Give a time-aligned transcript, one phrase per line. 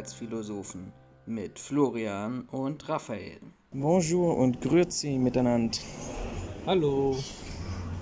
[0.00, 0.92] Sicherheitsphilosophen
[1.26, 3.40] mit Florian und Raphael.
[3.70, 5.76] Bonjour und grüezi miteinander.
[6.64, 7.16] Hallo.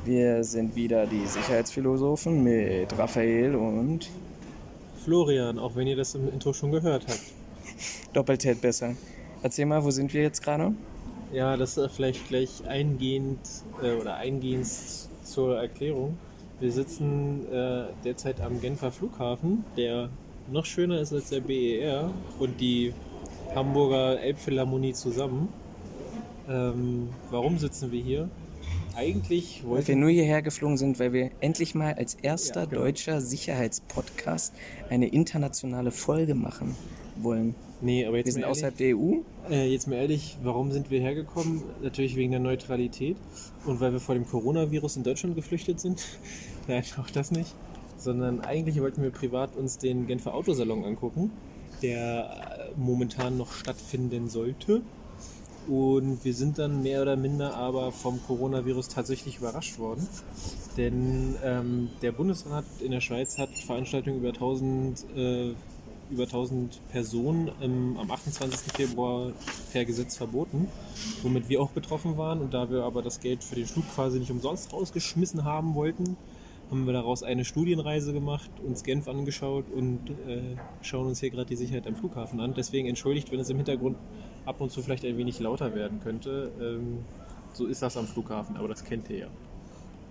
[0.05, 4.09] Wir sind wieder die Sicherheitsphilosophen mit Raphael und
[5.05, 7.33] Florian, auch wenn ihr das im Intro schon gehört habt.
[8.13, 8.95] doppelt hält besser.
[9.43, 10.73] Erzähl mal, wo sind wir jetzt gerade?
[11.33, 13.41] Ja, das ist vielleicht gleich eingehend
[13.83, 14.69] äh, oder eingehend
[15.25, 16.17] zur Erklärung.
[16.61, 20.11] Wir sitzen äh, derzeit am Genfer Flughafen, der
[20.51, 22.93] noch schöner ist als der BER und die
[23.55, 25.49] Hamburger Elbphilharmonie zusammen.
[26.49, 28.29] Ähm, warum sitzen wir hier?
[28.97, 32.67] Eigentlich Weil wir wollten nur hierher geflogen sind, weil wir endlich mal als erster Ja,
[32.67, 32.83] genau.
[32.83, 34.53] deutscher Sicherheitspodcast
[34.91, 36.75] eine internationale Folge machen
[37.17, 37.55] wollen.
[37.81, 39.55] Nee, aber Wir jetzt sind mal, außerhalb ehrlich, der EU.
[39.55, 41.63] äh, jetzt mal ehrlich, warum sind wir hergekommen?
[41.81, 43.17] Natürlich wegen der Neutralität
[43.67, 46.05] und weil wir vor dem Coronavirus in Deutschland geflüchtet sind.
[46.67, 47.55] Nein, auch das nicht.
[47.99, 51.33] Sondern eigentlich wollten wir privat uns den Genfer Autosalon angucken,
[51.83, 54.83] der äh, momentan noch stattfinden sollte.
[55.69, 60.09] Und wir sind dann mehr oder minder aber vom Coronavirus tatsächlich überrascht worden.
[60.79, 65.51] Denn ähm, der Bundesrat in der Schweiz hat Veranstaltungen über 1000, äh,
[66.11, 68.73] über 1000 Personen ähm, am 28.
[68.73, 69.33] Februar
[69.71, 70.69] per Gesetz verboten,
[71.23, 72.41] womit wir auch betroffen waren.
[72.41, 76.17] Und da wir aber das Geld für den Flug quasi nicht umsonst rausgeschmissen haben wollten,
[76.71, 81.47] haben wir daraus eine Studienreise gemacht, uns Genf angeschaut und äh, schauen uns hier gerade
[81.47, 82.55] die Sicherheit am Flughafen an.
[82.55, 83.97] Deswegen entschuldigt, wenn es im Hintergrund
[84.45, 86.53] ab und zu vielleicht ein wenig lauter werden könnte.
[86.61, 86.99] Ähm,
[87.53, 89.27] so ist das am Flughafen, aber das kennt ihr ja.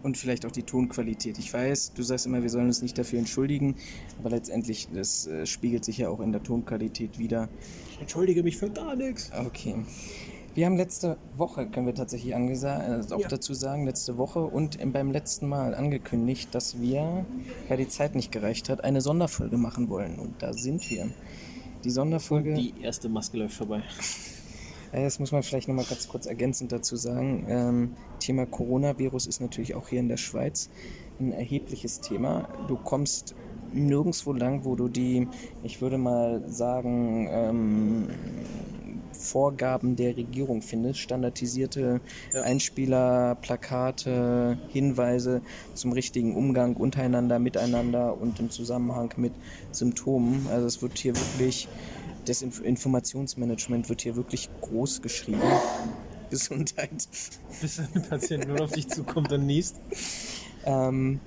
[0.03, 1.39] Und vielleicht auch die Tonqualität.
[1.39, 3.75] Ich weiß, du sagst immer, wir sollen uns nicht dafür entschuldigen,
[4.19, 7.49] aber letztendlich, das äh, spiegelt sich ja auch in der Tonqualität wieder.
[7.91, 9.31] Ich entschuldige mich für gar nichts.
[9.33, 9.75] Okay.
[10.57, 13.27] Wir haben letzte Woche, können wir tatsächlich äh, auch Ja.
[13.27, 17.27] dazu sagen, letzte Woche und im- beim letzten Mal angekündigt, dass wir,
[17.67, 20.17] weil die Zeit nicht gereicht hat, eine Sonderfolge machen wollen.
[20.17, 21.09] Und da sind wir.
[21.83, 23.83] Die Sonderfolge, Die erste Maske läuft vorbei.
[24.91, 27.45] das muss man vielleicht nochmal ganz kurz ergänzend dazu sagen.
[27.47, 30.71] Ähm, Thema Coronavirus ist natürlich auch hier in der Schweiz
[31.19, 32.47] ein erhebliches Thema.
[32.67, 33.35] Du kommst
[33.73, 35.27] nirgendwo lang, wo du die,
[35.61, 38.07] ich würde mal sagen, ähm,
[39.17, 41.99] Vorgaben der Regierung findest, standardisierte
[42.33, 42.41] Ja.
[42.43, 45.41] Einspieler, Plakate, Hinweise
[45.73, 49.33] zum richtigen Umgang untereinander, miteinander und im Zusammenhang mit
[49.71, 50.47] Symptomen.
[50.51, 51.67] Also es wird hier wirklich,
[52.25, 55.41] das Inf Informationsmanagement wird hier wirklich groß geschrieben.
[56.29, 57.07] Gesundheit.
[57.61, 59.77] Bis ein Patient nur auf dich zukommt und niest.
[60.65, 61.21] Ähm,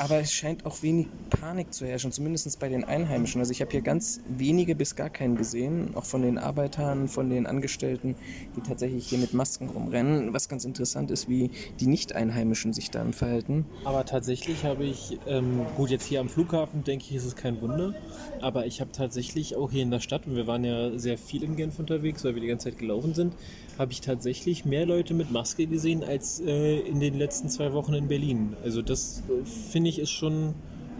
[0.00, 3.38] aber es scheint auch wenig Panik zu herrschen, zumindest bei den Einheimischen.
[3.38, 7.28] Also ich habe hier ganz wenige bis gar keinen gesehen, auch von den Arbeitern, von
[7.28, 8.16] den Angestellten,
[8.56, 10.32] die tatsächlich hier mit Masken rumrennen.
[10.32, 11.50] Was ganz interessant ist, wie
[11.80, 13.66] die Nicht-Einheimischen sich dann verhalten.
[13.84, 17.60] Aber tatsächlich habe ich, ähm, gut, jetzt hier am Flughafen denke ich, ist es kein
[17.60, 17.94] Wunder,
[18.40, 21.42] aber ich habe tatsächlich auch hier in der Stadt, und wir waren ja sehr viel
[21.42, 23.34] in Genf unterwegs, weil wir die ganze Zeit gelaufen sind,
[23.78, 27.94] habe ich tatsächlich mehr Leute mit Maske gesehen als äh, in den letzten zwei Wochen
[27.94, 28.54] in Berlin.
[28.62, 30.54] Also das äh, finde ich ist schon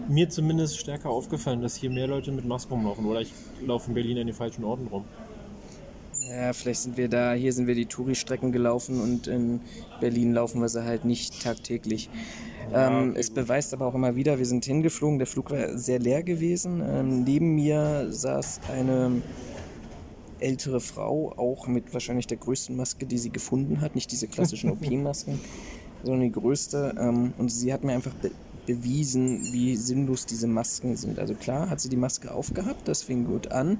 [0.07, 3.05] mir zumindest stärker aufgefallen, dass hier mehr Leute mit Maske rumlaufen.
[3.05, 3.31] Oder ich
[3.65, 5.05] laufe in Berlin an den falschen Orten rum.
[6.29, 9.59] Ja, vielleicht sind wir da, hier sind wir die Touri-Strecken gelaufen und in
[9.99, 12.09] Berlin laufen wir sie halt nicht tagtäglich.
[12.71, 13.35] Ja, ähm, okay, es gut.
[13.35, 16.81] beweist aber auch immer wieder, wir sind hingeflogen, der Flug war sehr leer gewesen.
[16.87, 19.21] Ähm, neben mir saß eine
[20.39, 23.95] ältere Frau, auch mit wahrscheinlich der größten Maske, die sie gefunden hat.
[23.95, 25.39] Nicht diese klassischen OP-Masken,
[26.03, 26.95] sondern die größte.
[26.97, 28.13] Ähm, und sie hat mir einfach
[28.71, 31.19] bewiesen, wie sinnlos diese Masken sind.
[31.19, 33.77] Also klar hat sie die Maske aufgehabt, das fing gut an,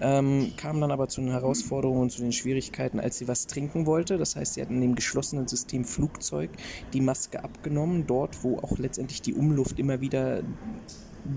[0.00, 3.86] ähm, kam dann aber zu den Herausforderungen und zu den Schwierigkeiten, als sie was trinken
[3.86, 4.16] wollte.
[4.16, 6.50] Das heißt, sie hat in dem geschlossenen System Flugzeug
[6.92, 10.42] die Maske abgenommen, dort, wo auch letztendlich die Umluft immer wieder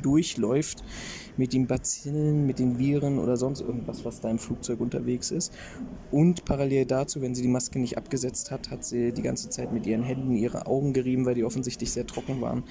[0.01, 0.83] durchläuft
[1.41, 5.51] mit den Bazillen, mit den Viren oder sonst irgendwas, was da im Flugzeug unterwegs ist.
[6.11, 9.73] Und parallel dazu, wenn sie die Maske nicht abgesetzt hat, hat sie die ganze Zeit
[9.73, 12.63] mit ihren Händen ihre Augen gerieben, weil die offensichtlich sehr trocken waren.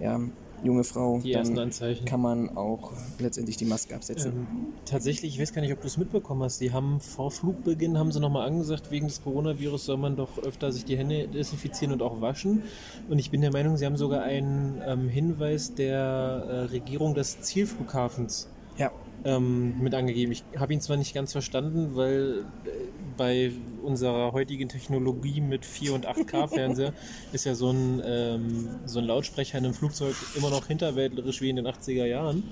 [0.00, 0.20] Ja,
[0.64, 2.04] junge Frau, Die ersten dann Anzeichen.
[2.04, 4.32] kann man auch letztendlich die Maske absetzen.
[4.32, 4.46] Ähm,
[4.84, 6.60] tatsächlich, ich weiß gar nicht, ob du es mitbekommen hast.
[6.60, 10.72] Die haben vor Flugbeginn haben sie nochmal angesagt, wegen des Coronavirus soll man doch öfter
[10.72, 12.62] sich die Hände desinfizieren und auch waschen.
[13.08, 17.40] Und ich bin der Meinung, sie haben sogar einen ähm, Hinweis der äh, Regierung des
[17.40, 18.90] Zielflughafens Ja,
[19.24, 20.32] ähm, mit angegeben.
[20.32, 22.68] Ich habe ihn zwar nicht ganz verstanden, weil äh,
[23.16, 26.92] bei unserer heutigen Technologie mit 4 und 8K Fernseher
[27.32, 31.50] ist ja so ein, ähm, so ein Lautsprecher in einem Flugzeug immer noch hinterwäldlerisch wie
[31.50, 32.44] in den 80er Jahren.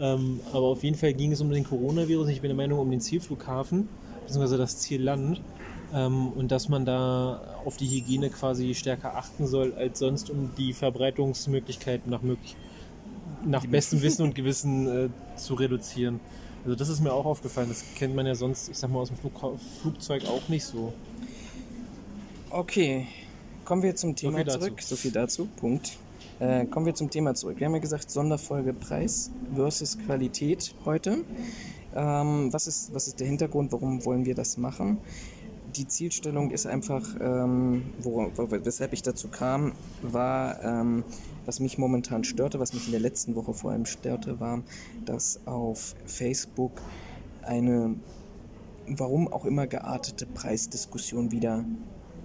[0.00, 2.28] Ähm, aber auf jeden Fall ging es um den Coronavirus.
[2.28, 3.88] Ich bin der Meinung, um den Zielflughafen,
[4.22, 5.40] beziehungsweise das Zielland.
[5.94, 10.50] Ähm, und dass man da auf die Hygiene quasi stärker achten soll als sonst, um
[10.58, 12.56] die Verbreitungsmöglichkeiten nach, möglich
[13.44, 16.20] nach bestem Wissen und Gewissen äh, zu reduzieren.
[16.64, 17.68] Also das ist mir auch aufgefallen.
[17.68, 19.32] Das kennt man ja sonst, ich sag mal, aus dem Flug
[19.80, 20.92] Flugzeug auch nicht so.
[22.50, 23.06] Okay,
[23.64, 24.58] kommen wir zum Thema dazu.
[24.58, 24.82] zurück.
[24.82, 25.48] So viel dazu.
[25.56, 25.96] Punkt.
[26.38, 27.58] Äh, kommen wir zum Thema zurück.
[27.58, 31.24] Wir haben ja gesagt, Sonderfolge Preis versus Qualität heute.
[31.94, 33.72] Ähm, was, ist, was ist der Hintergrund?
[33.72, 34.98] Warum wollen wir das machen?
[35.76, 39.72] Die Zielstellung ist einfach, ähm, wo, wo, weshalb ich dazu kam,
[40.02, 41.04] war, ähm,
[41.46, 44.62] was mich momentan störte, was mich in der letzten Woche vor allem störte, war,
[45.04, 46.82] dass auf Facebook
[47.42, 47.94] eine,
[48.86, 51.64] warum auch immer geartete Preisdiskussion wieder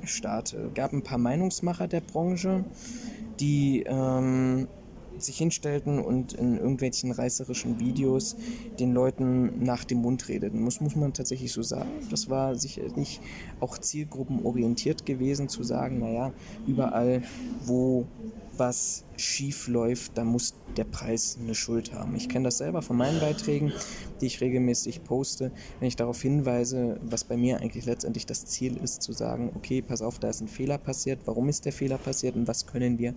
[0.03, 0.71] starte.
[0.73, 2.65] gab ein paar Meinungsmacher der Branche,
[3.39, 4.67] die ähm,
[5.19, 8.35] sich hinstellten und in irgendwelchen reißerischen Videos
[8.79, 10.61] den Leuten nach dem Mund redeten.
[10.61, 11.89] Muss, muss man tatsächlich so sagen.
[12.09, 13.21] Das war sicherlich
[13.59, 16.33] auch zielgruppenorientiert gewesen, zu sagen, naja,
[16.65, 17.21] überall,
[17.65, 18.07] wo
[18.61, 22.15] was schief läuft, da muss der Preis eine Schuld haben.
[22.15, 23.73] Ich kenne das selber von meinen Beiträgen,
[24.21, 28.77] die ich regelmäßig poste, wenn ich darauf hinweise, was bei mir eigentlich letztendlich das Ziel
[28.77, 31.97] ist, zu sagen, okay, pass auf, da ist ein Fehler passiert, warum ist der Fehler
[31.97, 33.15] passiert und was können wir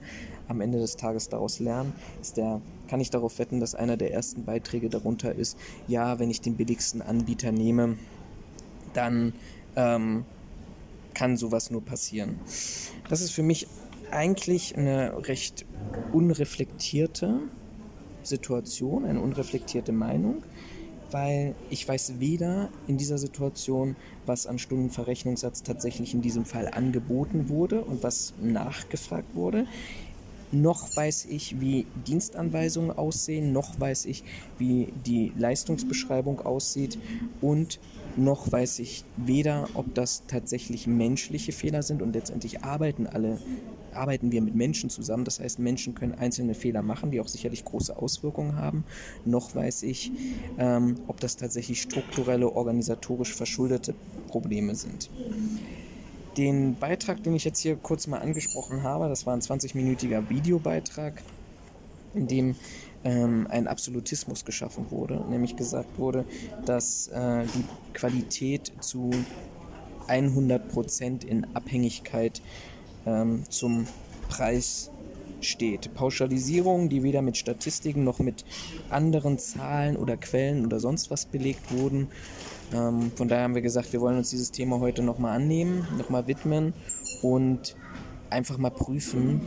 [0.49, 1.93] am Ende des Tages daraus lernen,
[2.23, 6.31] ist der, kann ich darauf wetten, dass einer der ersten Beiträge darunter ist, ja, wenn
[6.31, 7.99] ich den billigsten Anbieter nehme,
[8.95, 9.35] dann
[9.77, 10.25] ähm,
[11.13, 12.41] kann sowas nur passieren.
[13.11, 13.67] Das ist für mich
[14.11, 15.67] eigentlich eine recht
[16.13, 17.41] unreflektierte
[18.23, 20.43] Situation, eine unreflektierte Meinung,
[21.11, 23.97] weil ich weiß weder in dieser Situation,
[24.27, 29.67] was an Stundenverrechnungssatz tatsächlich in diesem Fall angeboten wurde und was nachgefragt wurde,
[30.55, 34.25] noch weiß ich, wie Dienstanweisungen aussehen, noch weiß ich,
[34.59, 36.99] wie die Leistungsbeschreibung aussieht
[37.41, 37.81] und
[38.17, 43.39] noch weiß ich weder, ob das tatsächlich menschliche Fehler sind und letztendlich arbeiten alle
[43.95, 45.25] arbeiten wir mit Menschen zusammen.
[45.25, 48.85] Das heißt, Menschen können einzelne Fehler machen, die auch sicherlich große Auswirkungen haben.
[49.25, 50.13] Noch weiß ich,
[50.59, 53.95] ähm, ob das tatsächlich strukturelle, organisatorisch verschuldete
[54.29, 55.11] Probleme sind.
[56.37, 61.23] Den Beitrag, den ich jetzt hier kurz mal angesprochen habe, das war ein 20-minütiger Videobeitrag,
[62.15, 62.57] in dem
[63.05, 66.25] ähm, ein Absolutismus geschaffen wurde, nämlich gesagt wurde,
[66.65, 69.11] dass äh, die Qualität zu
[70.09, 72.43] 100% in Abhängigkeit
[73.07, 73.87] ähm, zum
[74.29, 74.91] Preis
[75.41, 75.95] steht.
[75.95, 78.45] Pauschalisierungen, die weder mit Statistiken noch mit
[78.91, 82.09] anderen Zahlen oder Quellen oder sonst was belegt wurden.
[82.73, 86.27] Ähm, von daher haben wir gesagt, wir wollen uns dieses Thema heute nochmal annehmen, nochmal
[86.27, 86.73] widmen
[87.23, 87.77] und
[88.31, 89.41] einfach mal prüfen,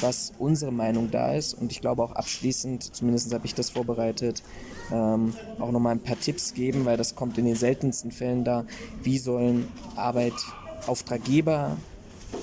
[0.00, 1.54] was unsere Meinung da ist.
[1.54, 4.42] Und ich glaube auch abschließend, zumindest habe ich das vorbereitet,
[4.92, 8.64] ähm, auch nochmal ein paar Tipps geben, weil das kommt in den seltensten Fällen da.
[9.02, 9.66] Wie sollen
[9.96, 11.76] Arbeitauftraggeber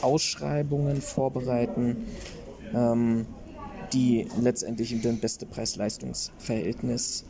[0.02, 2.06] Ausschreibungen vorbereiten,
[2.74, 3.26] ähm,
[3.94, 7.26] die letztendlich das beste Preis-Leistungs-Verhältnis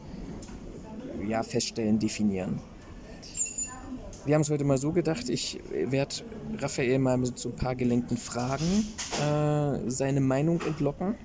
[1.28, 2.60] ja, feststellen, definieren.
[4.26, 6.16] Wir haben es heute mal so gedacht, ich werde
[6.58, 8.88] Raphael mal mit so ein paar gelenkten Fragen
[9.22, 11.16] äh, seine Meinung entlocken.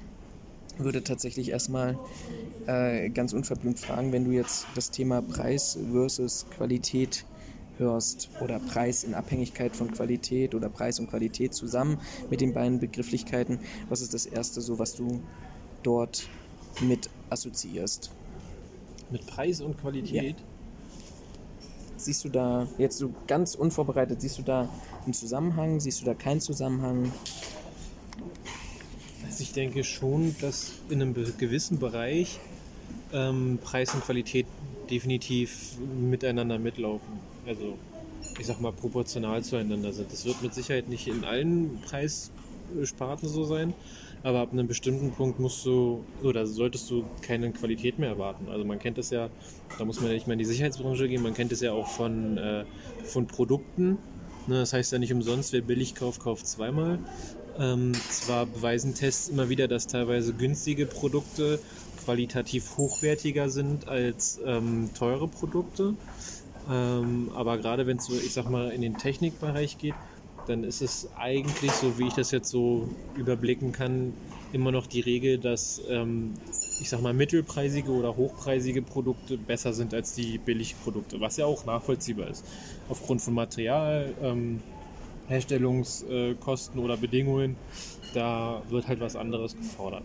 [0.76, 1.98] Würde tatsächlich erstmal
[2.66, 7.24] äh, ganz unverblümt fragen, wenn du jetzt das Thema Preis versus Qualität
[7.80, 11.98] hörst oder Preis in Abhängigkeit von Qualität oder Preis und Qualität zusammen
[12.30, 13.58] mit den beiden Begrifflichkeiten.
[13.88, 15.20] Was ist das Erste, so was du
[15.82, 16.28] dort
[16.80, 18.12] mit assoziierst?
[19.10, 20.38] Mit Preis und Qualität?
[20.38, 20.44] Ja.
[21.96, 24.68] Siehst du da, jetzt so ganz unvorbereitet, siehst du da
[25.04, 25.80] einen Zusammenhang?
[25.80, 27.12] Siehst du da keinen Zusammenhang?
[29.26, 32.38] Also ich denke schon, dass in einem gewissen Bereich
[33.12, 34.46] ähm, Preis und Qualität
[34.90, 37.76] definitiv miteinander mitlaufen also
[38.38, 40.12] ich sag mal, proportional zueinander sind.
[40.12, 43.74] Das wird mit Sicherheit nicht in allen Preissparten so sein,
[44.22, 48.48] aber ab einem bestimmten Punkt musst du oder solltest du keine Qualität mehr erwarten.
[48.48, 49.28] Also man kennt das ja,
[49.78, 51.88] da muss man ja nicht mehr in die Sicherheitsbranche gehen, man kennt es ja auch
[51.88, 52.64] von, äh,
[53.04, 53.98] von Produkten.
[54.46, 56.98] Ne, das heißt ja nicht umsonst, wer billig kauft, kauft zweimal.
[57.58, 61.58] Ähm, zwar beweisen Tests immer wieder, dass teilweise günstige Produkte
[62.04, 65.94] qualitativ hochwertiger sind als ähm, teure Produkte.
[66.68, 69.94] Ähm, aber gerade wenn es so, ich sag mal, in den Technikbereich geht,
[70.46, 74.12] dann ist es eigentlich, so wie ich das jetzt so überblicken kann,
[74.52, 76.34] immer noch die Regel, dass ähm,
[76.80, 81.64] ich sag mal mittelpreisige oder hochpreisige Produkte besser sind als die Billigprodukte, was ja auch
[81.66, 82.44] nachvollziehbar ist.
[82.88, 84.60] Aufgrund von Material, ähm,
[85.28, 87.56] Herstellungskosten oder Bedingungen,
[88.14, 90.02] da wird halt was anderes gefordert.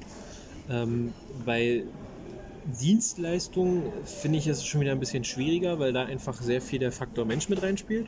[0.70, 1.14] Ähm,
[1.46, 1.84] bei
[2.66, 6.92] Dienstleistung finde ich es schon wieder ein bisschen schwieriger, weil da einfach sehr viel der
[6.92, 8.08] Faktor Mensch mit reinspielt.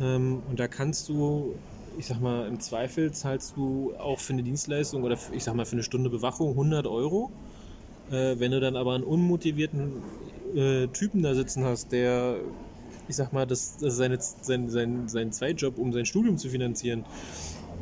[0.00, 1.54] Ähm, und da kannst du,
[1.98, 5.64] ich sag mal, im Zweifel zahlst du auch für eine Dienstleistung oder ich sag mal
[5.64, 7.32] für eine Stunde Bewachung 100 Euro.
[8.10, 10.02] Äh, wenn du dann aber einen unmotivierten
[10.54, 12.36] äh, Typen da sitzen hast, der,
[13.08, 16.50] ich sag mal, das, das ist seine, sein, sein, sein Zweitjob, um sein Studium zu
[16.50, 17.04] finanzieren,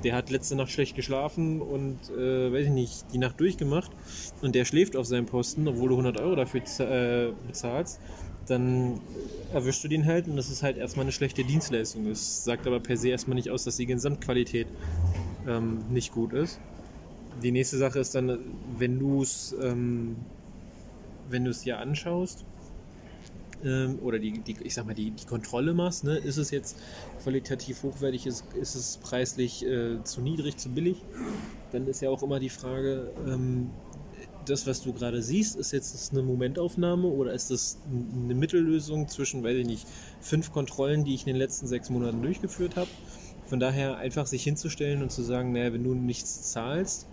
[0.04, 3.90] der hat letzte Nacht schlecht geschlafen und, äh, weiß ich nicht, die Nacht durchgemacht
[4.40, 8.00] und der schläft auf seinem Posten, obwohl du 100 Euro dafür äh, bezahlst,
[8.46, 9.00] dann
[9.52, 12.08] erwischst du den halt und das ist halt erstmal eine schlechte Dienstleistung.
[12.08, 14.66] Das sagt aber per se erstmal nicht aus, dass die Gesamtqualität
[15.46, 16.58] ähm, nicht gut ist.
[17.42, 18.38] Die nächste Sache ist dann,
[18.78, 20.16] wenn du es ähm,
[21.28, 22.44] wenn du es dir anschaust
[23.64, 26.76] ähm, oder die, die, ich sag mal, die, die Kontrolle machst, ne, ist es jetzt
[27.22, 31.02] qualitativ hochwertig, ist, ist es preislich äh, zu niedrig, zu billig,
[31.72, 33.70] dann ist ja auch immer die Frage, ähm,
[34.46, 39.42] das, was du gerade siehst, ist jetzt eine Momentaufnahme oder ist das eine Mittellösung zwischen,
[39.42, 39.86] weiß ich nicht,
[40.20, 42.88] fünf Kontrollen, die ich in den letzten sechs Monaten durchgeführt habe?
[43.46, 47.06] Von daher einfach sich hinzustellen und zu sagen, naja, wenn du nichts zahlst,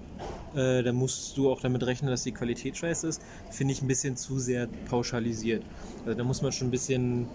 [0.55, 3.21] äh, dann musst du auch damit rechnen, dass die Qualität scheiße ist,
[3.51, 5.63] finde ich ein bisschen zu sehr pauschalisiert.
[6.05, 7.27] Also da muss man schon ein bisschen,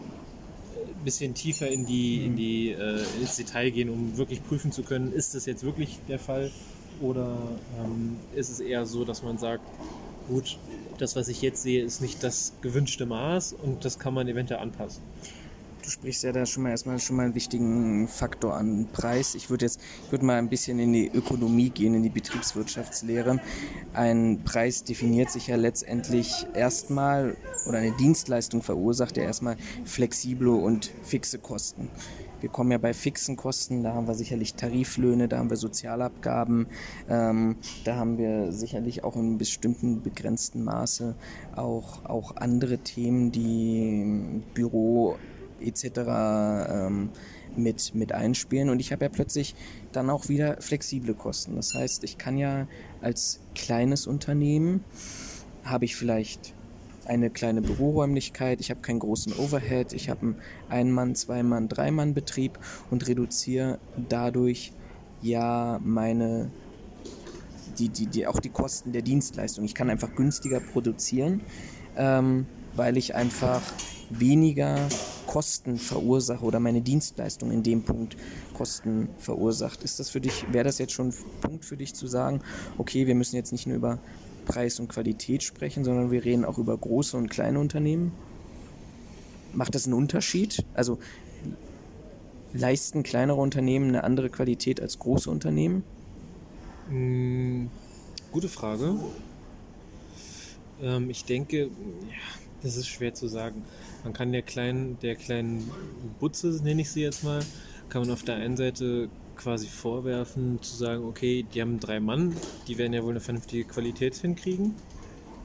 [1.04, 5.12] bisschen tiefer in die, in die, äh, ins Detail gehen, um wirklich prüfen zu können,
[5.12, 6.50] ist das jetzt wirklich der Fall
[7.00, 7.36] oder
[7.82, 9.64] ähm, ist es eher so, dass man sagt,
[10.28, 10.58] gut,
[10.98, 14.60] das, was ich jetzt sehe, ist nicht das gewünschte Maß und das kann man eventuell
[14.60, 15.02] anpassen.
[15.84, 19.34] Du sprichst ja da schon mal erstmal schon mal einen wichtigen Faktor an Preis.
[19.34, 23.38] Ich würde jetzt ich würde mal ein bisschen in die Ökonomie gehen, in die Betriebswirtschaftslehre.
[23.92, 27.36] Ein Preis definiert sich ja letztendlich erstmal
[27.68, 31.90] oder eine Dienstleistung verursacht ja erstmal flexible und fixe Kosten.
[32.40, 36.66] Wir kommen ja bei fixen Kosten, da haben wir sicherlich Tariflöhne, da haben wir Sozialabgaben,
[37.08, 41.14] ähm, da haben wir sicherlich auch in bestimmten begrenzten Maße
[41.56, 45.16] auch, auch andere Themen, die Büro
[45.66, 45.84] etc.
[46.68, 47.10] Ähm,
[47.56, 48.70] mit, mit einspielen.
[48.70, 49.54] Und ich habe ja plötzlich
[49.92, 51.56] dann auch wieder flexible Kosten.
[51.56, 52.66] Das heißt, ich kann ja
[53.00, 54.84] als kleines Unternehmen,
[55.64, 56.54] habe ich vielleicht
[57.06, 60.36] eine kleine Büroräumlichkeit, ich habe keinen großen Overhead, ich habe einen
[60.68, 62.58] Ein-Mann-, Zwei-Mann-, Drei-Mann-Betrieb
[62.90, 63.78] und reduziere
[64.08, 64.72] dadurch
[65.20, 66.50] ja meine,
[67.78, 69.64] die, die, die, auch die Kosten der Dienstleistung.
[69.64, 71.42] Ich kann einfach günstiger produzieren,
[71.96, 73.62] ähm, weil ich einfach
[74.10, 74.88] weniger
[75.26, 78.16] Kosten verursache oder meine Dienstleistung in dem Punkt
[78.52, 79.82] Kosten verursacht.
[79.82, 82.40] Ist das für dich, wäre das jetzt schon ein Punkt für dich zu sagen,
[82.78, 83.98] okay, wir müssen jetzt nicht nur über
[84.46, 88.12] Preis und Qualität sprechen, sondern wir reden auch über große und kleine Unternehmen.
[89.52, 90.64] Macht das einen Unterschied?
[90.74, 90.98] Also
[92.52, 95.82] leisten kleinere Unternehmen eine andere Qualität als große Unternehmen?
[96.90, 97.66] Mm,
[98.30, 98.94] gute Frage.
[100.82, 103.62] Ähm, ich denke, ja, das ist schwer zu sagen.
[104.02, 105.70] Man kann der kleinen, der kleinen
[106.18, 107.40] Butze, nenne ich sie jetzt mal,
[107.88, 112.34] kann man auf der einen Seite quasi vorwerfen, zu sagen, okay, die haben drei Mann,
[112.66, 114.74] die werden ja wohl eine vernünftige Qualität hinkriegen,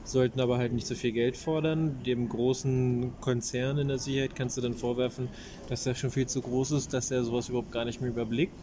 [0.04, 2.02] sollten aber halt nicht so viel Geld fordern.
[2.04, 5.28] Dem großen Konzern in der Sicherheit kannst du dann vorwerfen,
[5.68, 8.54] dass er schon viel zu groß ist, dass er sowas überhaupt gar nicht mehr überblickt.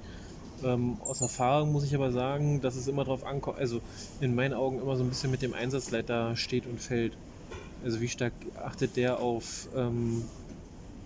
[0.64, 3.80] Ähm, aus Erfahrung muss ich aber sagen, dass es immer darauf ankommt, also
[4.22, 7.14] in meinen Augen immer so ein bisschen mit dem Einsatzleiter steht und fällt.
[7.84, 10.24] Also wie stark achtet der auf, ähm,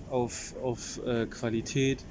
[0.10, 2.04] auf, auf äh, Qualität?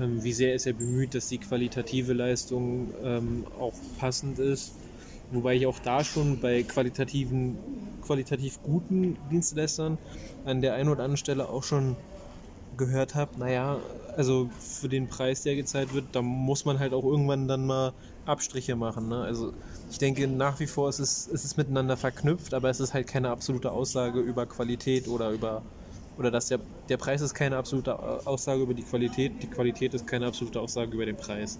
[0.00, 4.74] Ähm, wie sehr ist er bemüht, dass die qualitative Leistung ähm, auch passend ist.
[5.30, 7.58] Wobei ich auch da schon bei qualitativen,
[8.02, 9.98] qualitativ guten Dienstleistern
[10.44, 11.96] an der einen oder anderen Stelle auch schon
[12.78, 13.78] gehört habe, naja,
[14.16, 17.92] also für den Preis, der gezahlt wird, da muss man halt auch irgendwann dann mal
[18.24, 19.08] Abstriche machen.
[19.08, 19.20] Ne?
[19.20, 19.52] Also
[19.90, 23.30] ich denke nach wie vor ist es, ist miteinander verknüpft, aber es ist halt keine
[23.30, 25.62] absolute Aussage über Qualität oder über
[26.18, 30.04] oder dass der, der Preis ist keine absolute Aussage über die Qualität, die Qualität ist
[30.06, 31.58] keine absolute Aussage über den Preis.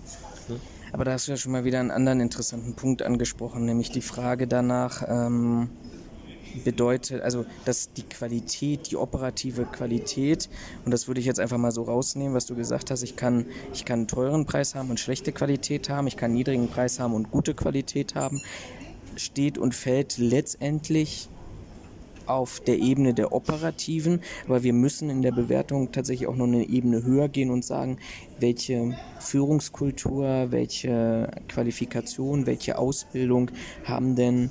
[0.48, 0.58] Ne?
[0.92, 4.00] Aber da hast du ja schon mal wieder einen anderen interessanten Punkt angesprochen, nämlich die
[4.00, 5.70] Frage danach, ähm,
[6.64, 10.48] bedeutet, also dass die Qualität, die operative Qualität,
[10.84, 13.46] und das würde ich jetzt einfach mal so rausnehmen, was du gesagt hast, ich kann,
[13.72, 17.00] ich kann einen teuren Preis haben und schlechte Qualität haben, ich kann einen niedrigen Preis
[17.00, 18.40] haben und gute Qualität haben,
[19.16, 21.28] steht und fällt letztendlich
[22.28, 26.68] auf der Ebene der operativen, aber wir müssen in der Bewertung tatsächlich auch noch eine
[26.68, 27.98] Ebene höher gehen und sagen,
[28.38, 33.50] welche Führungskultur, welche Qualifikation, welche Ausbildung
[33.84, 34.50] haben denn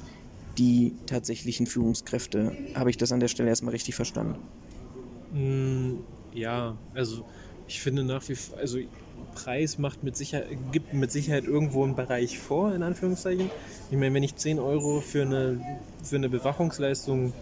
[0.58, 2.56] die tatsächlichen Führungskräfte?
[2.76, 4.36] Habe ich das an der Stelle erstmal richtig verstanden?
[5.34, 6.00] Mm,
[6.34, 7.26] ja, also
[7.68, 8.80] ich finde nach wie vor, also
[9.36, 13.50] Preis macht mit Sicherheit, gibt mit Sicherheit irgendwo einen Bereich vor, in Anführungszeichen.
[13.92, 15.60] Ich meine, wenn ich 10 Euro für eine,
[16.04, 17.34] für eine Bewachungsleistung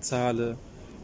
[0.00, 0.56] zahle,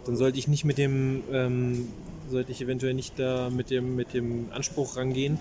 [0.06, 1.88] dann sollte ich nicht mit dem, ähm,
[2.28, 5.38] sollte ich eventuell nicht da mit dem, mit dem Anspruch rangehen,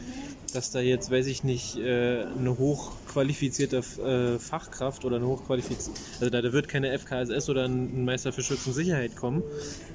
[0.52, 6.30] dass da jetzt, weiß ich nicht, äh, eine hochqualifizierte äh, Fachkraft oder eine hochqualifizierte, also
[6.30, 9.44] da, da wird keine FKSS oder ein Meister für Schutz und Sicherheit kommen,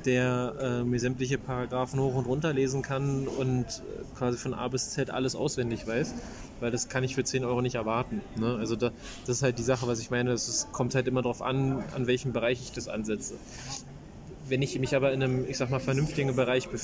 [0.05, 4.69] der äh, mir sämtliche Paragraphen hoch und runter lesen kann und äh, quasi von A
[4.69, 6.15] bis Z alles auswendig weiß,
[6.61, 8.21] weil das kann ich für 10 Euro nicht erwarten.
[8.37, 8.57] Ne?
[8.57, 8.93] Also da,
[9.27, 12.07] das ist halt die Sache, was ich meine, es kommt halt immer darauf an, an
[12.07, 13.35] welchem Bereich ich das ansetze
[14.49, 16.79] wenn ich mich aber in einem, ich sag mal, vernünftigen Bereich be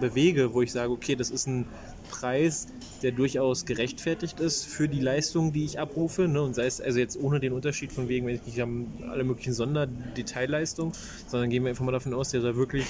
[0.00, 1.66] bewege, wo ich sage, okay, das ist ein
[2.10, 2.66] Preis,
[3.02, 6.42] der durchaus gerechtfertigt ist für die Leistung, die ich abrufe, ne?
[6.42, 9.52] und sei es also jetzt ohne den Unterschied von wegen, wenn ich nicht alle möglichen
[9.52, 10.92] Sonderdetailleistungen,
[11.28, 12.86] sondern gehen wir einfach mal davon aus, der soll wirklich,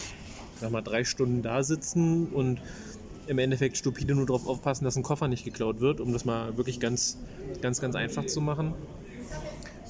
[0.61, 2.61] sag mal, drei Stunden da sitzen und
[3.27, 6.57] im Endeffekt stupide nur darauf aufpassen, dass ein Koffer nicht geklaut wird, um das mal
[6.57, 7.19] wirklich ganz,
[7.63, 8.75] ganz, ganz einfach zu machen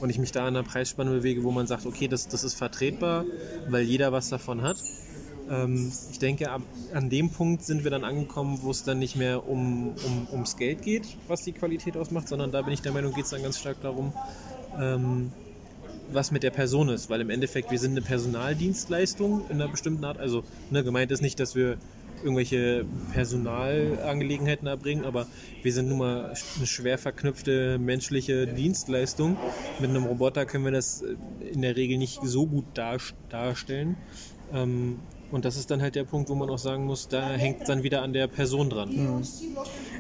[0.01, 2.55] und ich mich da in einer Preisspanne bewege, wo man sagt, okay, das, das ist
[2.55, 3.25] vertretbar,
[3.69, 4.77] weil jeder was davon hat.
[5.51, 9.17] Ähm, ich denke, ab, an dem Punkt sind wir dann angekommen, wo es dann nicht
[9.17, 12.93] mehr um, um, ums Geld geht, was die Qualität ausmacht, sondern da bin ich der
[12.93, 14.13] Meinung, geht es dann ganz stark darum,
[14.79, 15.33] ähm,
[16.13, 20.05] was mit der Person ist, weil im Endeffekt wir sind eine Personaldienstleistung in einer bestimmten
[20.05, 20.19] Art.
[20.19, 21.79] Also ne, gemeint ist nicht, dass wir
[22.25, 25.27] irgendwelche Personalangelegenheiten erbringen, aber
[25.63, 29.37] wir sind nun mal eine schwer verknüpfte menschliche Dienstleistung.
[29.79, 31.05] Mit einem Roboter können wir das
[31.53, 33.97] in der Regel nicht so gut darstellen.
[34.53, 34.99] Ähm,
[35.31, 37.67] und das ist dann halt der Punkt, wo man auch sagen muss, da hängt es
[37.67, 39.25] dann wieder an der Person dran.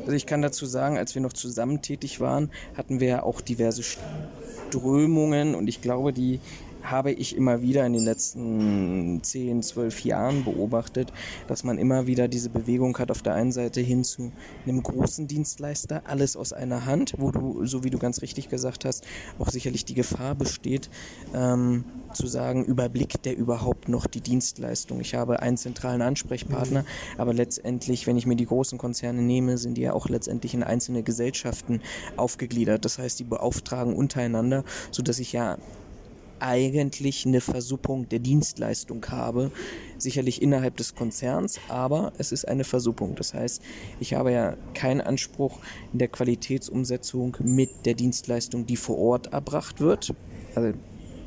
[0.00, 3.40] Also ich kann dazu sagen, als wir noch zusammen tätig waren, hatten wir ja auch
[3.40, 6.40] diverse Strömungen und ich glaube, die
[6.85, 11.12] habe ich immer wieder in den letzten 10, 12 Jahren beobachtet,
[11.47, 14.33] dass man immer wieder diese Bewegung hat auf der einen Seite hin zu
[14.67, 18.85] einem großen Dienstleister, alles aus einer Hand, wo du, so wie du ganz richtig gesagt
[18.85, 19.05] hast,
[19.38, 20.91] auch sicherlich die Gefahr besteht,
[21.35, 25.00] ähm, zu sagen, überblickt der überhaupt noch die Dienstleistung?
[25.00, 27.21] Ich habe einen zentralen Ansprechpartner, mhm.
[27.21, 30.62] aber letztendlich, wenn ich mir die großen Konzerne nehme, sind die ja auch letztendlich in
[30.62, 31.81] einzelne Gesellschaften
[32.17, 32.85] aufgegliedert.
[32.85, 35.59] Das heißt, die beauftragen untereinander, sodass ich ja
[36.44, 39.50] eigentlich eine Versuppung der Dienstleistung habe.
[39.98, 43.14] Sicherlich innerhalb des Konzerns, aber es ist eine Versuppung.
[43.14, 43.62] Das heißt,
[44.00, 45.59] ich habe ja keinen Anspruch
[45.92, 50.14] in der Qualitätsumsetzung mit der Dienstleistung, die vor Ort erbracht wird.
[50.54, 50.76] Also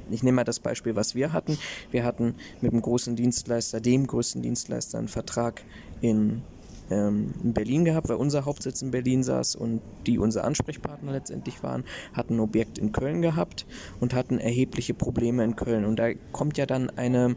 [0.10, 1.58] ich nehme mal das Beispiel, was wir hatten.
[1.92, 5.64] Wir hatten mit einem großen Dienstleister, dem größten Dienstleister, einen Vertrag
[6.02, 6.44] in
[6.90, 11.64] ähm, in Berlin gehabt, weil unser Hauptsitz in Berlin saß und die unser Ansprechpartner letztendlich
[11.64, 13.66] waren, hatten ein Objekt in Köln gehabt
[14.00, 15.86] und hatten erhebliche Probleme in Köln.
[15.86, 17.36] Und da kommt ja dann eine,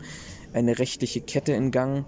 [0.53, 2.05] eine rechtliche Kette in Gang,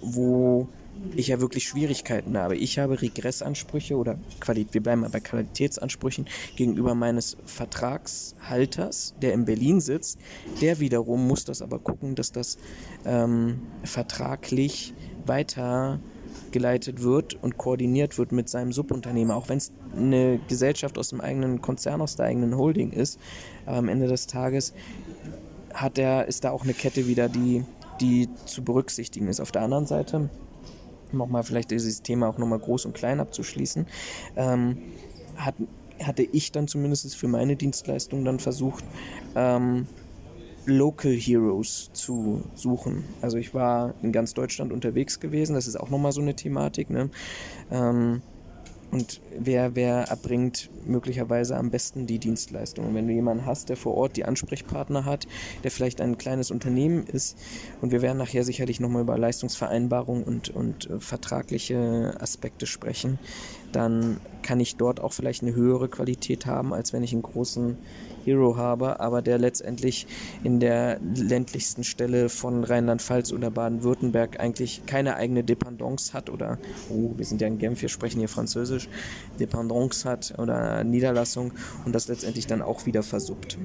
[0.00, 0.68] wo
[1.14, 2.56] ich ja wirklich Schwierigkeiten habe.
[2.56, 6.26] Ich habe Regressansprüche oder Qualität, wir bleiben bei Qualitätsansprüchen
[6.56, 10.18] gegenüber meines Vertragshalters, der in Berlin sitzt.
[10.60, 12.58] Der wiederum muss das aber gucken, dass das
[13.04, 14.94] ähm, vertraglich
[15.26, 16.00] weiter
[16.52, 21.20] geleitet wird und koordiniert wird mit seinem Subunternehmer, auch wenn es eine Gesellschaft aus dem
[21.20, 23.18] eigenen Konzern, aus der eigenen Holding ist.
[23.66, 24.72] Am Ende des Tages
[25.74, 27.64] hat er, ist da auch eine Kette wieder, die,
[28.00, 29.40] die zu berücksichtigen ist.
[29.40, 30.30] Auf der anderen Seite,
[31.12, 33.86] nochmal vielleicht dieses Thema auch nochmal groß und klein abzuschließen,
[34.36, 34.78] ähm,
[35.36, 35.54] hat,
[36.02, 38.84] hatte ich dann zumindest für meine Dienstleistung dann versucht,
[39.34, 39.86] ähm,
[40.66, 43.04] Local Heroes zu suchen.
[43.22, 46.90] Also ich war in ganz Deutschland unterwegs gewesen, das ist auch nochmal so eine Thematik.
[46.90, 47.10] Ne?
[47.70, 48.22] Ähm,
[48.90, 52.86] und wer, wer erbringt möglicherweise am besten die Dienstleistung.
[52.86, 55.26] Und wenn du jemanden hast, der vor Ort die Ansprechpartner hat,
[55.64, 57.36] der vielleicht ein kleines Unternehmen ist,
[57.80, 63.18] und wir werden nachher sicherlich nochmal über Leistungsvereinbarungen und, und äh, vertragliche Aspekte sprechen,
[63.72, 67.76] dann kann ich dort auch vielleicht eine höhere Qualität haben, als wenn ich einen großen
[68.24, 70.06] Hero habe, aber der letztendlich
[70.42, 76.58] in der ländlichsten Stelle von Rheinland-Pfalz oder Baden-Württemberg eigentlich keine eigene Dependance hat oder,
[76.90, 78.88] oh, wir sind ja in Genf, wir sprechen hier Französisch,
[79.38, 81.52] Dependance hat oder Niederlassung
[81.84, 83.58] und das letztendlich dann auch wieder versuppt.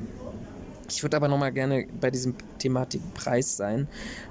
[0.90, 3.88] Ich würde aber nochmal gerne bei diesem Thematik Preis sein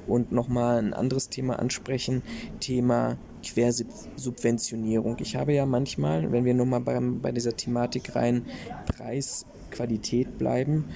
[0.06, 2.22] und nochmal ein anderes Thema ansprechen,
[2.61, 5.16] Thema Quersubventionierung.
[5.20, 8.46] Ich habe ja manchmal, wenn wir nochmal bei, bei dieser Thematik rein
[8.87, 10.87] Preis Qualität bleiben.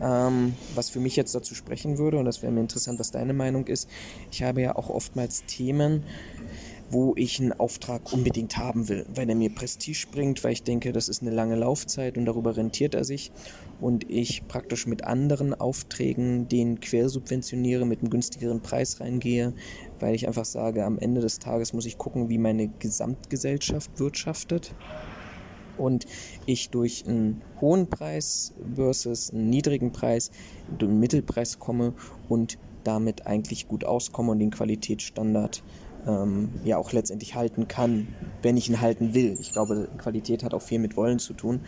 [0.00, 3.34] Ähm, was für mich jetzt dazu sprechen würde, und das wäre mir interessant, was deine
[3.34, 3.88] Meinung ist.
[4.30, 6.02] Ich habe ja auch oftmals Themen,
[6.90, 10.92] wo ich einen Auftrag unbedingt haben will, weil er mir Prestige bringt, weil ich denke,
[10.92, 13.32] das ist eine lange Laufzeit und darüber rentiert er sich
[13.80, 19.54] und ich praktisch mit anderen Aufträgen den quersubventioniere, mit einem günstigeren Preis reingehe,
[20.02, 24.74] weil ich einfach sage, am Ende des Tages muss ich gucken, wie meine Gesamtgesellschaft wirtschaftet
[25.78, 26.06] und
[26.44, 30.30] ich durch einen hohen Preis versus einen niedrigen Preis,
[30.80, 31.94] den Mittelpreis komme
[32.28, 35.62] und damit eigentlich gut auskomme und den Qualitätsstandard
[36.06, 38.08] ähm, ja auch letztendlich halten kann,
[38.42, 39.36] wenn ich ihn halten will.
[39.40, 41.60] Ich glaube, Qualität hat auch viel mit Wollen zu tun.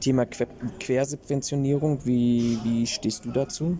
[0.00, 0.46] Thema que
[0.78, 3.78] Quersubventionierung, wie, wie stehst du dazu?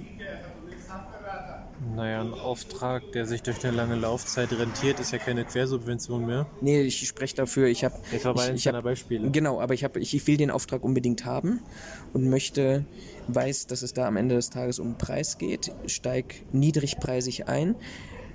[1.95, 6.47] Naja, ein Auftrag, der sich durch eine lange Laufzeit rentiert, ist ja keine Quersubvention mehr.
[6.61, 7.97] Nee, ich spreche dafür, ich habe...
[8.11, 9.31] Das war bei ich, ich hab, Beispiele.
[9.31, 11.61] Genau, aber ich, hab, ich, ich will den Auftrag unbedingt haben
[12.13, 12.85] und möchte,
[13.29, 17.75] weiß, dass es da am Ende des Tages um Preis geht, steig niedrigpreisig ein,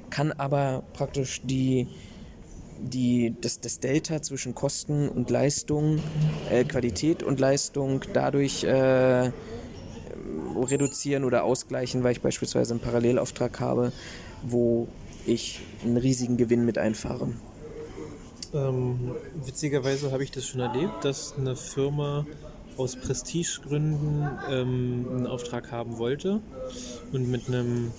[0.09, 1.87] kann aber praktisch die,
[2.79, 5.99] die, das, das Delta zwischen Kosten und Leistung,
[6.51, 9.31] äh, Qualität und Leistung dadurch äh,
[10.55, 13.91] reduzieren oder ausgleichen, weil ich beispielsweise einen Parallelauftrag habe,
[14.43, 14.87] wo
[15.25, 17.29] ich einen riesigen Gewinn mit einfahre.
[18.53, 19.11] Ähm,
[19.45, 22.25] witzigerweise habe ich das schon erlebt, dass eine Firma
[22.77, 26.41] aus Prestigegründen ähm, einen Auftrag haben wollte
[27.11, 27.91] und mit einem,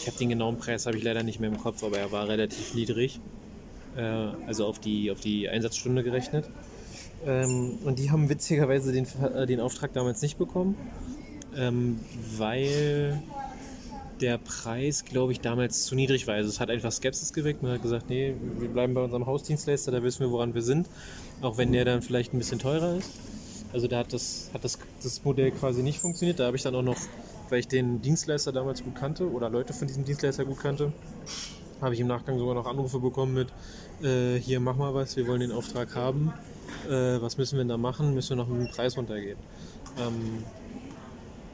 [0.00, 2.28] ich habe den genauen Preis habe ich leider nicht mehr im Kopf, aber er war
[2.28, 3.20] relativ niedrig,
[3.96, 4.00] äh,
[4.46, 6.48] also auf die, auf die Einsatzstunde gerechnet.
[7.26, 10.76] Ähm, und die haben witzigerweise den, äh, den Auftrag damals nicht bekommen,
[11.56, 12.00] ähm,
[12.36, 13.22] weil
[14.20, 16.34] der Preis, glaube ich, damals zu niedrig war.
[16.34, 17.62] Also es hat einfach Skepsis geweckt.
[17.62, 20.88] Man hat gesagt, nee, wir bleiben bei unserem Hausdienstleister, da wissen wir, woran wir sind.
[21.42, 23.10] Auch wenn der dann vielleicht ein bisschen teurer ist.
[23.72, 26.38] Also da hat das, hat das, das Modell quasi nicht funktioniert.
[26.38, 26.96] Da habe ich dann auch noch,
[27.48, 30.92] weil ich den Dienstleister damals gut kannte oder Leute von diesem Dienstleister gut kannte,
[31.80, 33.48] habe ich im Nachgang sogar noch Anrufe bekommen mit,
[34.02, 36.32] äh, hier mach mal was, wir wollen den Auftrag haben.
[36.88, 38.14] Äh, was müssen wir denn da machen?
[38.14, 39.38] Müssen wir noch mit dem Preis runtergehen?
[39.98, 40.44] Ähm,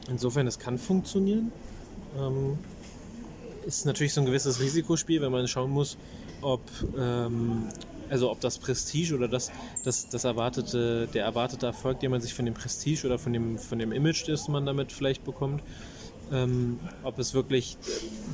[0.09, 1.51] insofern, es kann funktionieren.
[2.17, 2.57] Ähm,
[3.65, 5.97] ist natürlich so ein gewisses Risikospiel, wenn man schauen muss,
[6.41, 6.61] ob,
[6.97, 7.69] ähm,
[8.09, 9.51] also ob das Prestige oder das,
[9.85, 13.57] das, das erwartete, der erwartete Erfolg, den man sich von dem Prestige oder von dem,
[13.57, 15.61] von dem Image, das man damit vielleicht bekommt,
[16.31, 17.77] ähm, ob es wirklich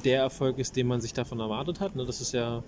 [0.05, 1.95] der Erfolg ist, den man sich davon erwartet hat.
[1.95, 2.05] Ne?
[2.05, 2.63] Das ist ja,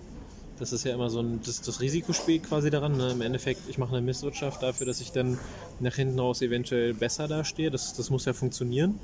[0.60, 2.96] das ist ja immer so ein, das, das Risikospiel quasi daran.
[2.96, 3.10] Ne?
[3.10, 5.38] Im Endeffekt, ich mache eine Misswirtschaft dafür, dass ich dann
[5.80, 7.70] nach hinten raus eventuell besser dastehe.
[7.70, 9.00] Das, das muss ja funktionieren.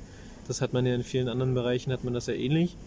[0.47, 2.77] Das hat man ja in vielen anderen Bereichen, hat man das ja ähnlich.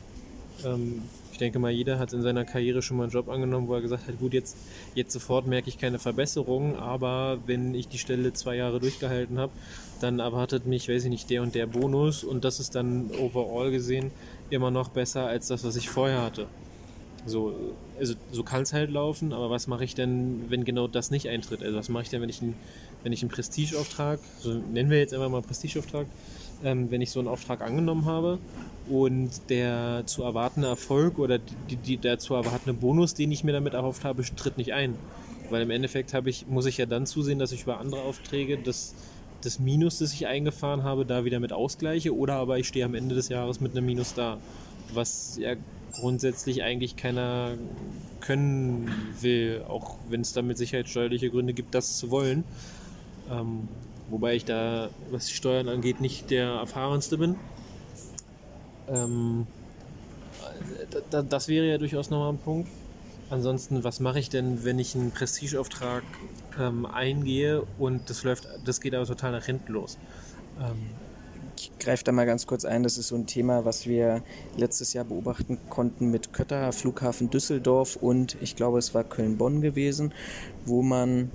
[0.65, 1.03] Ähm,
[1.33, 3.81] ich denke mal, jeder hat in seiner Karriere schon mal einen Job angenommen, wo er
[3.81, 4.57] gesagt hat, gut, jetzt,
[4.95, 9.53] jetzt sofort merke ich keine Verbesserung, aber wenn ich die Stelle zwei Jahre durchgehalten habe,
[10.01, 13.71] dann erwartet mich, weiß ich nicht, der und der Bonus und das ist dann overall
[13.71, 14.11] gesehen
[14.51, 16.47] immer noch besser als das, was ich vorher hatte.
[17.27, 17.55] So,
[17.99, 21.29] also so kann es halt laufen, aber was mache ich denn, wenn genau das nicht
[21.29, 21.63] eintritt?
[21.63, 22.55] Also was mache ich denn, wenn ich einen,
[23.03, 26.07] wenn ich einen Prestigeauftrag, so nennen wir jetzt einfach mal Prestigeauftrag,
[26.65, 28.39] ähm, wenn ich so einen Auftrag angenommen habe
[28.89, 33.53] und der zu erwartende Erfolg oder die, die, der zu erwartende Bonus, den ich mir
[33.53, 34.97] damit erhofft habe, tritt nicht ein.
[35.51, 38.57] Weil im Endeffekt habe ich, muss ich ja dann zusehen, dass ich über andere Aufträge
[38.59, 38.95] das,
[39.43, 42.95] das Minus, das ich eingefahren habe, da wieder mit ausgleiche oder aber ich stehe am
[42.95, 44.39] Ende des Jahres mit einem Minus da.
[44.93, 45.55] Was ja
[46.01, 47.55] grundsätzlich eigentlich keiner
[48.21, 52.45] können will, auch wenn es damit sicherheitssteuerliche Gründe gibt, das zu wollen.
[53.31, 53.69] Ähm,
[54.09, 57.37] wobei ich da, was die Steuern angeht, nicht der erfahrenste bin.
[58.89, 59.47] Ähm,
[61.11, 62.69] da, das wäre ja durchaus nochmal ein Punkt.
[63.31, 66.03] Ansonsten, was mache ich denn, wenn ich einen Prestigeauftrag
[66.59, 69.99] ähm, eingehe und das läuft, das geht aber total nach hinten los?
[71.61, 72.83] Ich greife da mal ganz kurz ein.
[72.83, 74.23] Das ist so ein Thema, was wir
[74.57, 80.14] letztes Jahr beobachten konnten mit Kötter, Flughafen Düsseldorf und ich glaube, es war Köln-Bonn gewesen,
[80.64, 81.31] wo man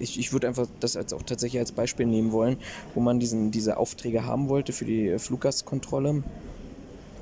[0.00, 2.56] ich, ich würde einfach das als auch tatsächlich als Beispiel nehmen wollen,
[2.94, 6.24] wo man diesen, diese Aufträge haben wollte für die Fluggastkontrolle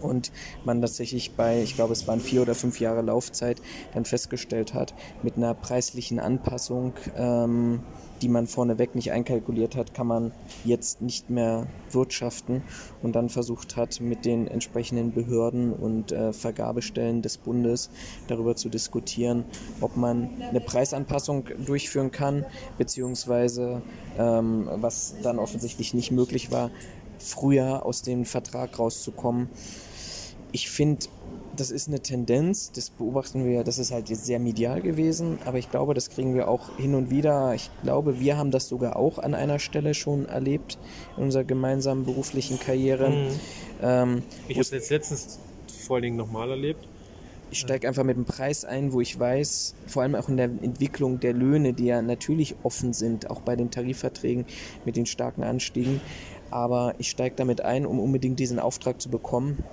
[0.01, 0.33] und
[0.65, 3.61] man tatsächlich bei, ich glaube, es waren vier oder fünf Jahre Laufzeit,
[3.93, 7.81] dann festgestellt hat, mit einer preislichen Anpassung, ähm,
[8.23, 10.33] die man vorneweg nicht einkalkuliert hat, kann man
[10.65, 12.63] jetzt nicht mehr wirtschaften
[13.03, 17.91] und dann versucht hat, mit den entsprechenden Behörden und äh, Vergabestellen des Bundes
[18.29, 19.45] darüber zu diskutieren,
[19.81, 22.45] ob man eine Preisanpassung durchführen kann,
[22.79, 23.83] beziehungsweise
[24.19, 26.71] ähm, was dann offensichtlich nicht möglich war,
[27.19, 29.49] früher aus dem Vertrag rauszukommen.
[30.53, 31.07] Ich finde,
[31.57, 35.59] das ist eine Tendenz, das beobachten wir, das ist halt jetzt sehr medial gewesen, aber
[35.59, 37.55] ich glaube, das kriegen wir auch hin und wieder.
[37.55, 40.79] Ich glaube, wir haben das sogar auch an einer Stelle schon erlebt
[41.17, 43.11] in unserer gemeinsamen beruflichen Karriere.
[43.11, 43.41] Mhm.
[43.83, 45.39] Ähm, ich habe es jetzt letztens
[45.87, 46.87] vor allen Dingen nochmal erlebt.
[47.51, 50.47] Ich steige einfach mit dem Preis ein, wo ich weiß, vor allem auch in der
[50.47, 54.47] Entwicklung der Löhne, die ja natürlich offen sind, auch bei den Tarifverträgen
[54.85, 56.01] mit den starken Anstiegen.
[56.51, 59.65] Aber ich steige damit ein, um unbedingt diesen Auftrag zu bekommen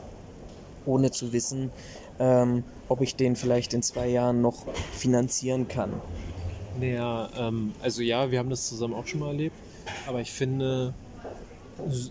[0.86, 1.72] ohne zu wissen,
[2.20, 5.94] ähm, ob ich den vielleicht in zwei Jahren noch finanzieren kann.
[6.80, 9.56] Naja, ähm, also ja, wir haben das zusammen auch schon mal erlebt,
[10.08, 10.94] aber ich finde,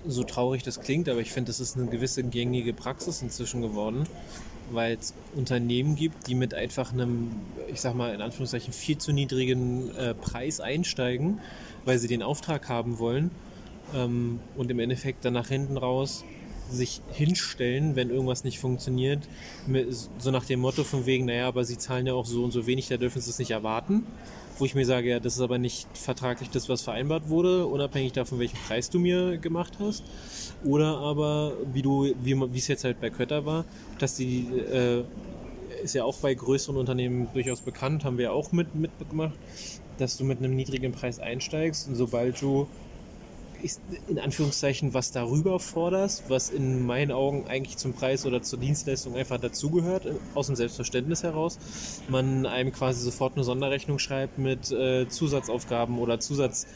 [0.06, 4.04] so traurig das klingt, aber ich finde, das ist eine gewisse gängige Praxis inzwischen geworden,
[4.70, 7.30] weil es Unternehmen gibt, die mit einfach einem,
[7.72, 11.40] ich sag mal in Anführungszeichen, viel zu niedrigen äh, Preis einsteigen,
[11.84, 13.30] weil sie den Auftrag haben wollen
[13.94, 16.24] ähm, und im Endeffekt dann nach hinten raus
[16.72, 19.20] sich hinstellen, wenn irgendwas nicht funktioniert,
[20.18, 22.66] so nach dem Motto von wegen, naja, aber sie zahlen ja auch so und so
[22.66, 24.06] wenig, da dürfen sie es nicht erwarten.
[24.58, 28.12] Wo ich mir sage, ja, das ist aber nicht vertraglich das, was vereinbart wurde, unabhängig
[28.12, 30.04] davon, welchen Preis du mir gemacht hast.
[30.62, 33.64] Oder aber, wie du, wie wie es jetzt halt bei Kötter war,
[33.98, 35.04] dass die, äh,
[35.82, 39.34] ist ja auch bei größeren Unternehmen durchaus bekannt, haben wir ja auch mit, mitgemacht,
[39.98, 42.68] dass du mit einem niedrigen Preis einsteigst und sobald du
[43.62, 43.72] ich,
[44.08, 49.16] in Anführungszeichen was darüber forderst, was in meinen Augen eigentlich zum Preis oder zur Dienstleistung
[49.16, 51.58] einfach dazugehört, äh, aus dem Selbstverständnis heraus,
[52.08, 56.66] man einem quasi sofort eine Sonderrechnung schreibt mit äh, Zusatzaufgaben oder Zusatz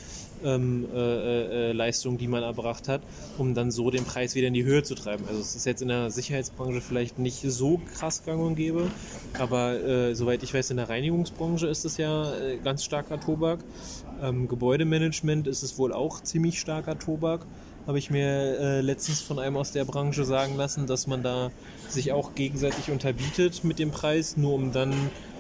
[0.45, 3.03] ähm, äh, äh, Leistung, die man erbracht hat,
[3.39, 5.25] um dann so den Preis wieder in die Höhe zu treiben.
[5.27, 8.91] Also es ist jetzt in der Sicherheitsbranche vielleicht nicht so krass gang und gäbe,
[9.39, 13.61] aber äh, soweit ich weiß, in der Reinigungsbranche ist es ja äh, ganz starker Tobak.
[14.23, 17.47] Ähm, Gebäudemanagement ist es wohl auch ziemlich starker Tobak.
[17.87, 21.51] Habe ich mir äh, letztens von einem aus der Branche sagen lassen, dass man da
[21.89, 24.93] sich auch gegenseitig unterbietet mit dem Preis, nur um dann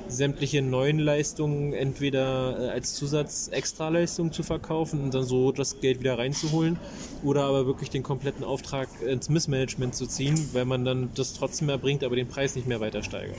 [0.08, 6.18] sämtliche neuen Leistungen entweder äh, als Zusatz-Extraleistung zu verkaufen und dann so das Geld wieder
[6.18, 6.78] reinzuholen
[7.24, 11.68] oder aber wirklich den kompletten Auftrag ins Missmanagement zu ziehen, weil man dann das trotzdem
[11.68, 13.38] erbringt, aber den Preis nicht mehr weiter steigert.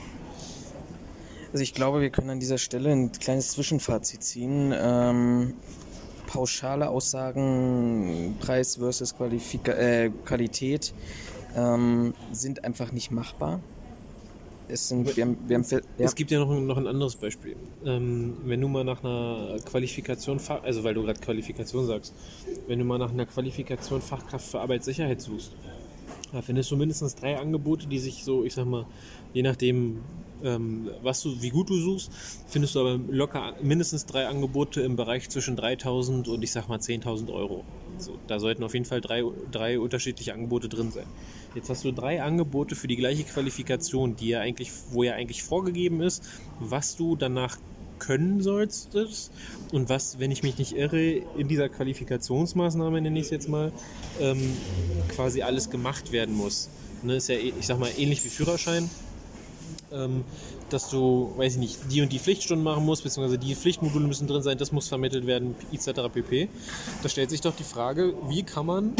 [1.52, 4.74] Also ich glaube, wir können an dieser Stelle ein kleines Zwischenfazit ziehen.
[4.76, 5.54] Ähm,
[6.26, 10.92] pauschale Aussagen, Preis versus Qualifika äh, Qualität,
[11.56, 13.60] ähm, sind einfach nicht machbar
[14.68, 15.80] es, sind, wir haben, wir haben, ja.
[15.98, 17.56] es gibt ja noch, noch ein anderes Beispiel.
[17.84, 22.14] Ähm, wenn du mal nach einer Qualifikation, also weil du gerade Qualifikation sagst,
[22.66, 25.52] wenn du mal nach einer Qualifikation Fachkraft für Arbeitssicherheit suchst,
[26.32, 28.84] da findest du mindestens drei Angebote, die sich so, ich sag mal,
[29.32, 29.98] je nachdem,
[30.42, 32.10] ähm, was du, wie gut du suchst,
[32.46, 36.78] findest du aber locker mindestens drei Angebote im Bereich zwischen 3000 und ich sag mal
[36.78, 37.64] 10.000 Euro.
[37.98, 41.06] So, da sollten auf jeden Fall drei, drei unterschiedliche Angebote drin sein.
[41.54, 45.42] Jetzt hast du drei Angebote für die gleiche Qualifikation, die ja eigentlich, wo ja eigentlich
[45.42, 46.22] vorgegeben ist,
[46.60, 47.58] was du danach
[47.98, 49.32] können solltest
[49.72, 53.72] und was, wenn ich mich nicht irre, in dieser Qualifikationsmaßnahme, nenne ich es jetzt mal,
[54.20, 54.56] ähm,
[55.08, 56.68] quasi alles gemacht werden muss.
[57.02, 58.88] Ne, ist ja, ich sag mal, ähnlich wie Führerschein.
[59.90, 60.24] Ähm,
[60.68, 64.26] dass du, weiß ich nicht, die und die Pflichtstunden machen musst, beziehungsweise die Pflichtmodule müssen
[64.26, 66.12] drin sein, das muss vermittelt werden, etc.
[66.12, 66.50] pp.
[67.02, 68.92] Da stellt sich doch die Frage, wie kann man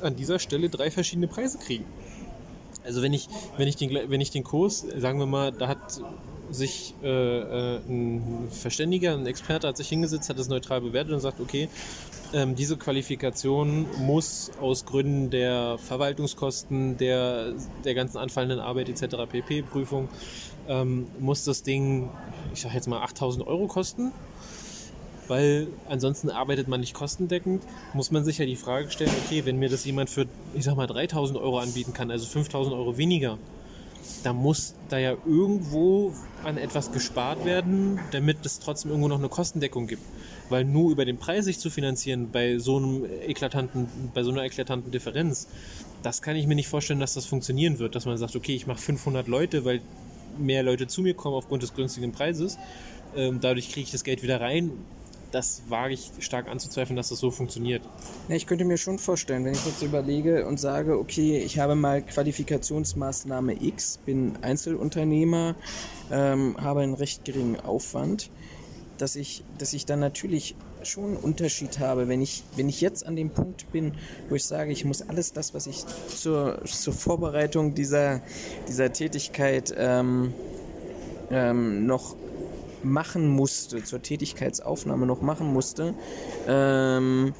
[0.00, 1.84] an dieser Stelle drei verschiedene Preise kriegen?
[2.84, 6.00] Also wenn ich, wenn ich, den, wenn ich den Kurs, sagen wir mal, da hat
[6.50, 11.20] sich äh, äh, ein Verständiger, ein Experte hat sich hingesetzt, hat es neutral bewertet und
[11.20, 11.68] sagt, okay,
[12.32, 19.16] ähm, diese Qualifikation muss aus Gründen der Verwaltungskosten, der, der ganzen anfallenden Arbeit etc.
[19.28, 19.62] pp.
[19.62, 20.08] Prüfung
[20.68, 22.08] ähm, muss das Ding,
[22.54, 24.12] ich sag jetzt mal 8000 Euro kosten,
[25.26, 27.62] weil ansonsten arbeitet man nicht kostendeckend,
[27.94, 30.76] muss man sich ja die Frage stellen, okay, wenn mir das jemand für, ich sag
[30.76, 33.38] mal, 3000 Euro anbieten kann, also 5000 Euro weniger,
[34.22, 36.12] da muss da ja irgendwo
[36.44, 40.02] an etwas gespart werden, damit es trotzdem irgendwo noch eine Kostendeckung gibt.
[40.48, 44.44] Weil nur über den Preis sich zu finanzieren bei so einem eklatanten, bei so einer
[44.44, 45.48] eklatanten Differenz,
[46.02, 48.66] das kann ich mir nicht vorstellen, dass das funktionieren wird, dass man sagt, okay, ich
[48.66, 49.80] mache 500 Leute, weil
[50.38, 52.58] mehr Leute zu mir kommen aufgrund des günstigen Preises.
[53.16, 54.72] Ähm, dadurch kriege ich das Geld wieder rein.
[55.30, 57.82] Das wage ich stark anzuzweifeln, dass das so funktioniert.
[58.28, 61.76] Ja, ich könnte mir schon vorstellen, wenn ich jetzt überlege und sage, okay, ich habe
[61.76, 65.54] mal Qualifikationsmaßnahme X, bin Einzelunternehmer,
[66.10, 68.30] ähm, habe einen recht geringen Aufwand,
[68.98, 73.06] dass ich, dass ich dann natürlich schon einen Unterschied habe, wenn ich, wenn ich jetzt
[73.06, 73.92] an dem Punkt bin,
[74.28, 78.20] wo ich sage, ich muss alles das, was ich zur, zur Vorbereitung dieser,
[78.68, 80.32] dieser Tätigkeit ähm,
[81.30, 82.16] ähm, noch
[82.82, 85.94] machen musste, zur Tätigkeitsaufnahme noch machen musste,
[86.46, 87.34] ähm,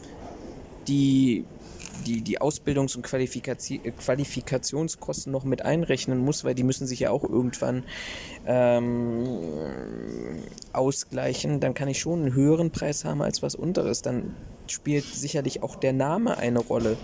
[0.89, 1.45] die
[2.07, 7.11] die, die Ausbildungs- und Qualifikati Qualifikationskosten noch mit einrechnen muss, weil die müssen sich ja
[7.11, 7.85] auch irgendwann
[8.47, 9.39] ähm,
[10.73, 14.03] ausgleichen, dann kann ich schon einen höheren Preis haben als was unteres.
[14.03, 14.35] Dann
[14.67, 16.97] spielt sicherlich auch der Name eine Rolle.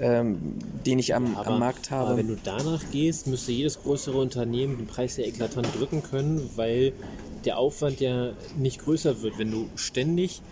[0.00, 2.08] Ähm, den ich am, aber, am, Markt habe.
[2.08, 6.48] Aber wenn du danach gehst, müsste jedes größere Unternehmen den Preis ja eklatant drücken können,
[6.56, 6.94] weil
[7.44, 9.38] der Aufwand ja nicht größer wird.
[9.38, 10.42] Wenn du ständig,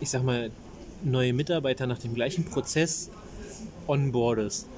[0.00, 0.50] ich sag mal,
[1.04, 3.10] neue Mitarbeiter nach dem gleichen Prozess
[3.86, 4.68] onboardest,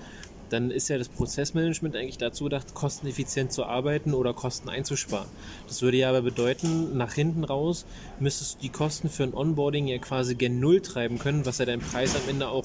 [0.51, 5.29] dann ist ja das Prozessmanagement eigentlich dazu gedacht, kosteneffizient zu arbeiten oder Kosten einzusparen.
[5.67, 7.85] Das würde ja aber bedeuten, nach hinten raus
[8.19, 11.67] müsstest du die Kosten für ein Onboarding ja quasi gen Null treiben können, was ja
[11.67, 12.65] deinen Preis am Ende auch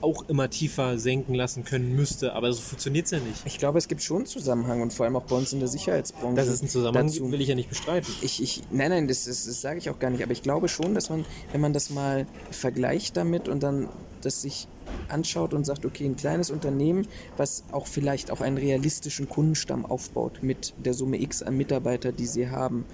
[0.00, 3.42] auch immer tiefer senken lassen können müsste, aber so funktioniert es ja nicht.
[3.44, 5.68] Ich glaube, es gibt schon einen Zusammenhang und vor allem auch bei uns in der
[5.68, 6.36] Sicherheitsbranche.
[6.36, 7.30] Das ist ein Zusammenhang, dazu.
[7.30, 8.12] will ich ja nicht bestreiten.
[8.22, 10.22] Ich, ich, nein, nein, das, das, das sage ich auch gar nicht.
[10.22, 13.88] Aber ich glaube schon, dass man, wenn man das mal vergleicht damit und dann
[14.22, 14.68] das sich
[15.08, 17.06] anschaut und sagt, okay, ein kleines Unternehmen,
[17.36, 22.26] was auch vielleicht auch einen realistischen Kundenstamm aufbaut mit der Summe X an Mitarbeiter, die
[22.26, 22.84] sie haben,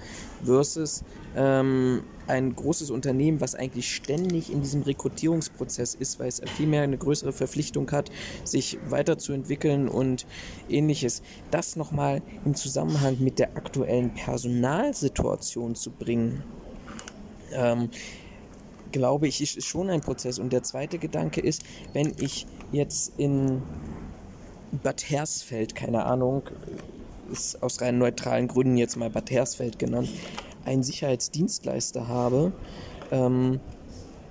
[0.44, 1.04] versus
[1.36, 6.98] ähm, ein großes Unternehmen, was eigentlich ständig in diesem Rekrutierungsprozess ist, weil es vielmehr eine
[6.98, 8.10] größere Verpflichtung hat,
[8.44, 10.26] sich weiterzuentwickeln und
[10.68, 11.22] ähnliches.
[11.50, 16.42] Das nochmal im Zusammenhang mit der aktuellen Personalsituation zu bringen.
[17.52, 17.90] Ähm,
[18.92, 20.38] glaube ich, ist schon ein Prozess.
[20.38, 23.62] Und der zweite Gedanke ist, wenn ich jetzt in
[24.82, 26.42] Bad Hersfeld, keine Ahnung,
[27.32, 30.08] ist aus rein neutralen Gründen jetzt mal Bad Hersfeld genannt,
[30.64, 32.52] einen Sicherheitsdienstleister habe,
[33.10, 33.58] ähm,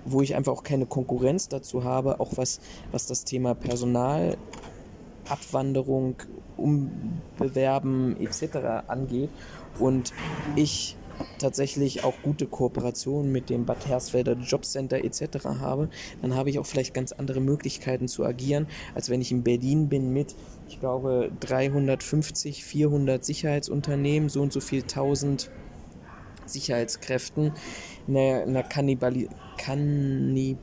[0.06, 2.60] wo ich einfach auch keine Konkurrenz dazu habe, auch was,
[2.92, 4.38] was das Thema Personal,
[5.28, 6.16] Abwanderung,
[6.58, 8.88] Umbewerben etc.
[8.88, 9.30] angeht.
[9.80, 10.14] Und
[10.56, 10.96] ich
[11.40, 15.46] tatsächlich auch gute Kooperationen mit dem Bad Hersfelder Jobcenter etc.
[15.60, 15.90] habe,
[16.22, 19.90] dann habe ich auch vielleicht ganz andere Möglichkeiten zu agieren, als wenn ich in Berlin
[19.90, 20.36] bin mit,
[20.68, 25.50] ich glaube, 350, 400 Sicherheitsunternehmen, so und so viel 1000
[26.46, 27.54] Sicherheitskräften,
[28.08, 30.58] einer, einer Kannibali Kannib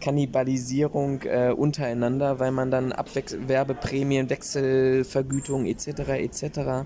[0.00, 5.88] Kannibalisierung äh, untereinander, weil man dann Abwechs Werbeprämien, Wechselvergütung etc.
[6.18, 6.84] etc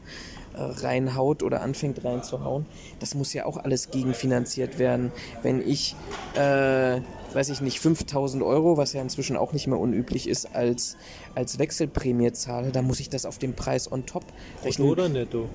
[0.58, 2.66] reinhaut oder anfängt reinzuhauen.
[3.00, 5.12] Das muss ja auch alles gegenfinanziert werden.
[5.42, 5.96] Wenn ich,
[6.34, 7.00] äh,
[7.32, 10.96] weiß ich nicht, 5000 Euro, was ja inzwischen auch nicht mehr unüblich ist, als,
[11.34, 14.24] als Wechselprämie zahle, dann muss ich das auf den Preis on top
[14.64, 14.88] rechnen.
[14.88, 15.48] Brutto oder netto?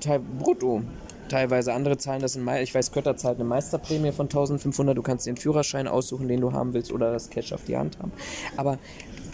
[0.00, 0.82] Teil, brutto.
[1.28, 2.62] Teilweise andere zahlen das in Mai.
[2.62, 4.94] Ich weiß, Kötter zahlt eine Meisterprämie von 1500.
[4.94, 7.98] Du kannst den Führerschein aussuchen, den du haben willst, oder das Cash auf die Hand
[8.00, 8.12] haben.
[8.58, 8.78] Aber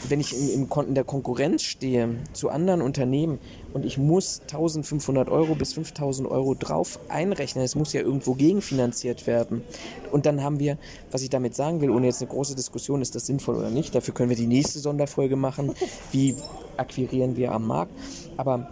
[0.08, 3.40] wenn ich im, im, in der Konkurrenz stehe zu anderen Unternehmen
[3.72, 9.26] und ich muss 1500 Euro bis 5000 Euro drauf einrechnen, es muss ja irgendwo gegenfinanziert
[9.26, 9.62] werden.
[10.10, 10.78] Und dann haben wir,
[11.10, 13.94] was ich damit sagen will, ohne jetzt eine große Diskussion, ist das sinnvoll oder nicht,
[13.94, 15.74] dafür können wir die nächste Sonderfolge machen,
[16.12, 16.36] wie
[16.76, 17.92] akquirieren wir am Markt.
[18.36, 18.70] Aber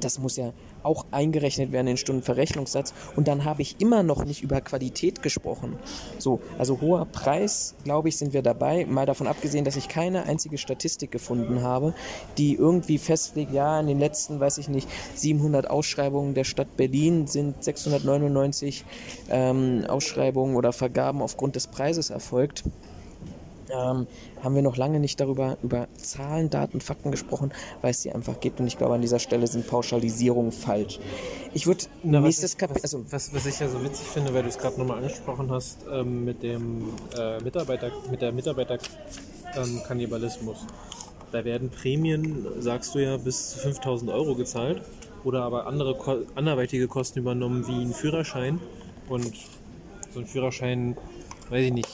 [0.00, 2.94] das muss ja auch eingerechnet werden in den Stundenverrechnungssatz.
[3.16, 5.76] Und dann habe ich immer noch nicht über Qualität gesprochen.
[6.18, 8.86] So, also hoher Preis, glaube ich, sind wir dabei.
[8.86, 11.94] Mal davon abgesehen, dass ich keine einzige Statistik gefunden habe,
[12.38, 17.26] die irgendwie festlegt, ja, in den letzten, weiß ich nicht, 700 Ausschreibungen der Stadt Berlin
[17.26, 18.84] sind 699
[19.30, 22.64] ähm, Ausschreibungen oder Vergaben aufgrund des Preises erfolgt
[23.72, 24.06] ähm,
[24.42, 28.38] haben wir noch lange nicht darüber über Zahlen, Daten, Fakten gesprochen, weil es die einfach
[28.40, 28.60] gibt.
[28.60, 31.00] Und ich glaube, an dieser Stelle sind Pauschalisierungen falsch.
[31.54, 32.82] Ich würde nächstes Kapitel.
[32.82, 35.78] Also, was, was ich ja so witzig finde, weil du es gerade nochmal angesprochen hast,
[35.90, 36.84] ähm, mit dem
[37.16, 40.66] äh, Mitarbeiter, mit der Mitarbeiterkannibalismus.
[41.30, 44.82] Da werden Prämien, sagst du ja, bis zu 5000 Euro gezahlt
[45.24, 48.60] oder aber andere anderweitige Kosten übernommen wie ein Führerschein.
[49.08, 49.32] Und
[50.12, 50.96] so ein Führerschein,
[51.48, 51.88] weiß ich nicht,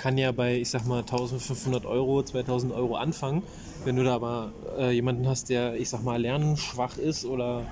[0.00, 3.42] kann ja bei, ich sag mal, 1500 Euro, 2000 Euro anfangen.
[3.84, 7.66] Wenn du da aber äh, jemanden hast, der, ich sag mal, lernschwach ist oder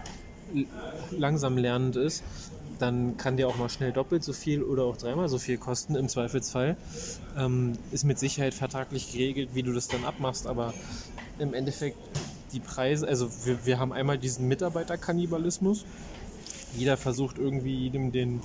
[1.10, 2.22] langsam lernend ist,
[2.78, 5.94] dann kann der auch mal schnell doppelt so viel oder auch dreimal so viel kosten
[5.94, 6.76] im Zweifelsfall.
[7.38, 10.74] Ähm, ist mit Sicherheit vertraglich geregelt, wie du das dann abmachst, aber
[11.38, 11.96] im Endeffekt
[12.52, 15.86] die Preise, also wir, wir haben einmal diesen Mitarbeiterkannibalismus.
[16.76, 18.42] Jeder versucht irgendwie jedem den,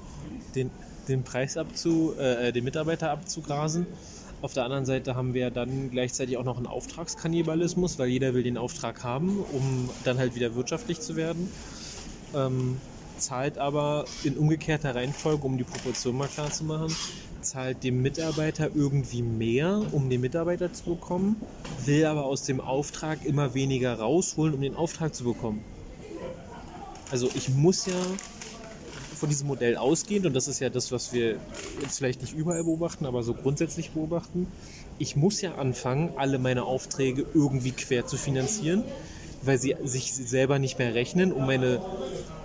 [0.56, 0.72] den
[1.08, 3.86] den Preis abzu, äh, den Mitarbeiter abzugrasen.
[4.42, 8.44] Auf der anderen Seite haben wir dann gleichzeitig auch noch einen Auftragskannibalismus, weil jeder will
[8.44, 11.50] den Auftrag haben, um dann halt wieder wirtschaftlich zu werden.
[12.36, 12.78] Ähm,
[13.18, 16.94] zahlt aber in umgekehrter Reihenfolge, um die Proportion mal klar zu machen,
[17.42, 21.38] zahlt dem Mitarbeiter irgendwie mehr, um den Mitarbeiter zu bekommen,
[21.86, 25.64] will aber aus dem Auftrag immer weniger rausholen, um den Auftrag zu bekommen.
[27.12, 27.94] Also ich muss ja
[29.24, 31.38] von diesem Modell ausgehend, und das ist ja das, was wir
[31.82, 34.48] jetzt vielleicht nicht überall beobachten, aber so grundsätzlich beobachten,
[35.00, 38.84] ich muss ja anfangen, alle meine Aufträge irgendwie quer zu finanzieren,
[39.42, 41.82] weil sie sich selber nicht mehr rechnen, um meine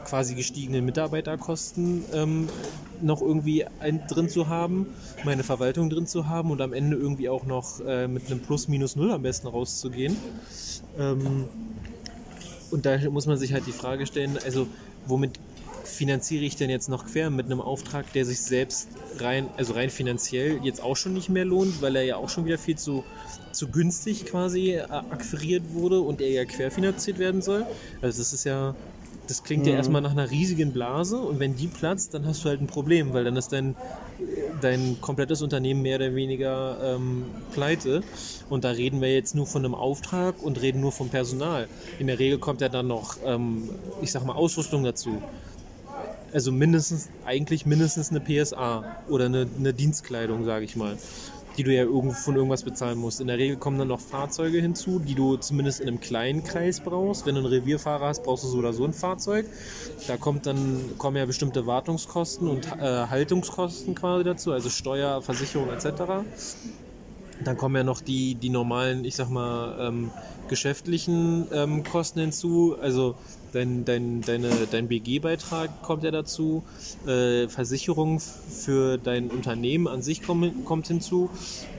[0.04, 2.48] quasi gestiegenen Mitarbeiterkosten ähm,
[3.02, 4.86] noch irgendwie ein, drin zu haben,
[5.24, 8.68] meine Verwaltung drin zu haben und am Ende irgendwie auch noch äh, mit einem Plus,
[8.68, 10.16] Minus, Null am besten rauszugehen.
[10.96, 11.46] Ähm,
[12.70, 14.68] und da muss man sich halt die Frage stellen, also
[15.08, 15.40] womit
[15.88, 19.90] finanziere ich denn jetzt noch quer mit einem Auftrag, der sich selbst rein, also rein
[19.90, 23.04] finanziell jetzt auch schon nicht mehr lohnt, weil er ja auch schon wieder viel zu,
[23.52, 27.66] zu günstig quasi äh, akquiriert wurde und er ja querfinanziert werden soll.
[28.00, 28.76] Also das ist ja
[29.28, 32.48] Das klingt ja erstmal nach einer riesigen Blase und wenn die platzt, dann hast du
[32.48, 33.76] halt ein Problem, weil dann ist dein,
[34.62, 38.04] dein komplettes Unternehmen mehr oder weniger ähm, pleite.
[38.48, 41.68] Und da reden wir jetzt nur von einem Auftrag und reden nur vom Personal.
[41.98, 43.68] In der Regel kommt ja dann noch, ähm,
[44.00, 45.22] ich sag mal, Ausrüstung dazu.
[46.32, 50.96] Also mindestens, eigentlich mindestens eine PSA oder eine, eine Dienstkleidung, sage ich mal
[51.58, 53.20] die du ja irgendwo von irgendwas bezahlen musst.
[53.20, 56.80] In der Regel kommen dann noch Fahrzeuge hinzu, die du zumindest in einem kleinen Kreis
[56.80, 57.26] brauchst.
[57.26, 59.44] Wenn du einen Revierfahrer hast, brauchst du so oder so ein Fahrzeug.
[60.06, 65.68] Da kommt dann, kommen ja bestimmte Wartungskosten und äh, Haltungskosten quasi dazu, also Steuer, Versicherung
[65.70, 66.24] etc.
[67.44, 70.10] Dann kommen ja noch die, die normalen, ich sag mal, ähm,
[70.46, 72.76] geschäftlichen ähm, Kosten hinzu.
[72.80, 73.16] Also
[73.52, 76.62] dein, dein, deine, dein BG-Beitrag kommt ja dazu,
[77.06, 81.30] äh, Versicherung für dein Unternehmen an sich komm, kommt hinzu,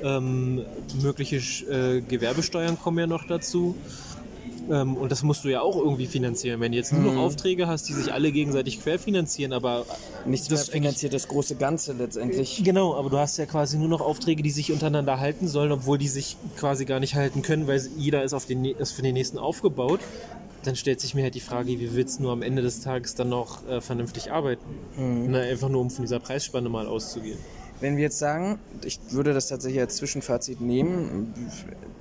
[0.04, 0.64] ähm,
[1.02, 3.76] mögliche äh, Gewerbesteuern kommen ja noch dazu.
[4.70, 6.60] Ähm, und das musst du ja auch irgendwie finanzieren.
[6.60, 7.20] Wenn du jetzt nur noch Mhm.
[7.20, 9.86] Aufträge hast, die sich alle gegenseitig querfinanzieren, aber
[10.26, 12.62] Nichts mehr das finanziert das große Ganze letztendlich.
[12.64, 15.98] Genau, aber du hast ja quasi nur noch Aufträge, die sich untereinander halten sollen, obwohl
[15.98, 19.14] die sich quasi gar nicht halten können, weil jeder ist, auf den, ist für den
[19.14, 20.02] nächsten aufgebaut.
[20.70, 23.16] Dann stellt sich mir halt die Frage, wie willst du nur am Ende des Tages
[23.16, 24.64] dann noch äh, vernünftig arbeiten?
[25.28, 27.40] Na, einfach nur um von dieser Preisspanne mal auszugehen.
[27.80, 31.34] Wenn wir jetzt sagen, ich würde das tatsächlich als Zwischenfazit nehmen,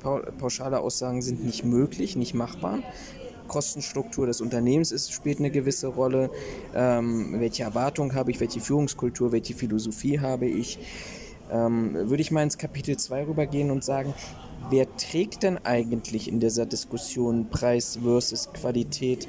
[0.02, 2.80] pau- pauschale Aussagen sind nicht möglich, nicht machbar.
[3.46, 6.28] Kostenstruktur des Unternehmens ist, spielt eine gewisse Rolle.
[6.74, 10.78] Ähm, welche Erwartung habe ich, welche Führungskultur, welche Philosophie habe ich?
[11.50, 14.12] Ähm, würde ich mal ins Kapitel 2 rübergehen und sagen,
[14.70, 19.28] wer trägt denn eigentlich in dieser Diskussion Preis versus Qualität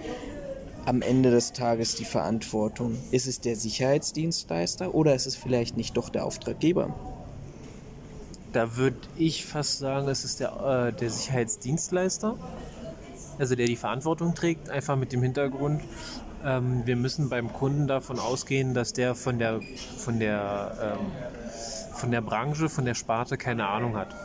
[0.86, 2.98] am Ende des Tages die Verantwortung?
[3.12, 6.94] Ist es der Sicherheitsdienstleister oder ist es vielleicht nicht doch der Auftraggeber?
[8.54, 12.36] Da würde ich fast sagen, es ist der, äh, der Sicherheitsdienstleister,
[13.38, 15.82] also der die Verantwortung trägt, einfach mit dem Hintergrund,
[16.44, 19.60] ähm, wir müssen beim Kunden davon ausgehen, dass der von der,
[19.98, 21.12] von der, ähm,
[21.94, 24.16] von der Branche, von der Sparte keine Ahnung hat.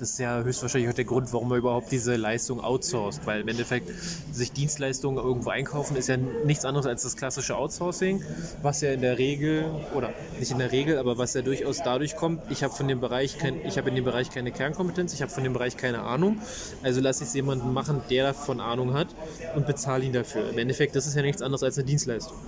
[0.00, 3.48] Das ist ja höchstwahrscheinlich auch der Grund, warum man überhaupt diese Leistung outsourced, weil im
[3.48, 3.90] Endeffekt
[4.32, 8.24] sich Dienstleistungen irgendwo einkaufen ist ja nichts anderes als das klassische Outsourcing,
[8.62, 12.16] was ja in der Regel oder nicht in der Regel, aber was ja durchaus dadurch
[12.16, 15.20] kommt, ich habe von dem Bereich kein, ich habe in dem Bereich keine Kernkompetenz, ich
[15.20, 16.38] habe von dem Bereich keine Ahnung,
[16.82, 19.08] also lasse ich es jemanden machen, der davon Ahnung hat
[19.54, 20.48] und bezahle ihn dafür.
[20.48, 22.38] Im Endeffekt, das ist ja nichts anderes als eine Dienstleistung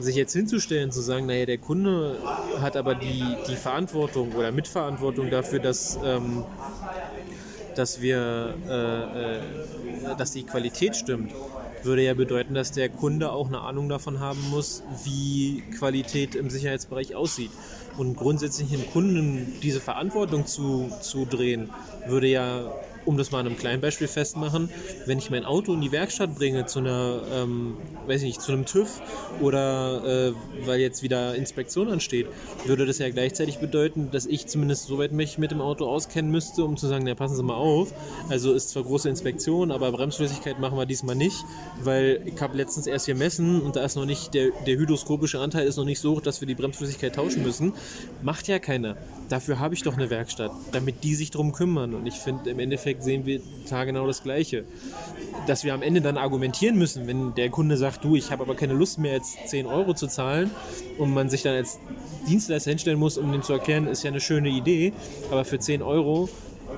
[0.00, 2.16] sich jetzt hinzustellen, zu sagen, naja, der Kunde
[2.60, 6.44] hat aber die, die Verantwortung oder Mitverantwortung dafür, dass, ähm,
[7.74, 11.32] dass wir, äh, äh, dass die Qualität stimmt,
[11.82, 16.50] würde ja bedeuten, dass der Kunde auch eine Ahnung davon haben muss, wie Qualität im
[16.50, 17.50] Sicherheitsbereich aussieht.
[17.96, 21.70] Und grundsätzlich dem Kunden diese Verantwortung zu, zu drehen,
[22.06, 22.72] würde ja
[23.04, 24.68] um das mal an einem kleinen Beispiel festmachen,
[25.06, 27.76] wenn ich mein Auto in die Werkstatt bringe zu einer, ähm,
[28.06, 29.00] weiß ich nicht, zu einem TÜV
[29.40, 30.32] oder äh,
[30.66, 32.26] weil jetzt wieder Inspektion ansteht,
[32.66, 36.64] würde das ja gleichzeitig bedeuten, dass ich zumindest soweit mich mit dem Auto auskennen müsste,
[36.64, 37.92] um zu sagen, na passen Sie mal auf.
[38.28, 41.44] Also ist zwar große Inspektion, aber Bremsflüssigkeit machen wir diesmal nicht,
[41.82, 45.66] weil ich habe letztens erst gemessen und da ist noch nicht, der, der hydroskopische Anteil
[45.66, 47.72] ist noch nicht so hoch, dass wir die Bremsflüssigkeit tauschen müssen.
[48.22, 48.96] Macht ja keiner.
[49.28, 51.94] Dafür habe ich doch eine Werkstatt, damit die sich drum kümmern.
[51.94, 54.64] Und ich finde, im Endeffekt sehen wir da genau das Gleiche.
[55.46, 58.54] Dass wir am Ende dann argumentieren müssen, wenn der Kunde sagt, du, ich habe aber
[58.54, 60.50] keine Lust mehr, jetzt 10 Euro zu zahlen
[60.98, 61.78] und man sich dann als
[62.28, 64.92] Dienstleister hinstellen muss, um dem zu erklären, ist ja eine schöne Idee,
[65.30, 66.28] aber für 10 Euro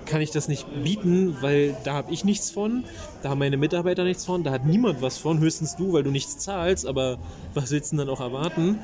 [0.06, 2.84] kann ich das nicht bieten, weil da habe ich nichts von,
[3.22, 6.10] da haben meine Mitarbeiter nichts von, da hat niemand was von, höchstens du, weil du
[6.10, 7.18] nichts zahlst, aber
[7.54, 8.78] was willst du denn dann auch erwarten?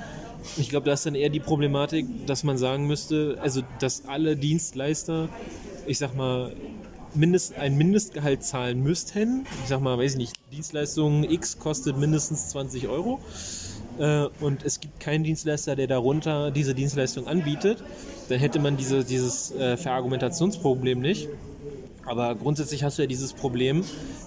[0.56, 4.36] Ich glaube, da ist dann eher die Problematik, dass man sagen müsste, also dass alle
[4.36, 5.28] Dienstleister,
[5.86, 6.52] ich sag mal,
[7.14, 9.46] Mindest, ein Mindestgehalt zahlen müssten.
[9.62, 13.20] Ich sag mal, weiß ich nicht, Dienstleistung X kostet mindestens 20 Euro.
[13.98, 17.82] Äh, und es gibt keinen Dienstleister, der darunter diese Dienstleistung anbietet.
[18.28, 21.28] Dann hätte man diese, dieses äh, Verargumentationsproblem nicht.
[22.09, 23.84] Aber grundsätzlich hast du ja dieses Problem,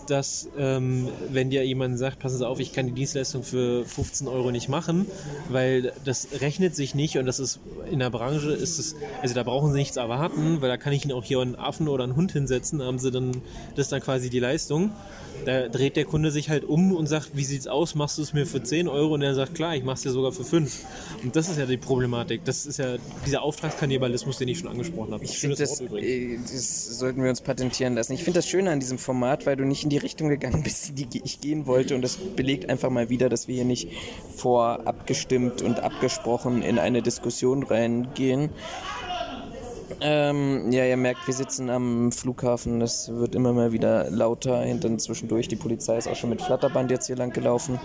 [0.08, 4.28] dass ähm, wenn dir jemand sagt, passen Sie auf, ich kann die Dienstleistung für 15
[4.28, 5.08] Euro nicht machen,
[5.50, 7.60] weil das rechnet sich nicht und das ist
[7.90, 11.06] in der Branche ist es, also da brauchen Sie nichts erwarten, weil da kann ich
[11.06, 13.32] Ihnen auch hier einen Affen oder einen Hund hinsetzen, haben Sie dann,
[13.76, 14.92] das ist dann quasi die Leistung.
[15.46, 18.34] Da dreht der Kunde sich halt um und sagt, wie sieht's aus, machst du es
[18.34, 19.16] mir für 10 Euro?
[19.16, 20.86] Und er sagt, klar, ich mach's dir sogar für 5.
[21.24, 22.46] Und das ist ja die Problematik.
[22.46, 25.24] Das ist ja dieser Auftragskannibalismus, den ich schon angesprochen habe.
[25.24, 28.14] Ich finde, das, äh, das sollten wir uns patentieren lassen.
[28.14, 30.90] Ich finde das Schöne an diesem Format, weil du nicht in die Richtung gegangen bist,
[30.90, 31.96] in die ich gehen wollte.
[31.96, 33.90] Und das belegt einfach mal wieder, dass wir hier nicht
[34.36, 38.50] vorab gestimmt und abgesprochen in eine Diskussion reingehen.
[40.04, 42.80] Ähm, ja, ihr merkt, wir sitzen am Flughafen.
[42.80, 44.62] Das wird immer mal wieder lauter.
[44.62, 45.48] Hinten zwischendurch.
[45.48, 47.80] Die Polizei ist auch schon mit Flatterband jetzt hier lang gelaufen.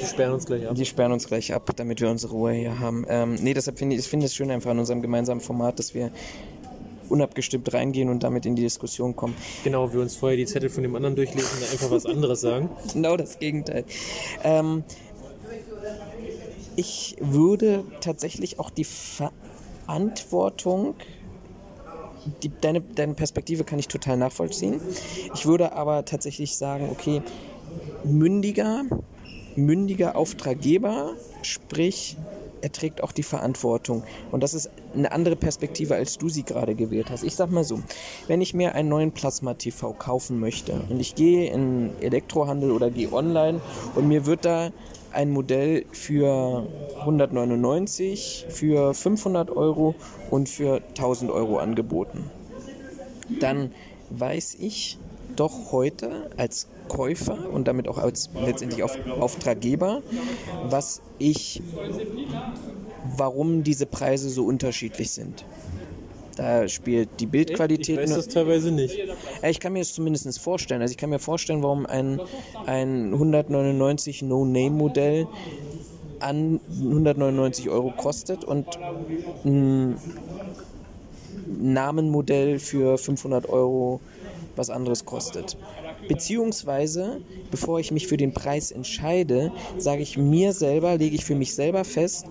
[0.00, 0.74] Die sperren uns gleich ab.
[0.74, 3.06] Die sperren uns gleich ab, damit wir unsere Ruhe hier haben.
[3.08, 5.94] Ähm, nee, deshalb finde ich, ich finde es schön einfach an unserem gemeinsamen Format, dass
[5.94, 6.10] wir
[7.08, 9.36] unabgestimmt reingehen und damit in die Diskussion kommen.
[9.64, 12.70] Genau, wir uns vorher die Zettel von dem anderen durchlesen und einfach was anderes sagen.
[12.92, 13.84] Genau das Gegenteil.
[14.42, 14.82] Ähm,
[16.76, 18.86] ich würde tatsächlich auch die
[19.86, 20.94] Verantwortung,
[22.42, 24.80] die, deine, deine Perspektive kann ich total nachvollziehen.
[25.34, 27.22] Ich würde aber tatsächlich sagen, okay,
[28.04, 28.84] mündiger,
[29.56, 32.16] mündiger Auftraggeber, sprich,
[32.62, 34.02] er trägt auch die Verantwortung.
[34.30, 37.22] Und das ist eine andere Perspektive, als du sie gerade gewählt hast.
[37.24, 37.80] Ich sag mal so,
[38.26, 43.12] wenn ich mir einen neuen Plasma-TV kaufen möchte und ich gehe in Elektrohandel oder gehe
[43.12, 43.60] online
[43.94, 44.70] und mir wird da
[45.12, 46.66] ein Modell für
[47.00, 49.94] 199, für 500 Euro
[50.30, 52.30] und für 1000 Euro angeboten.
[53.40, 53.72] Dann
[54.10, 54.98] weiß ich
[55.36, 60.02] doch heute als Käufer und damit auch als letztendlich auf Auftraggeber,
[60.64, 61.62] was ich,
[63.16, 65.44] warum diese Preise so unterschiedlich sind.
[66.36, 67.98] Da spielt die Bildqualität.
[67.98, 68.98] Ich weiß das teilweise nicht.
[69.48, 70.82] Ich kann mir das zumindest vorstellen.
[70.82, 72.20] Also ich kann mir vorstellen, warum ein,
[72.66, 75.28] ein 199 No-Name-Modell
[76.18, 78.66] an 199 Euro kostet und
[79.44, 79.96] ein
[81.46, 84.00] Namenmodell für 500 Euro
[84.56, 85.56] was anderes kostet.
[86.10, 87.20] Beziehungsweise,
[87.52, 91.54] bevor ich mich für den Preis entscheide, sage ich mir selber, lege ich für mich
[91.54, 92.26] selber fest,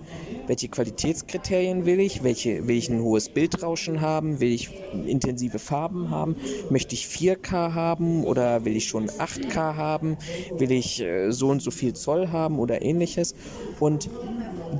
[0.48, 4.70] welche Qualitätskriterien will ich, welche, will ich ein hohes Bildrauschen haben, will ich
[5.06, 6.36] intensive Farben haben,
[6.70, 10.18] möchte ich 4K haben oder will ich schon 8K haben,
[10.58, 13.34] will ich äh, so und so viel Zoll haben oder ähnliches
[13.80, 14.10] und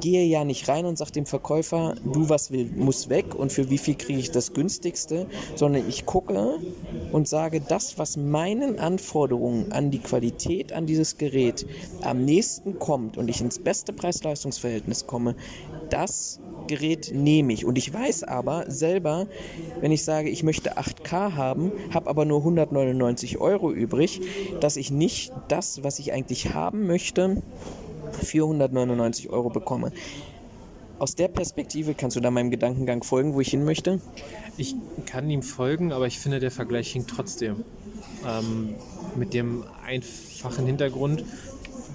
[0.02, 3.70] gehe ja nicht rein und sage dem Verkäufer, du was will, muss weg und für
[3.70, 6.60] wie viel kriege ich das günstigste, sondern ich gucke
[7.12, 11.68] und sage, das, was meinen Anforderungen an die Qualität an dieses Gerät
[12.02, 15.36] am nächsten kommt und ich ins beste Preis-Leistungs-Verhältnis komme,
[15.92, 17.66] das Gerät nehme ich.
[17.66, 19.28] Und ich weiß aber selber,
[19.80, 24.22] wenn ich sage, ich möchte 8K haben, habe aber nur 199 Euro übrig,
[24.60, 27.44] dass ich nicht das, was ich eigentlich haben möchte,
[28.24, 29.92] 499 Euro bekomme.
[30.98, 34.02] Aus der Perspektive kannst du da meinem Gedankengang folgen, wo ich hin möchte?
[34.58, 34.76] Ich
[35.06, 37.64] kann ihm folgen, aber ich finde, der Vergleich hinkt trotzdem.
[38.28, 38.76] Ähm,
[39.16, 41.24] mit dem einfachen Hintergrund,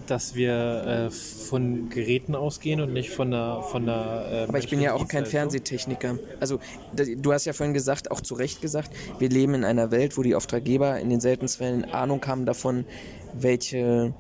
[0.07, 4.27] dass wir äh, von Geräten ausgehen und nicht von der von der.
[4.31, 6.18] Äh, Aber ich bin ja auch kein Fernsehtechniker.
[6.41, 6.59] Also
[6.95, 10.22] du hast ja vorhin gesagt, auch zu Recht gesagt, wir leben in einer Welt, wo
[10.22, 12.85] die Auftraggeber in den seltensten Fällen Ahnung haben davon,
[13.35, 14.14] welche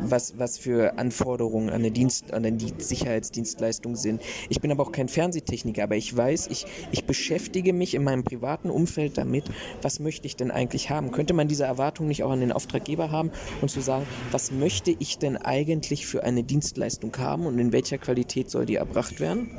[0.00, 4.22] was, was für Anforderungen an, der Dienst, an die Sicherheitsdienstleistung sind.
[4.48, 8.24] Ich bin aber auch kein Fernsehtechniker, aber ich weiß, ich, ich beschäftige mich in meinem
[8.24, 9.44] privaten Umfeld damit,
[9.82, 11.12] was möchte ich denn eigentlich haben?
[11.12, 14.94] Könnte man diese Erwartung nicht auch an den Auftraggeber haben und zu sagen, was möchte
[14.98, 19.50] ich denn eigentlich für eine Dienstleistung haben und in welcher Qualität soll die erbracht werden?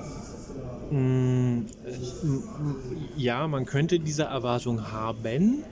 [0.92, 1.66] Mm,
[3.16, 5.64] ja, man könnte diese Erwartung haben.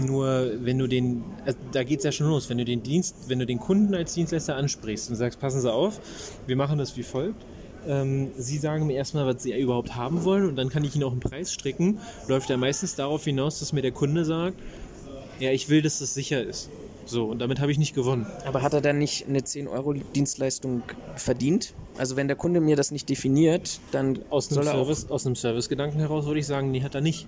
[0.00, 3.14] Nur wenn du den, also da geht es ja schon los, wenn du den Dienst,
[3.28, 6.00] wenn du den Kunden als Dienstleister ansprichst und sagst, passen Sie auf,
[6.46, 7.44] wir machen das wie folgt.
[7.86, 11.04] Ähm, Sie sagen mir erstmal, was Sie überhaupt haben wollen und dann kann ich Ihnen
[11.04, 11.98] auch einen Preis stricken.
[12.26, 14.58] Läuft ja meistens darauf hinaus, dass mir der Kunde sagt,
[15.38, 16.70] ja, ich will, dass das sicher ist.
[17.06, 18.26] So, und damit habe ich nicht gewonnen.
[18.46, 20.82] Aber hat er dann nicht eine 10-Euro-Dienstleistung
[21.16, 21.74] verdient?
[21.98, 26.00] Also wenn der Kunde mir das nicht definiert, dann aus einem, Service, aus einem Servicegedanken
[26.00, 27.26] heraus würde ich sagen, nee, hat er nicht.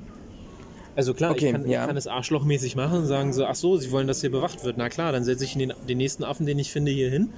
[0.96, 1.82] Also klar, okay, ich, kann, ja.
[1.82, 4.64] ich kann es arschlochmäßig machen und sagen so, ach so, sie wollen, dass hier bewacht
[4.64, 4.78] wird.
[4.78, 7.28] Na klar, dann setze ich den, den nächsten Affen, den ich finde, hier hin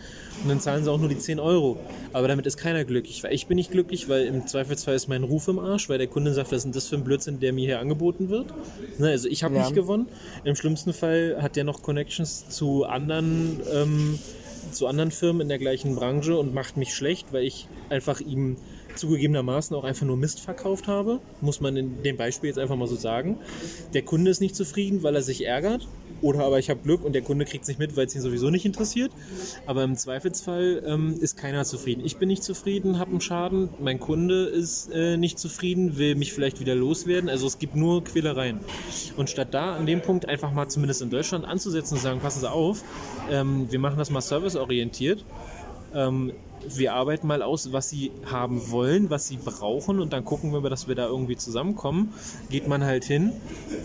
[0.42, 1.76] und dann zahlen sie auch nur die 10 Euro.
[2.12, 3.24] Aber damit ist keiner glücklich.
[3.30, 6.32] Ich bin nicht glücklich, weil im Zweifelsfall ist mein Ruf im Arsch, weil der Kunde
[6.32, 8.54] sagt, was ist denn das für ein Blödsinn, der mir hier angeboten wird.
[8.98, 9.62] Ne, also ich habe ja.
[9.62, 10.06] nicht gewonnen.
[10.44, 14.20] Im schlimmsten Fall hat der noch Connections zu anderen, ähm,
[14.70, 18.56] zu anderen Firmen in der gleichen Branche und macht mich schlecht, weil ich einfach ihm
[18.98, 22.88] zugegebenermaßen auch einfach nur Mist verkauft habe, muss man in dem Beispiel jetzt einfach mal
[22.88, 23.38] so sagen.
[23.94, 25.86] Der Kunde ist nicht zufrieden, weil er sich ärgert.
[26.20, 28.20] Oder aber ich habe Glück und der Kunde kriegt es nicht mit, weil es ihn
[28.20, 29.12] sowieso nicht interessiert.
[29.66, 32.04] Aber im Zweifelsfall ähm, ist keiner zufrieden.
[32.04, 33.68] Ich bin nicht zufrieden, habe einen Schaden.
[33.80, 37.30] Mein Kunde ist äh, nicht zufrieden, will mich vielleicht wieder loswerden.
[37.30, 38.58] Also es gibt nur Quälereien.
[39.16, 42.40] Und statt da an dem Punkt einfach mal zumindest in Deutschland anzusetzen und sagen, passen
[42.40, 42.82] Sie auf,
[43.30, 45.24] ähm, wir machen das mal serviceorientiert.
[45.94, 46.32] Ähm,
[46.76, 50.68] wir arbeiten mal aus, was sie haben wollen, was sie brauchen und dann gucken wir,
[50.68, 52.12] dass wir da irgendwie zusammenkommen.
[52.50, 53.32] Geht man halt hin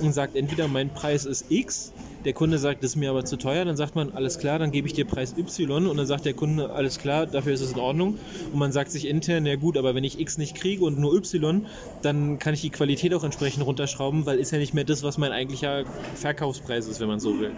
[0.01, 1.93] und sagt entweder mein Preis ist X
[2.25, 3.65] Der Kunde sagt, das ist mir aber zu teuer.
[3.65, 5.87] Dann sagt man, alles klar, dann gebe ich dir Preis Y.
[5.87, 8.17] Und dann sagt der Kunde, alles klar, dafür ist es in Ordnung.
[8.51, 11.13] Und man sagt sich intern, ja gut, aber wenn ich X nicht kriege und nur
[11.15, 11.65] Y,
[12.01, 15.17] dann kann ich die Qualität auch entsprechend runterschrauben, weil ist ja nicht mehr das, was
[15.17, 15.83] mein eigentlicher
[16.15, 17.51] Verkaufspreis ist, wenn man so will.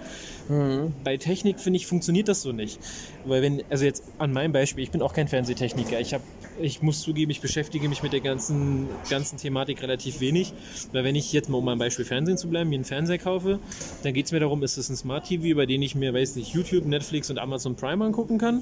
[0.50, 0.94] Mhm.
[1.04, 2.80] Bei Technik, finde ich, funktioniert das so nicht.
[3.26, 6.00] Weil wenn, also jetzt an meinem Beispiel, ich bin auch kein Fernsehtechniker.
[6.00, 6.24] Ich habe
[6.60, 10.54] ich muss zugeben, ich beschäftige mich mit der ganzen, ganzen Thematik relativ wenig.
[10.92, 13.60] Weil wenn ich jetzt mal, um beim Beispiel Fernsehen zu bleiben, mir einen Fernseher kaufe,
[14.04, 16.36] dann geht es mir darum, ist es ein Smart TV, über den ich mir, weiß
[16.36, 18.62] nicht, YouTube, Netflix und Amazon Prime angucken kann?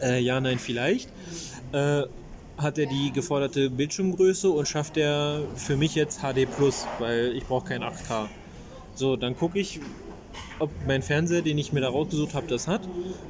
[0.00, 1.10] Äh, ja, nein, vielleicht.
[1.72, 2.02] Äh,
[2.58, 7.44] hat er die geforderte Bildschirmgröße und schafft er für mich jetzt HD Plus, weil ich
[7.44, 8.28] brauche kein 8K.
[8.94, 9.80] So, dann gucke ich,
[10.58, 12.82] ob mein Fernseher, den ich mir da rausgesucht habe, das hat.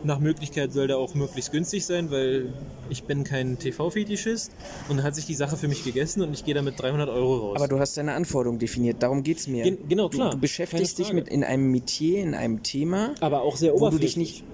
[0.05, 2.53] Nach Möglichkeit soll der auch möglichst günstig sein, weil
[2.89, 4.53] ich bin kein TV-Fetischist
[4.89, 7.49] und dann hat sich die Sache für mich gegessen und ich gehe damit 300 Euro
[7.49, 7.57] raus.
[7.57, 9.65] Aber du hast deine Anforderung definiert, darum geht es mir.
[9.65, 10.31] Gen genau, klar.
[10.31, 13.91] Du, du beschäftigst dich mit in einem Metier, in einem Thema, aber auch sehr wo
[13.91, 14.45] du dich nicht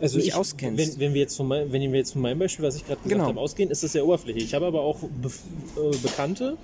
[0.00, 0.78] also nicht ich, auskennst.
[0.78, 3.00] Wenn, wenn, wir jetzt von mein, wenn wir jetzt von meinem Beispiel, was ich gerade
[3.02, 3.28] gesagt Genau.
[3.28, 4.44] habe, ausgehen, ist das sehr oberflächlich.
[4.44, 5.28] Ich habe aber auch Be
[5.76, 6.56] äh, Bekannte,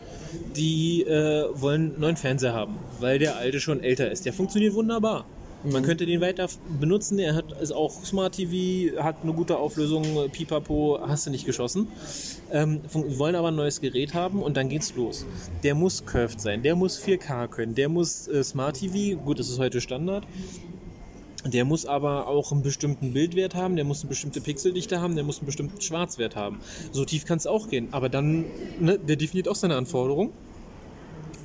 [0.56, 4.24] die äh, wollen einen neuen Fernseher haben, weil der alte schon älter ist.
[4.26, 5.24] Der funktioniert wunderbar.
[5.64, 6.48] Man könnte den weiter
[6.80, 7.20] benutzen.
[7.20, 11.46] Er hat, ist auch Smart TV, hat eine gute Auflösung, äh, pipapo, hast du nicht
[11.46, 11.86] geschossen.
[12.50, 15.24] Ähm, wollen aber ein neues Gerät haben und dann geht's los.
[15.62, 19.48] Der muss curved sein, der muss 4K können, der muss äh, Smart TV, gut, das
[19.48, 20.24] ist heute Standard.
[21.44, 25.24] Der muss aber auch einen bestimmten Bildwert haben, der muss eine bestimmte Pixeldichte haben, der
[25.24, 26.60] muss einen bestimmten Schwarzwert haben.
[26.92, 27.88] So tief kann es auch gehen.
[27.90, 28.44] Aber dann,
[28.78, 30.30] ne, der definiert auch seine Anforderungen.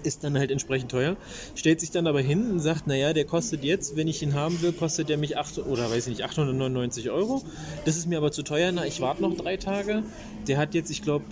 [0.03, 1.17] Ist dann halt entsprechend teuer.
[1.55, 4.61] Stellt sich dann aber hin und sagt, naja, der kostet jetzt, wenn ich ihn haben
[4.61, 7.41] will, kostet der mich 8, oder weiß ich nicht, 899 Euro.
[7.83, 8.71] Das ist mir aber zu teuer.
[8.71, 10.03] Na, ich warte noch drei Tage.
[10.47, 11.25] Der hat jetzt, ich glaube,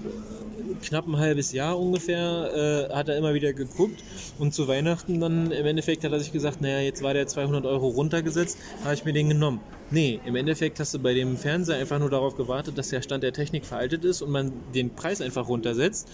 [0.82, 4.03] knapp ein halbes Jahr ungefähr, äh, hat er immer wieder geguckt.
[4.39, 7.66] Und zu Weihnachten dann im Endeffekt hat er sich gesagt, naja, jetzt war der 200
[7.66, 9.59] Euro runtergesetzt, habe ich mir den genommen.
[9.91, 13.24] Nee, im Endeffekt hast du bei dem Fernseher einfach nur darauf gewartet, dass der Stand
[13.24, 16.07] der Technik veraltet ist und man den Preis einfach runtersetzt.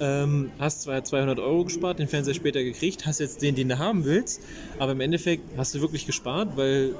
[0.00, 3.78] Ähm, hast zwar 200 Euro gespart, den Fernseher später gekriegt, hast jetzt den, den du
[3.78, 4.40] haben willst,
[4.78, 6.94] aber im Endeffekt hast du wirklich gespart, weil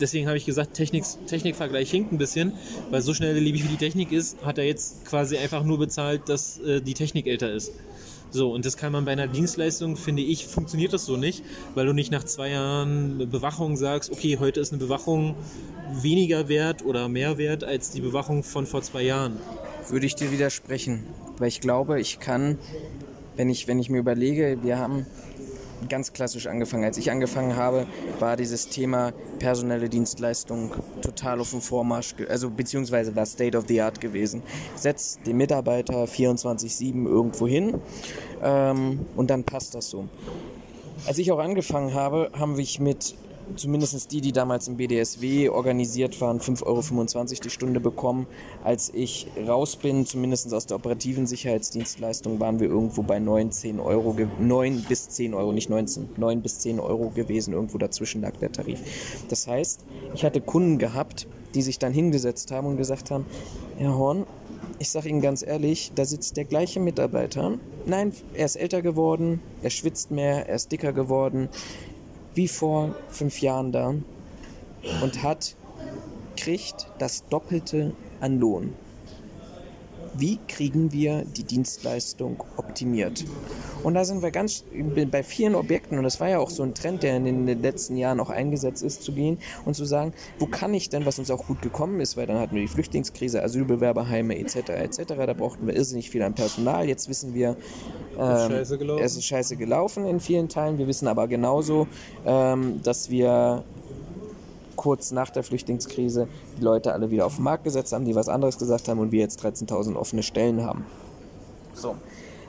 [0.00, 2.52] deswegen habe ich gesagt, Technik, Technikvergleich hinkt ein bisschen,
[2.90, 6.28] weil so schnell liebig wie die Technik ist, hat er jetzt quasi einfach nur bezahlt,
[6.28, 7.72] dass äh, die Technik älter ist.
[8.30, 11.42] So, und das kann man bei einer Dienstleistung, finde ich, funktioniert das so nicht,
[11.74, 15.34] weil du nicht nach zwei Jahren Bewachung sagst, okay, heute ist eine Bewachung
[16.02, 19.38] weniger wert oder mehr wert als die Bewachung von vor zwei Jahren.
[19.88, 21.04] würde ich dir widersprechen,
[21.38, 22.58] weil ich glaube, ich kann,
[23.36, 25.06] wenn ich, wenn ich mir überlege, wir haben
[25.88, 26.84] ganz klassisch angefangen.
[26.84, 27.86] Als ich angefangen habe,
[28.18, 30.72] war dieses Thema personelle Dienstleistung
[31.02, 34.42] total auf dem Vormarsch, also beziehungsweise war State of the Art gewesen.
[34.74, 37.80] Setz den Mitarbeiter 24-7 irgendwo hin
[38.42, 40.08] ähm, und dann passt das so.
[41.06, 43.14] Als ich auch angefangen habe, haben wir mit
[43.56, 48.26] zumindest die, die damals im BDSW organisiert waren, 5,25 Euro die Stunde bekommen.
[48.64, 53.80] Als ich raus bin, zumindest aus der operativen Sicherheitsdienstleistung, waren wir irgendwo bei 9, 10
[53.80, 58.22] Euro, ge- 9 bis 10 Euro, nicht 19, 9 bis 10 Euro gewesen, irgendwo dazwischen
[58.22, 58.80] lag der Tarif.
[59.28, 59.80] Das heißt,
[60.14, 63.24] ich hatte Kunden gehabt, die sich dann hingesetzt haben und gesagt haben,
[63.78, 64.26] Herr Horn,
[64.80, 67.58] ich sage Ihnen ganz ehrlich, da sitzt der gleiche Mitarbeiter.
[67.86, 71.48] Nein, er ist älter geworden, er schwitzt mehr, er ist dicker geworden,
[72.34, 73.94] wie vor fünf Jahren da
[75.02, 75.56] und hat,
[76.36, 78.74] kriegt das Doppelte an Lohn.
[80.18, 83.24] Wie kriegen wir die Dienstleistung optimiert?
[83.84, 84.64] Und da sind wir ganz
[85.12, 87.96] bei vielen Objekten, und das war ja auch so ein Trend, der in den letzten
[87.96, 91.30] Jahren auch eingesetzt ist, zu gehen und zu sagen, wo kann ich denn, was uns
[91.30, 94.70] auch gut gekommen ist, weil dann hatten wir die Flüchtlingskrise, Asylbewerberheime etc.
[94.70, 95.02] etc.
[95.06, 96.88] Da brauchten wir irrsinnig viel an Personal.
[96.88, 97.56] Jetzt wissen wir,
[98.18, 99.04] ähm, gelaufen.
[99.04, 100.78] es ist scheiße gelaufen in vielen Teilen.
[100.78, 101.86] Wir wissen aber genauso,
[102.26, 103.62] ähm, dass wir
[104.78, 108.30] kurz nach der Flüchtlingskrise die Leute alle wieder auf den Markt gesetzt haben, die was
[108.30, 110.86] anderes gesagt haben und wir jetzt 13.000 offene Stellen haben.
[111.74, 111.96] So.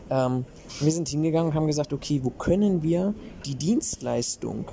[0.10, 0.46] Ähm,
[0.80, 3.14] wir sind hingegangen und haben gesagt, okay, wo können wir
[3.46, 4.66] die Dienstleistung,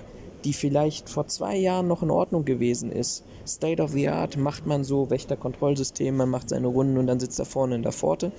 [0.45, 4.67] die vielleicht vor zwei Jahren noch in Ordnung gewesen ist, State of the Art, macht
[4.67, 8.33] man so Wächterkontrollsystem, man macht seine Runden und dann sitzt er vorne in der Pforte.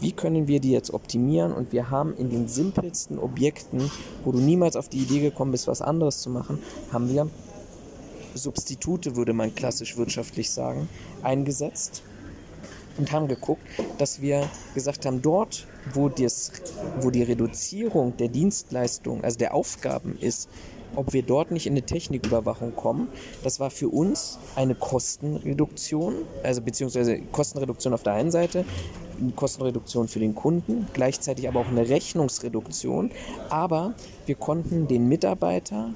[0.00, 1.52] Wie können wir die jetzt optimieren?
[1.52, 3.88] Und wir haben in den simpelsten Objekten,
[4.24, 6.58] wo du niemals auf die Idee gekommen bist, was anderes zu machen,
[6.92, 7.28] haben wir
[8.34, 10.88] Substitute, würde man klassisch wirtschaftlich sagen,
[11.22, 12.02] eingesetzt
[12.98, 13.62] und haben geguckt,
[13.98, 16.52] dass wir gesagt haben, dort, wo, das,
[17.00, 20.48] wo die Reduzierung der Dienstleistung, also der Aufgaben ist,
[20.94, 23.08] ob wir dort nicht in eine Techniküberwachung kommen.
[23.42, 28.64] Das war für uns eine Kostenreduktion, also beziehungsweise Kostenreduktion auf der einen Seite,
[29.36, 33.10] Kostenreduktion für den Kunden, gleichzeitig aber auch eine Rechnungsreduktion.
[33.48, 33.94] Aber
[34.26, 35.94] wir konnten den Mitarbeiter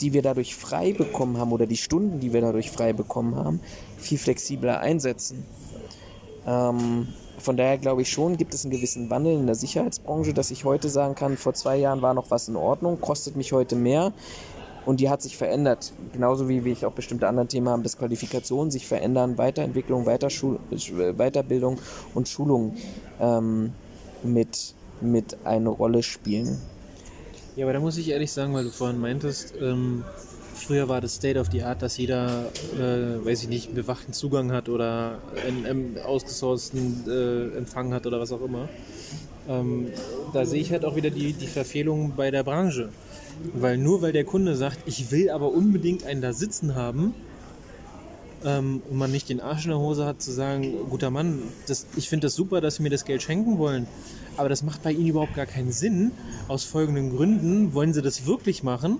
[0.00, 3.60] die wir dadurch frei bekommen haben oder die Stunden, die wir dadurch frei bekommen haben,
[3.98, 5.44] viel flexibler einsetzen.
[6.46, 10.50] Ähm, von daher glaube ich schon, gibt es einen gewissen Wandel in der Sicherheitsbranche, dass
[10.50, 13.76] ich heute sagen kann, vor zwei Jahren war noch was in Ordnung, kostet mich heute
[13.76, 14.12] mehr.
[14.86, 15.94] Und die hat sich verändert.
[16.12, 20.58] Genauso wie, wie ich auch bestimmte andere Themen habe, dass Qualifikationen sich verändern, Weiterentwicklung, Weiterschul
[21.16, 21.78] Weiterbildung
[22.14, 22.74] und Schulung
[23.18, 23.72] ähm,
[24.22, 26.60] mit, mit eine Rolle spielen.
[27.56, 30.02] Ja, aber da muss ich ehrlich sagen, weil du vorhin meintest, ähm,
[30.54, 34.50] früher war das State of the Art, dass jeder, äh, weiß ich nicht, bewachten Zugang
[34.50, 38.68] hat oder einen, einen ausgesourcten äh, Empfang hat oder was auch immer.
[39.48, 39.86] Ähm,
[40.32, 42.88] da sehe ich halt auch wieder die, die Verfehlung bei der Branche.
[43.52, 47.14] Weil nur weil der Kunde sagt, ich will aber unbedingt einen da sitzen haben,
[48.44, 51.86] ähm, und man nicht den Arsch in der Hose hat zu sagen, guter Mann, das,
[51.96, 53.86] ich finde das super, dass Sie mir das Geld schenken wollen,
[54.36, 56.12] aber das macht bei Ihnen überhaupt gar keinen Sinn.
[56.48, 58.98] Aus folgenden Gründen wollen Sie das wirklich machen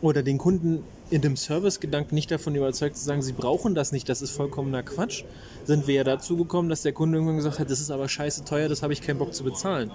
[0.00, 4.08] oder den Kunden in dem Servicegedanken nicht davon überzeugt zu sagen, sie brauchen das nicht,
[4.08, 5.24] das ist vollkommener Quatsch,
[5.64, 8.44] sind wir ja dazu gekommen, dass der Kunde irgendwann gesagt hat, das ist aber scheiße
[8.44, 9.90] teuer, das habe ich keinen Bock zu bezahlen.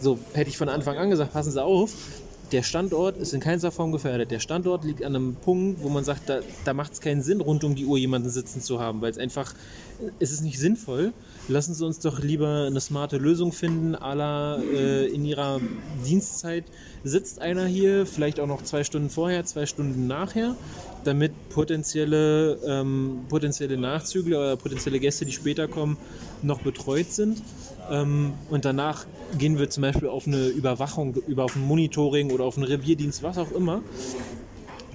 [0.00, 1.92] So, hätte ich von Anfang an gesagt, passen Sie auf,
[2.52, 4.30] der Standort ist in keiner Form gefährdet.
[4.30, 7.40] Der Standort liegt an einem Punkt, wo man sagt, da, da macht es keinen Sinn,
[7.40, 9.54] rund um die Uhr jemanden sitzen zu haben, weil es einfach,
[10.18, 11.12] es ist nicht sinnvoll.
[11.48, 15.60] Lassen Sie uns doch lieber eine smarte Lösung finden, à la äh, in Ihrer
[16.06, 16.64] Dienstzeit
[17.04, 20.56] sitzt einer hier, vielleicht auch noch zwei Stunden vorher, zwei Stunden nachher,
[21.04, 25.96] damit potenzielle, ähm, potenzielle Nachzügler oder potenzielle Gäste, die später kommen,
[26.42, 27.42] noch betreut sind.
[27.90, 29.06] Ähm, und danach
[29.38, 33.22] gehen wir zum Beispiel auf eine Überwachung, über auf ein Monitoring oder auf einen Revierdienst,
[33.22, 33.82] was auch immer.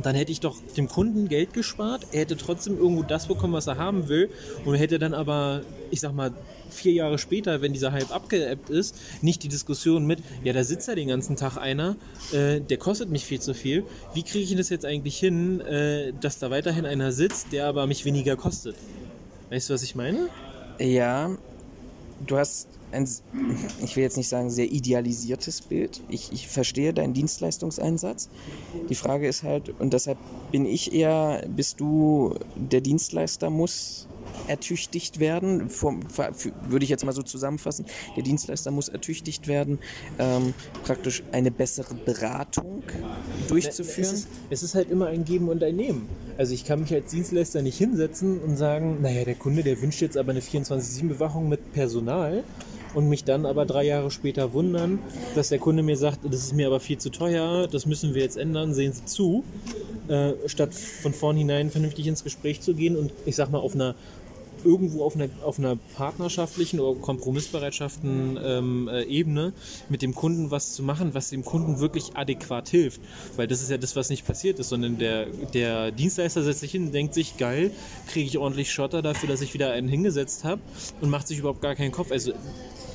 [0.01, 2.07] Dann hätte ich doch dem Kunden Geld gespart.
[2.11, 4.29] Er hätte trotzdem irgendwo das bekommen, was er haben will.
[4.65, 6.33] Und hätte dann aber, ich sag mal,
[6.69, 10.87] vier Jahre später, wenn dieser Hype abgeebbt ist, nicht die Diskussion mit, ja, da sitzt
[10.87, 11.95] ja den ganzen Tag einer,
[12.33, 13.85] äh, der kostet mich viel zu viel.
[14.13, 17.87] Wie kriege ich das jetzt eigentlich hin, äh, dass da weiterhin einer sitzt, der aber
[17.87, 18.75] mich weniger kostet?
[19.49, 20.27] Weißt du, was ich meine?
[20.79, 21.31] Ja,
[22.25, 23.07] du hast ein,
[23.83, 26.01] ich will jetzt nicht sagen, sehr idealisiertes Bild.
[26.09, 28.29] Ich, ich verstehe deinen Dienstleistungseinsatz.
[28.89, 30.17] Die Frage ist halt, und deshalb
[30.51, 34.07] bin ich eher, bist du der Dienstleister muss
[34.47, 36.01] ertüchtigt werden, vom,
[36.67, 37.85] würde ich jetzt mal so zusammenfassen,
[38.15, 39.79] der Dienstleister muss ertüchtigt werden,
[40.19, 42.83] ähm, praktisch eine bessere Beratung
[43.47, 44.13] durchzuführen.
[44.13, 46.07] Es ist, es ist, halt immer ein Geben und ein Nehmen.
[46.37, 50.01] Also ich kann mich als Dienstleister nicht hinsetzen und sagen, naja, der Kunde, der wünscht
[50.01, 52.43] jetzt aber eine 24-7-Bewachung mit Personal
[52.95, 54.99] und mich dann aber drei Jahre später wundern,
[55.35, 58.23] dass der Kunde mir sagt, das ist mir aber viel zu teuer, das müssen wir
[58.23, 59.43] jetzt ändern, sehen Sie zu,
[60.07, 63.95] äh, statt von vornherein vernünftig ins Gespräch zu gehen und ich sag mal auf einer
[64.65, 69.53] irgendwo auf einer, auf einer partnerschaftlichen oder kompromissbereitschaften ähm, äh, Ebene
[69.89, 72.99] mit dem Kunden was zu machen, was dem Kunden wirklich adäquat hilft.
[73.35, 76.71] Weil das ist ja das, was nicht passiert ist, sondern der, der Dienstleister setzt sich
[76.71, 77.71] hin und denkt sich, geil,
[78.07, 80.61] kriege ich ordentlich Schotter dafür, dass ich wieder einen hingesetzt habe
[80.99, 82.11] und macht sich überhaupt gar keinen Kopf.
[82.11, 82.33] Also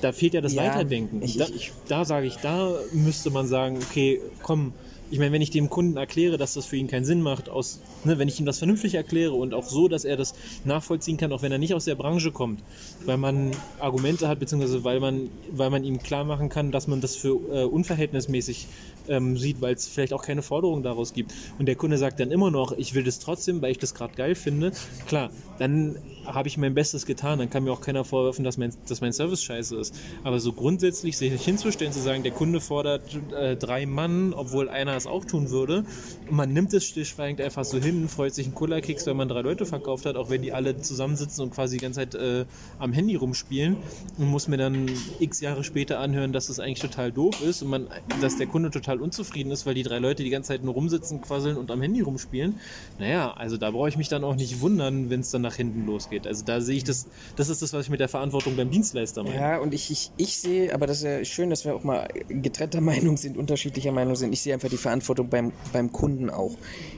[0.00, 1.22] da fehlt ja das ja, Weiterdenken.
[1.22, 1.46] Ich, da,
[1.88, 4.72] da sage ich, da müsste man sagen, okay, komm,
[5.10, 7.80] ich meine, wenn ich dem Kunden erkläre, dass das für ihn keinen Sinn macht, aus,
[8.04, 10.34] ne, wenn ich ihm das vernünftig erkläre und auch so, dass er das
[10.64, 12.62] nachvollziehen kann, auch wenn er nicht aus der Branche kommt,
[13.04, 17.00] weil man Argumente hat, beziehungsweise weil man, weil man ihm klar machen kann, dass man
[17.00, 18.68] das für äh, unverhältnismäßig
[19.10, 21.34] ähm, sieht, weil es vielleicht auch keine Forderung daraus gibt.
[21.58, 24.14] Und der Kunde sagt dann immer noch, ich will das trotzdem, weil ich das gerade
[24.14, 24.72] geil finde.
[25.06, 25.96] Klar, dann
[26.26, 27.38] habe ich mein Bestes getan.
[27.38, 29.94] Dann kann mir auch keiner vorwerfen, dass mein, dass mein Service scheiße ist.
[30.24, 33.02] Aber so grundsätzlich sich hinzustellen, zu sagen, der Kunde fordert
[33.32, 35.84] äh, drei Mann, obwohl einer es auch tun würde,
[36.28, 39.42] und man nimmt es stillschweigend einfach so hin, freut sich ein Cola-Keks, wenn man drei
[39.42, 42.44] Leute verkauft hat, auch wenn die alle zusammensitzen und quasi die ganze Zeit äh,
[42.78, 43.76] am Handy rumspielen
[44.18, 47.70] und muss mir dann x Jahre später anhören, dass das eigentlich total doof ist und
[47.70, 47.88] man,
[48.20, 51.20] dass der Kunde total unzufrieden ist, weil die drei Leute die ganze Zeit nur rumsitzen,
[51.20, 52.60] quasseln und am Handy rumspielen.
[52.98, 55.86] Naja, also da brauche ich mich dann auch nicht wundern, wenn es dann nach hinten
[55.86, 56.26] losgeht geht.
[56.26, 59.22] Also da sehe ich das, das ist das, was ich mit der Verantwortung beim Dienstleister
[59.22, 59.36] meine.
[59.36, 62.08] Ja, und ich, ich, ich sehe, aber das ist ja schön, dass wir auch mal
[62.28, 64.32] getrennter Meinung sind, unterschiedlicher Meinung sind.
[64.32, 66.56] Ich sehe einfach die Verantwortung beim, beim Kunden auch.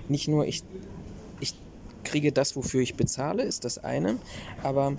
[0.09, 0.63] Nicht nur ich
[2.05, 4.19] kriege das, wofür ich bezahle, ist das eine.
[4.63, 4.95] Aber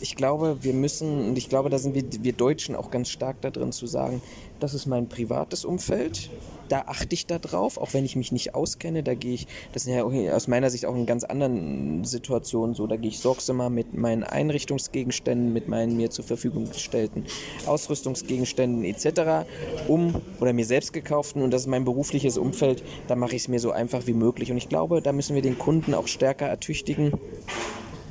[0.00, 3.40] ich glaube, wir müssen, und ich glaube, da sind wir, wir Deutschen auch ganz stark
[3.40, 4.22] da drin zu sagen,
[4.58, 6.30] das ist mein privates Umfeld
[6.70, 9.02] da achte ich da drauf, auch wenn ich mich nicht auskenne.
[9.02, 12.86] Da gehe ich, das ist ja aus meiner Sicht auch in ganz anderen Situationen so,
[12.86, 17.24] da gehe ich sorgsamer mit meinen Einrichtungsgegenständen, mit meinen mir zur Verfügung gestellten
[17.66, 19.46] Ausrüstungsgegenständen etc.
[19.88, 23.48] um oder mir selbst gekauften und das ist mein berufliches Umfeld, da mache ich es
[23.48, 24.50] mir so einfach wie möglich.
[24.52, 27.12] Und ich glaube, da müssen wir den Kunden auch stärker ertüchtigen,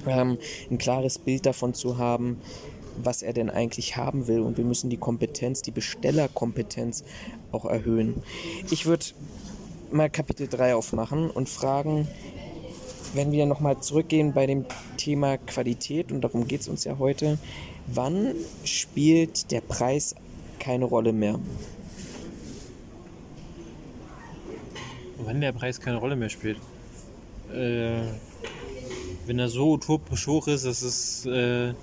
[0.06, 0.38] ähm,
[0.70, 2.42] ein klares Bild davon zu haben,
[3.04, 4.42] was er denn eigentlich haben will.
[4.42, 7.04] Und wir müssen die Kompetenz, die Bestellerkompetenz
[7.52, 8.22] auch erhöhen.
[8.70, 9.06] Ich würde
[9.92, 12.08] mal Kapitel 3 aufmachen und fragen,
[13.14, 14.66] wenn wir nochmal zurückgehen bei dem
[14.98, 17.38] Thema Qualität, und darum geht es uns ja heute,
[17.88, 20.16] wann spielt der Preis
[20.60, 21.40] keine Rolle mehr?
[25.18, 26.58] Wann der Preis keine Rolle mehr spielt.
[27.54, 28.02] Äh,
[29.26, 31.26] wenn er so utopisch hoch ist, dass es.
[31.26, 31.74] Äh,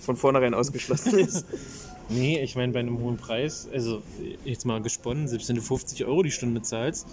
[0.00, 1.44] Von vornherein ausgeschlossen ist.
[2.08, 4.02] nee, ich meine, bei einem hohen Preis, also
[4.44, 7.06] jetzt mal gesponnen, selbst wenn du 50 Euro die Stunde zahlst,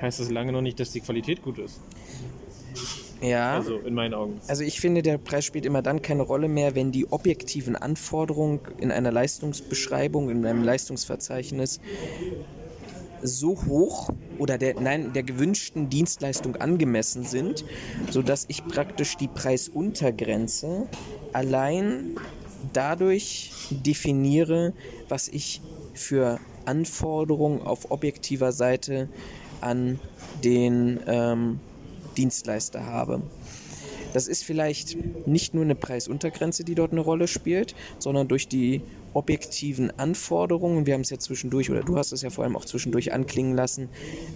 [0.00, 1.80] heißt das lange noch nicht, dass die Qualität gut ist.
[3.20, 3.54] Ja.
[3.54, 4.40] Also in meinen Augen.
[4.46, 8.60] Also ich finde, der Preis spielt immer dann keine Rolle mehr, wenn die objektiven Anforderungen
[8.78, 11.80] in einer Leistungsbeschreibung, in einem Leistungsverzeichnis
[13.20, 17.64] so hoch oder der, nein, der gewünschten Dienstleistung angemessen sind,
[18.10, 20.86] sodass ich praktisch die Preisuntergrenze
[21.32, 22.16] allein
[22.72, 24.72] dadurch definiere,
[25.08, 25.60] was ich
[25.94, 29.08] für Anforderungen auf objektiver Seite
[29.60, 29.98] an
[30.44, 31.60] den ähm,
[32.16, 33.22] Dienstleister habe.
[34.12, 34.96] Das ist vielleicht
[35.26, 40.94] nicht nur eine Preisuntergrenze, die dort eine Rolle spielt, sondern durch die objektiven Anforderungen, wir
[40.94, 43.88] haben es ja zwischendurch, oder du hast es ja vor allem auch zwischendurch anklingen lassen,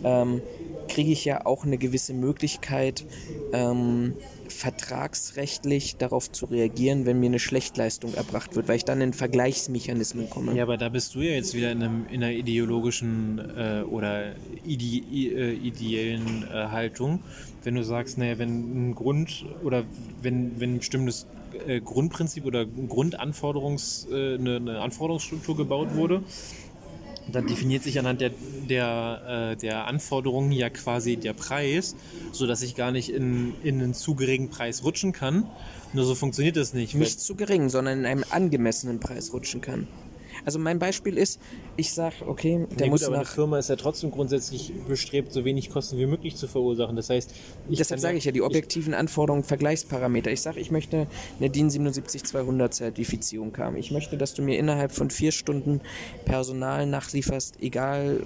[0.04, 0.42] ähm,
[0.88, 3.04] kriege ich ja auch eine gewisse Möglichkeit,
[3.52, 4.14] ähm,
[4.52, 10.30] vertragsrechtlich darauf zu reagieren, wenn mir eine Schlechtleistung erbracht wird, weil ich dann in Vergleichsmechanismen
[10.30, 10.54] komme.
[10.54, 14.34] Ja, aber da bist du ja jetzt wieder in, einem, in einer ideologischen äh, oder
[14.64, 17.20] ide äh, ideellen äh, Haltung,
[17.64, 19.84] wenn du sagst, naja, wenn ein Grund oder
[20.20, 21.26] wenn, wenn ein bestimmtes
[21.66, 26.22] äh, Grundprinzip oder Grundanforderungs, äh, eine, eine Anforderungsstruktur gebaut wurde,
[27.30, 28.30] dann definiert sich anhand der,
[28.68, 31.94] der, äh, der Anforderungen ja quasi der Preis,
[32.32, 35.46] sodass ich gar nicht in, in einen zu geringen Preis rutschen kann.
[35.92, 36.94] Nur so funktioniert das nicht.
[36.94, 39.86] Nicht zu gering, sondern in einem angemessenen Preis rutschen kann.
[40.44, 41.40] Also mein Beispiel ist,
[41.76, 43.32] ich sage, okay, der Nee, muss gut, aber eine nach...
[43.32, 46.96] Firma ist ja trotzdem grundsätzlich bestrebt, so wenig Kosten wie möglich zu verursachen.
[46.96, 47.32] Das heißt,
[47.68, 50.30] ich Deshalb sage ich ja, die objektiven Anforderungen, Vergleichsparameter.
[50.30, 51.06] Ich sage, ich möchte
[51.38, 53.76] eine DIN 77200 Zertifizierung haben.
[53.76, 55.80] Ich möchte, dass du mir innerhalb von vier Stunden
[56.24, 58.20] Personal nachlieferst, egal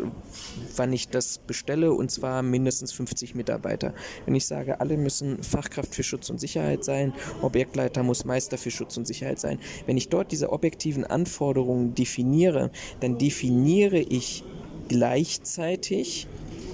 [0.76, 3.94] wann ich das bestelle, und zwar mindestens 50 Mitarbeiter.
[4.24, 7.12] Wenn ich sage, alle müssen Fachkraft für Schutz und Sicherheit sein,
[7.42, 9.58] Objektleiter muss Meister für Schutz und Sicherheit sein.
[9.86, 14.44] Wenn ich dort diese objektiven Anforderungen definiere, dann definiere ich
[14.88, 16.28] gleichzeitig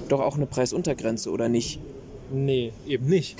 [0.09, 1.81] doch auch eine Preisuntergrenze, oder nicht?
[2.31, 3.37] Nee, eben nicht.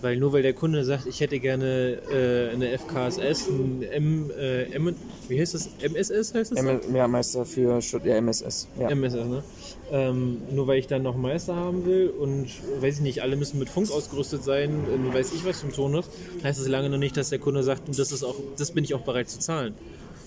[0.00, 4.64] Weil nur weil der Kunde sagt, ich hätte gerne äh, eine FKSS, ein M, äh,
[4.64, 4.94] M,
[5.28, 5.70] wie heißt das?
[5.80, 6.58] MSS heißt das?
[6.58, 8.68] M ja, Meister für Schutz, ja, MSS.
[8.78, 8.90] Ja.
[8.90, 9.42] MSS, ne?
[9.90, 12.48] Ähm, nur weil ich dann noch Meister haben will und
[12.80, 16.04] weiß ich nicht, alle müssen mit Funk ausgerüstet sein, in weiß ich was zum Tonus,
[16.42, 18.94] heißt das lange noch nicht, dass der Kunde sagt, das ist auch, das bin ich
[18.94, 19.74] auch bereit zu zahlen.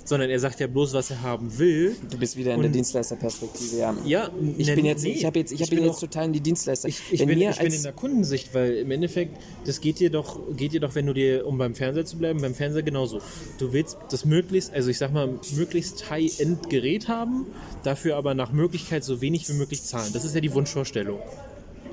[0.08, 1.94] Sondern er sagt ja bloß, was er haben will.
[2.10, 3.94] Du bist wieder in der Und- Dienstleisterperspektive, ja.
[4.06, 6.32] Ja, Ich bin jetzt, nee, ich habe jetzt, ich, ich bin jetzt auch- total in
[6.34, 6.88] die Dienstleister.
[6.88, 10.40] Ich, ich, bin, ich bin in der Kundensicht, weil im Endeffekt, das geht dir doch,
[10.56, 13.20] geht dir doch, wenn du dir, um beim Fernseher zu bleiben, beim Fernseher genauso.
[13.58, 17.46] Du willst das möglichst, also ich sag mal, möglichst High-End-Gerät haben,
[17.84, 20.14] dafür aber nach Möglichkeit so wenig wie möglich zahlen.
[20.14, 21.20] Das ist ja die Wunschvorstellung.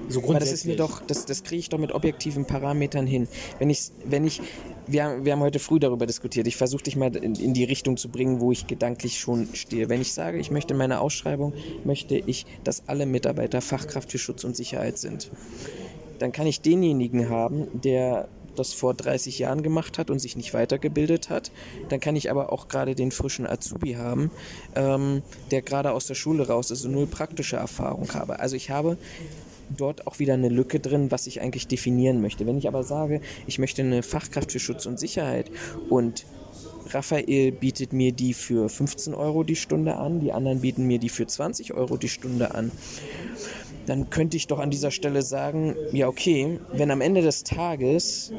[0.08, 0.76] So Aber das ist mir grundsätzlich.
[0.76, 3.28] doch, das, das kriege ich doch mit objektiven Parametern hin.
[3.58, 4.40] Wenn ich, wenn ich,
[4.86, 6.46] wir, haben- wir haben heute früh darüber diskutiert.
[6.46, 9.88] Ich versuche dich mal in, in die Richtung zu bringen, wo ich gedanklich schon stehe.
[9.88, 11.52] Wenn ich sage, ich möchte in meiner Ausschreibung,
[11.84, 15.30] möchte ich, dass alle Mitarbeiter Fachkraft für Schutz und Sicherheit sind,
[16.18, 20.54] dann kann ich denjenigen haben, der das vor 30 Jahren gemacht hat und sich nicht
[20.54, 21.50] weitergebildet hat.
[21.88, 24.30] Dann kann ich aber auch gerade den frischen Azubi haben,
[24.76, 28.38] ähm, der gerade aus der Schule raus ist und null praktische Erfahrung habe.
[28.38, 28.96] Also ich habe
[29.70, 32.46] dort auch wieder eine Lücke drin, was ich eigentlich definieren möchte.
[32.46, 35.50] Wenn ich aber sage, ich möchte eine Fachkraft für Schutz und Sicherheit
[35.88, 36.24] und
[36.90, 41.08] Raphael bietet mir die für 15 Euro die Stunde an, die anderen bieten mir die
[41.08, 42.70] für 20 Euro die Stunde an,
[43.86, 48.32] dann könnte ich doch an dieser Stelle sagen, ja okay, wenn am Ende des Tages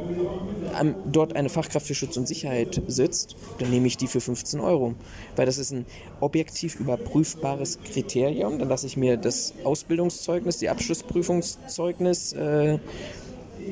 [1.05, 4.95] dort eine Fachkraft für Schutz und Sicherheit sitzt, dann nehme ich die für 15 Euro.
[5.35, 5.85] Weil das ist ein
[6.19, 8.59] objektiv überprüfbares Kriterium.
[8.59, 12.79] Dann lasse ich mir das Ausbildungszeugnis, die Abschlussprüfungszeugnis äh,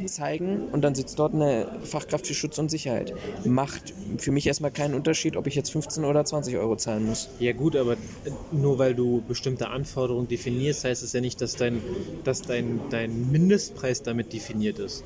[0.05, 3.13] zeigen und dann sitzt dort eine Fachkraft für Schutz und Sicherheit.
[3.45, 7.29] Macht für mich erstmal keinen Unterschied, ob ich jetzt 15 oder 20 Euro zahlen muss.
[7.39, 7.97] Ja gut, aber
[8.51, 11.81] nur weil du bestimmte Anforderungen definierst, heißt es ja nicht, dass dein,
[12.23, 15.03] dass dein, dein Mindestpreis damit definiert ist.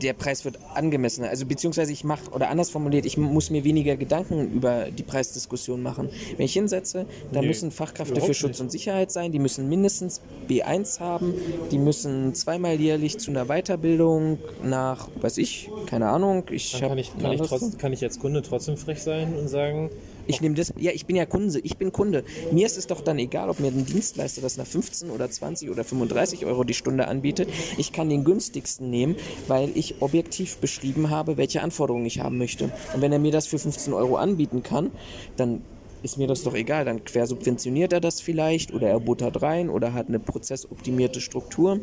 [0.00, 1.28] Der Preis wird angemessener.
[1.28, 5.82] Also beziehungsweise ich mache, oder anders formuliert, ich muss mir weniger Gedanken über die Preisdiskussion
[5.82, 6.08] machen.
[6.36, 8.60] Wenn ich hinsetze, dann Nee, müssen Fachkräfte für Schutz nicht.
[8.60, 11.34] und Sicherheit sein, die müssen mindestens B1 haben,
[11.70, 17.16] die müssen zweimal jährlich zu einer Weiterbildung nach, weiß ich, keine Ahnung, ich kann ich,
[17.18, 19.90] kann, ich trotz, kann ich als Kunde trotzdem frech sein und sagen,
[20.26, 22.24] Ich nehme das, ja, ich bin ja Kunde, ich bin Kunde.
[22.50, 25.70] Mir ist es doch dann egal, ob mir ein Dienstleister das nach 15 oder 20
[25.70, 27.48] oder 35 Euro die Stunde anbietet.
[27.78, 29.16] Ich kann den günstigsten nehmen,
[29.46, 32.72] weil ich objektiv beschrieben habe, welche Anforderungen ich haben möchte.
[32.94, 34.90] Und wenn er mir das für 15 Euro anbieten kann,
[35.36, 35.62] dann
[36.02, 36.84] ist mir das doch egal.
[36.84, 41.80] Dann quersubventioniert er das vielleicht oder er buttert rein oder hat eine prozessoptimierte Struktur.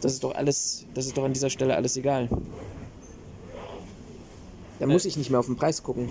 [0.00, 2.28] Das ist doch alles, das ist doch an dieser Stelle alles egal.
[4.78, 6.10] Dann muss ich nicht mehr auf den Preis gucken,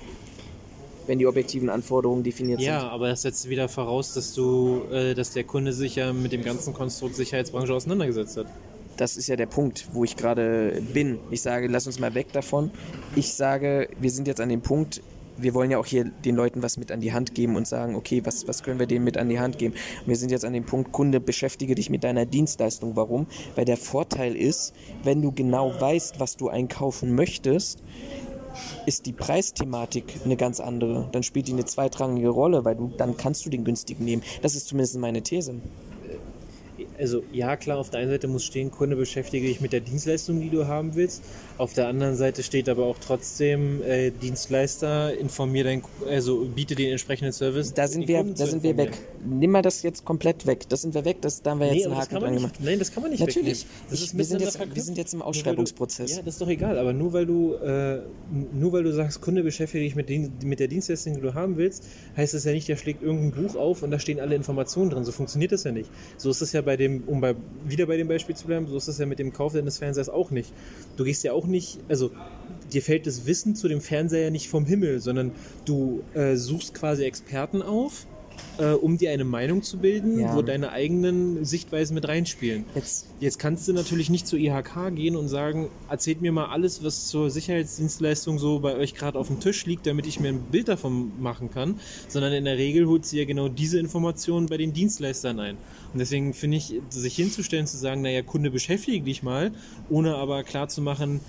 [1.09, 2.89] wenn die objektiven Anforderungen definiert Ja, sind.
[2.91, 6.43] aber das setzt wieder voraus, dass du, äh, dass der Kunde sich ja mit dem
[6.43, 8.45] ganzen Konstrukt Sicherheitsbranche auseinandergesetzt hat.
[8.95, 11.17] Das ist ja der Punkt, wo ich gerade bin.
[11.31, 12.69] Ich sage, lass uns mal weg davon.
[13.15, 15.01] Ich sage, wir sind jetzt an dem Punkt,
[15.41, 17.95] wir wollen ja auch hier den Leuten was mit an die Hand geben und sagen,
[17.95, 19.73] okay, was, was können wir denen mit an die Hand geben?
[20.05, 22.95] Wir sind jetzt an dem Punkt, Kunde, beschäftige dich mit deiner Dienstleistung.
[22.95, 23.25] Warum?
[23.55, 27.81] Weil der Vorteil ist, wenn du genau weißt, was du einkaufen möchtest,
[28.85, 31.09] ist die Preisthematik eine ganz andere.
[31.11, 34.23] Dann spielt die eine zweitrangige Rolle, weil du dann kannst du den günstigen nehmen.
[34.41, 35.55] Das ist zumindest meine These.
[36.97, 40.41] Also ja, klar, auf der einen Seite muss stehen, Kunde beschäftige dich mit der Dienstleistung,
[40.41, 41.23] die du haben willst.
[41.59, 46.89] Auf der anderen Seite steht aber auch trotzdem, äh, Dienstleister, informier dein, also biete den
[46.91, 47.73] entsprechenden Service.
[47.73, 48.91] Da sind wir, Kunden da sind wir weg.
[49.29, 50.69] Nimm mal das jetzt komplett weg.
[50.69, 51.17] Das sind wir weg.
[51.19, 52.53] Das, da haben wir jetzt Nee, einen Haken dran gemacht.
[52.63, 53.65] nein, das kann man nicht Natürlich.
[53.91, 56.11] Ich- wir, sind jetzt, wir sind jetzt im weil du- Ausschreibungsprozess.
[56.15, 57.99] Ja, das ist doch egal, aber nur weil du, äh,
[58.53, 61.57] nur weil du sagst, Kunde beschäftige dich mit, den, mit der Dienstleistung, die du haben
[61.57, 61.83] willst,
[62.15, 65.03] heißt das ja nicht, der schlägt irgendein Buch auf und da stehen alle Informationen drin.
[65.03, 65.89] So funktioniert das ja nicht.
[66.15, 67.35] So ist es ja bei dem, um bei,
[67.67, 70.07] wieder bei dem Beispiel zu bleiben, so ist es ja mit dem Kauf deines Fernsehers
[70.07, 70.53] auch nicht.
[70.95, 72.11] Du gehst ja auch nicht, also
[72.71, 75.31] dir fällt das Wissen zu dem Fernseher nicht vom Himmel, sondern
[75.65, 78.05] du äh, suchst quasi Experten auf,
[78.59, 80.35] äh, um dir eine Meinung zu bilden, Ja.
[80.35, 82.65] wo deine eigenen Sichtweisen mit reinspielen.
[82.75, 86.83] Jetzt, Jetzt kannst du natürlich nicht zur IHK gehen und sagen, erzählt mir mal alles,
[86.83, 90.39] was zur Sicherheitsdienstleistung so bei euch gerade auf dem Tisch liegt, damit ich mir ein
[90.51, 94.57] Bild davon machen kann, sondern in der Regel holt sie ja genau diese Informationen bei
[94.57, 95.57] den Dienstleistern ein.
[95.93, 99.51] Und deswegen finde ich, sich hinzustellen, zu sagen, naja, Kunde, beschäftige dich mal,
[99.89, 101.19] ohne aber klar zu machen,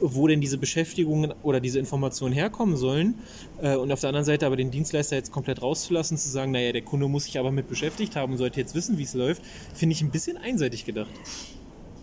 [0.00, 3.14] wo denn diese Beschäftigungen oder diese Informationen herkommen sollen
[3.62, 6.72] äh, und auf der anderen Seite aber den Dienstleister jetzt komplett rauszulassen, zu sagen, naja,
[6.72, 9.42] der Kunde muss sich aber mit beschäftigt haben und sollte jetzt wissen, wie es läuft,
[9.74, 11.10] finde ich ein bisschen einseitig gedacht.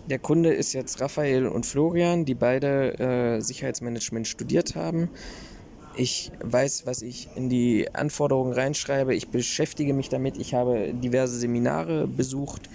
[0.08, 5.10] der Kunde ist jetzt Raphael und Florian, die beide äh, Sicherheitsmanagement studiert haben.
[5.98, 9.14] Ich weiß, was ich in die Anforderungen reinschreibe.
[9.14, 10.36] Ich beschäftige mich damit.
[10.36, 12.68] Ich habe diverse Seminare besucht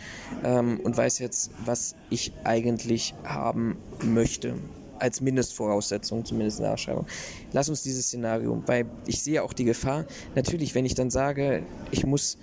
[0.44, 4.56] ähm, und weiß jetzt, was ich eigentlich haben möchte.
[4.98, 7.06] Als Mindestvoraussetzung, zumindest in der Ausschreibung.
[7.54, 10.06] Lass uns dieses Szenario, weil ich sehe auch die Gefahr.
[10.36, 12.38] Natürlich, wenn ich dann sage, ich muss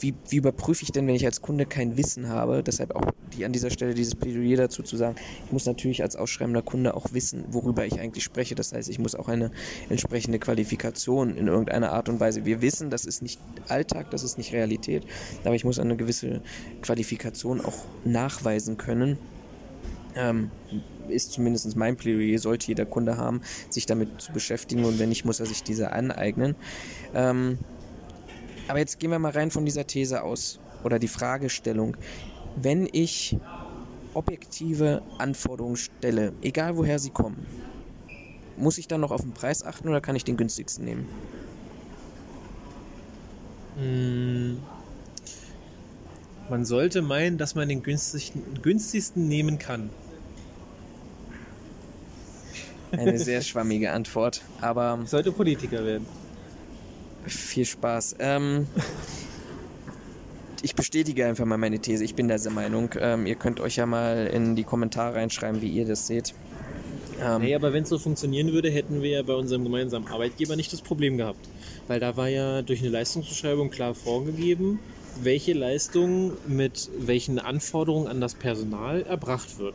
[0.00, 2.62] wie, wie überprüfe ich denn, wenn ich als Kunde kein Wissen habe?
[2.62, 5.16] Deshalb auch die, an dieser Stelle dieses Plädoyer dazu zu sagen,
[5.46, 8.54] ich muss natürlich als ausschreibender Kunde auch wissen, worüber ich eigentlich spreche.
[8.54, 9.50] Das heißt, ich muss auch eine
[9.88, 12.44] entsprechende Qualifikation in irgendeiner Art und Weise.
[12.44, 15.04] Wir wissen, das ist nicht Alltag, das ist nicht Realität,
[15.44, 16.42] aber ich muss eine gewisse
[16.82, 19.18] Qualifikation auch nachweisen können.
[20.14, 20.50] Ähm,
[21.08, 25.24] ist zumindest mein Plädoyer, sollte jeder Kunde haben, sich damit zu beschäftigen und wenn nicht,
[25.24, 26.54] muss er sich diese aneignen.
[27.14, 27.58] Ähm,
[28.68, 31.96] aber jetzt gehen wir mal rein von dieser These aus oder die Fragestellung.
[32.56, 33.36] Wenn ich
[34.14, 37.46] objektive Anforderungen stelle, egal woher sie kommen,
[38.56, 41.08] muss ich dann noch auf den Preis achten oder kann ich den günstigsten nehmen?
[43.76, 44.58] Mm.
[46.50, 49.88] Man sollte meinen, dass man den günstigsten, günstigsten nehmen kann.
[52.90, 56.06] Eine sehr schwammige Antwort, aber Ich sollte Politiker werden.
[57.26, 58.16] Viel Spaß.
[58.18, 58.66] Ähm,
[60.62, 62.04] ich bestätige einfach mal meine These.
[62.04, 62.90] Ich bin dieser Meinung.
[62.98, 66.34] Ähm, ihr könnt euch ja mal in die Kommentare reinschreiben, wie ihr das seht.
[67.20, 70.56] Ähm, Nee, aber wenn es so funktionieren würde, hätten wir ja bei unserem gemeinsamen Arbeitgeber
[70.56, 71.48] nicht das Problem gehabt.
[71.88, 74.78] Weil da war ja durch eine Leistungsbeschreibung klar vorgegeben,
[75.20, 79.74] welche Leistung mit welchen Anforderungen an das Personal erbracht wird.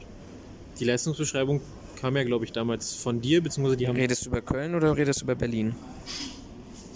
[0.80, 1.62] Die Leistungsbeschreibung
[2.00, 4.96] kam ja, glaube ich, damals von dir, beziehungsweise die haben redest du über Köln oder
[4.96, 5.76] redest du über Berlin?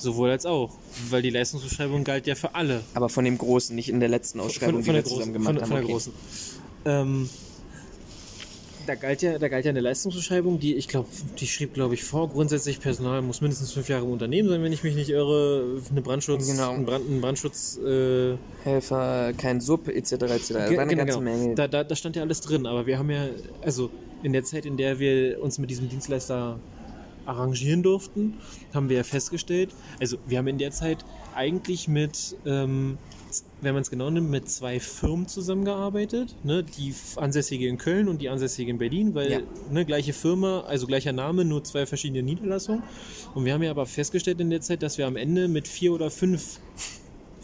[0.01, 0.71] Sowohl als auch.
[1.09, 2.81] Weil die Leistungsbeschreibung galt ja für alle.
[2.93, 5.67] Aber von dem Großen, nicht in der letzten Ausschreibung, die wir zusammen gemacht von, haben.
[5.67, 5.91] von der Okay.
[5.93, 6.13] großen.
[6.85, 7.29] Ähm,
[8.87, 11.07] da galt ja, da galt ja eine Leistungsbeschreibung, die ich glaube,
[11.39, 12.29] die schrieb glaube ich vor.
[12.29, 15.79] Grundsätzlich Personal muss mindestens fünf Jahre im Unternehmen sein, wenn ich mich nicht irre.
[15.91, 16.71] Eine Brandschutz, Genau.
[16.71, 17.77] ein, Brand, ein Brandschutz.
[17.77, 20.13] Äh, Helfer, kein Sub, etc.
[20.13, 20.47] etc.
[20.47, 21.21] Ge- eine genau, ganze genau.
[21.21, 21.55] Menge.
[21.55, 23.27] Da, da, da stand ja alles drin, aber wir haben ja,
[23.61, 23.91] also
[24.23, 26.59] in der Zeit, in der wir uns mit diesem Dienstleister
[27.25, 28.35] arrangieren durften,
[28.73, 31.05] haben wir ja festgestellt, also wir haben in der Zeit
[31.35, 32.97] eigentlich mit, ähm,
[33.61, 36.63] wenn man es genau nimmt, mit zwei Firmen zusammengearbeitet, ne?
[36.63, 39.39] die ansässige in Köln und die ansässige in Berlin, weil Ja.
[39.71, 42.83] ne, gleiche Firma, also gleicher Name, nur zwei verschiedene Niederlassungen.
[43.33, 45.93] Und wir haben ja aber festgestellt in der Zeit, dass wir am Ende mit vier
[45.93, 46.59] oder fünf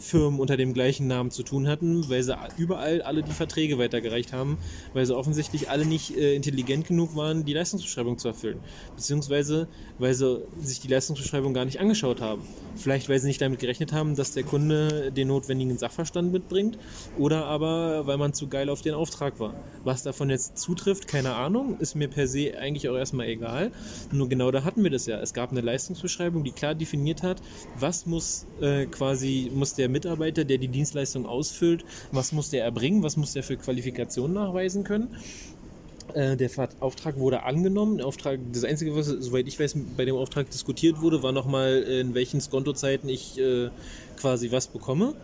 [0.08, 4.32] Firmen unter dem gleichen Namen zu tun hatten, weil sie überall alle die Verträge weitergereicht
[4.32, 4.58] haben,
[4.94, 8.58] weil sie offensichtlich alle nicht äh, intelligent genug waren, die Leistungsbeschreibung zu erfüllen.
[8.96, 12.42] Beziehungsweise, weil sie sich die Leistungsbeschreibung gar nicht angeschaut haben.
[12.76, 16.78] Vielleicht, weil sie nicht damit gerechnet haben, dass der Kunde den notwendigen Sachverstand mitbringt
[17.18, 19.54] oder aber, weil man zu geil auf den Auftrag war.
[19.84, 23.72] Was davon jetzt zutrifft, keine Ahnung, ist mir per se eigentlich auch erstmal egal.
[24.12, 25.20] Nur genau da hatten wir das ja.
[25.20, 27.42] Es gab eine Leistungsbeschreibung, die klar definiert hat,
[27.78, 33.02] was muss äh, quasi, muss der Mitarbeiter, der die Dienstleistung ausfüllt, was muss der erbringen,
[33.02, 35.08] was muss der für Qualifikationen nachweisen können.
[36.14, 37.98] Äh, Der Auftrag wurde angenommen.
[37.98, 41.82] Der Auftrag, das Einzige, was, soweit ich weiß, bei dem Auftrag diskutiert wurde, war nochmal,
[41.82, 43.70] in welchen Skontozeiten ich äh,
[44.16, 45.14] quasi was bekomme.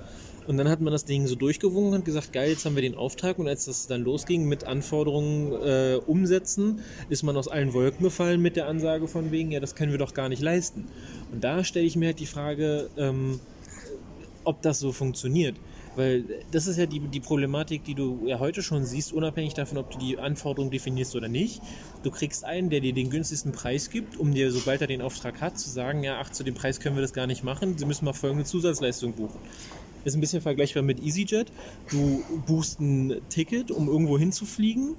[0.46, 2.96] Und dann hat man das Ding so durchgewungen und gesagt, geil, jetzt haben wir den
[2.96, 3.38] Auftrag.
[3.38, 8.42] Und als das dann losging mit Anforderungen äh, umsetzen, ist man aus allen Wolken gefallen
[8.42, 10.86] mit der Ansage von wegen, ja, das können wir doch gar nicht leisten.
[11.32, 13.40] Und da stelle ich mir halt die Frage, ähm,
[14.44, 15.56] ob das so funktioniert.
[15.96, 19.78] Weil das ist ja die, die Problematik, die du ja heute schon siehst, unabhängig davon,
[19.78, 21.62] ob du die Anforderungen definierst oder nicht.
[22.02, 25.40] Du kriegst einen, der dir den günstigsten Preis gibt, um dir, sobald er den Auftrag
[25.40, 27.86] hat, zu sagen, ja, ach, zu dem Preis können wir das gar nicht machen, sie
[27.86, 29.38] müssen mal folgende Zusatzleistung buchen.
[30.04, 31.50] Ist ein bisschen vergleichbar mit EasyJet.
[31.90, 34.96] Du buchst ein Ticket, um irgendwo hinzufliegen.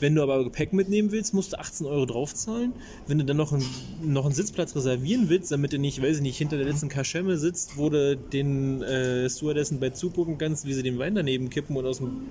[0.00, 2.72] Wenn du aber Gepäck mitnehmen willst, musst du 18 Euro draufzahlen.
[3.06, 3.64] Wenn du dann noch, ein,
[4.02, 7.36] noch einen Sitzplatz reservieren willst, damit du nicht, weiß ich nicht, hinter der letzten Kaschemme
[7.38, 11.76] sitzt, wo du den äh, Stewardessen bei zugucken kannst, wie sie den Wein daneben kippen
[11.76, 12.22] und aus dem,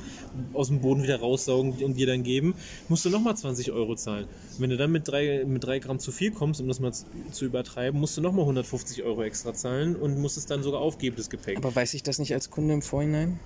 [0.54, 2.56] aus dem Boden wieder raussaugen und dir dann geben,
[2.90, 4.28] musst du nochmal 20 Euro zahlen.
[4.58, 7.06] Wenn du dann mit drei, mit drei Gramm zu viel kommst, um das mal zu,
[7.32, 11.16] zu übertreiben, musst du nochmal 150 Euro extra zahlen und musst es dann sogar aufgeben,
[11.18, 11.58] das Gepäck.
[11.58, 13.40] Aber weiß ich das nicht als Kunde im Vorhinein?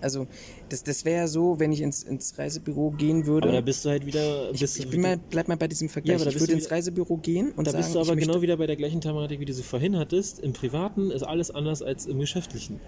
[0.00, 0.26] Also,
[0.68, 3.48] das, das wäre ja so, wenn ich ins, ins Reisebüro gehen würde.
[3.48, 4.50] Aber da bist du halt wieder.
[4.52, 6.16] ich, ich bin mal, bleib mal bei diesem Vergleich.
[6.16, 8.56] aber da ich würde ins Reisebüro gehen und Da sagen, bist du aber genau wieder
[8.56, 10.40] bei der gleichen Thematik, wie du sie vorhin hattest.
[10.40, 12.80] Im Privaten ist alles anders als im Geschäftlichen.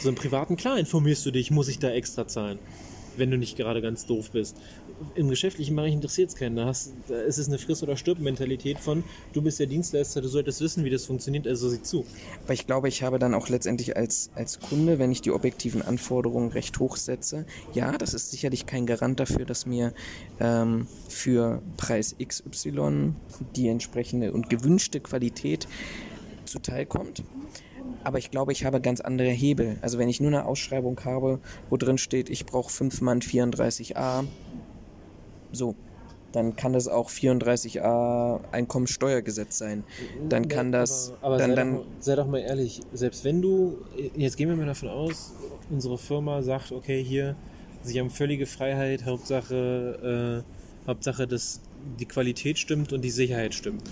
[0.00, 2.58] So im Privaten, klar, informierst du dich, muss ich da extra zahlen,
[3.16, 4.56] wenn du nicht gerade ganz doof bist.
[5.14, 6.56] Im Geschäftlichen Bereich interessiert es keinen.
[6.56, 10.28] Da, hast, da ist es eine Friss- oder Stirb-Mentalität von, du bist der Dienstleister, du
[10.28, 12.04] solltest wissen, wie das funktioniert, also sieh zu.
[12.44, 15.82] Aber ich glaube, ich habe dann auch letztendlich als, als Kunde, wenn ich die objektiven
[15.82, 19.92] Anforderungen recht hoch setze, ja, das ist sicherlich kein Garant dafür, dass mir
[20.40, 23.14] ähm, für Preis XY
[23.56, 25.68] die entsprechende und gewünschte Qualität
[26.44, 27.22] zuteilkommt.
[28.02, 29.78] Aber ich glaube, ich habe ganz andere Hebel.
[29.80, 31.40] Also wenn ich nur eine Ausschreibung habe,
[31.70, 34.24] wo drin steht, ich brauche 5 Mann 34a,
[35.54, 35.74] so,
[36.32, 39.84] dann kann das auch 34a Einkommensteuergesetz sein.
[40.28, 43.24] Dann kann das, Aber, aber dann, sei, dann, doch, mal- sei doch mal ehrlich, selbst
[43.24, 43.78] wenn du,
[44.16, 45.32] jetzt gehen wir mal davon aus,
[45.70, 47.36] unsere Firma sagt, okay, hier,
[47.82, 51.60] sie haben völlige Freiheit, Hauptsache, äh, Hauptsache, dass
[52.00, 53.82] die Qualität stimmt und die Sicherheit stimmt.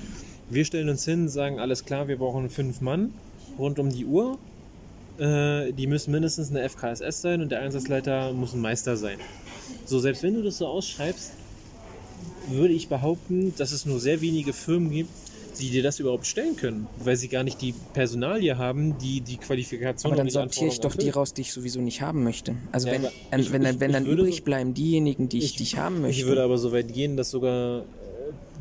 [0.51, 3.15] Wir stellen uns hin, sagen, alles klar, wir brauchen fünf Mann
[3.59, 4.39] rund um die Uhr.
[5.19, 9.19] Äh, die müssen mindestens eine FKSS sein und der Einsatzleiter muss ein Meister sein.
[9.85, 11.33] So, selbst wenn du das so ausschreibst,
[12.49, 15.11] würde ich behaupten, dass es nur sehr wenige Firmen gibt,
[15.61, 19.37] die dir das überhaupt stellen können, weil sie gar nicht die Personalie haben, die die
[19.37, 22.55] Qualifikation aber dann sortiere ich doch die raus, die ich sowieso nicht haben möchte.
[22.73, 25.29] Also Ja, wenn, ähm, ich- wenn, dann, ich- wenn ich dann würde übrig bleiben diejenigen,
[25.29, 26.21] die ich, ich haben möchte.
[26.21, 27.83] Ich würde aber so weit gehen, dass sogar, äh,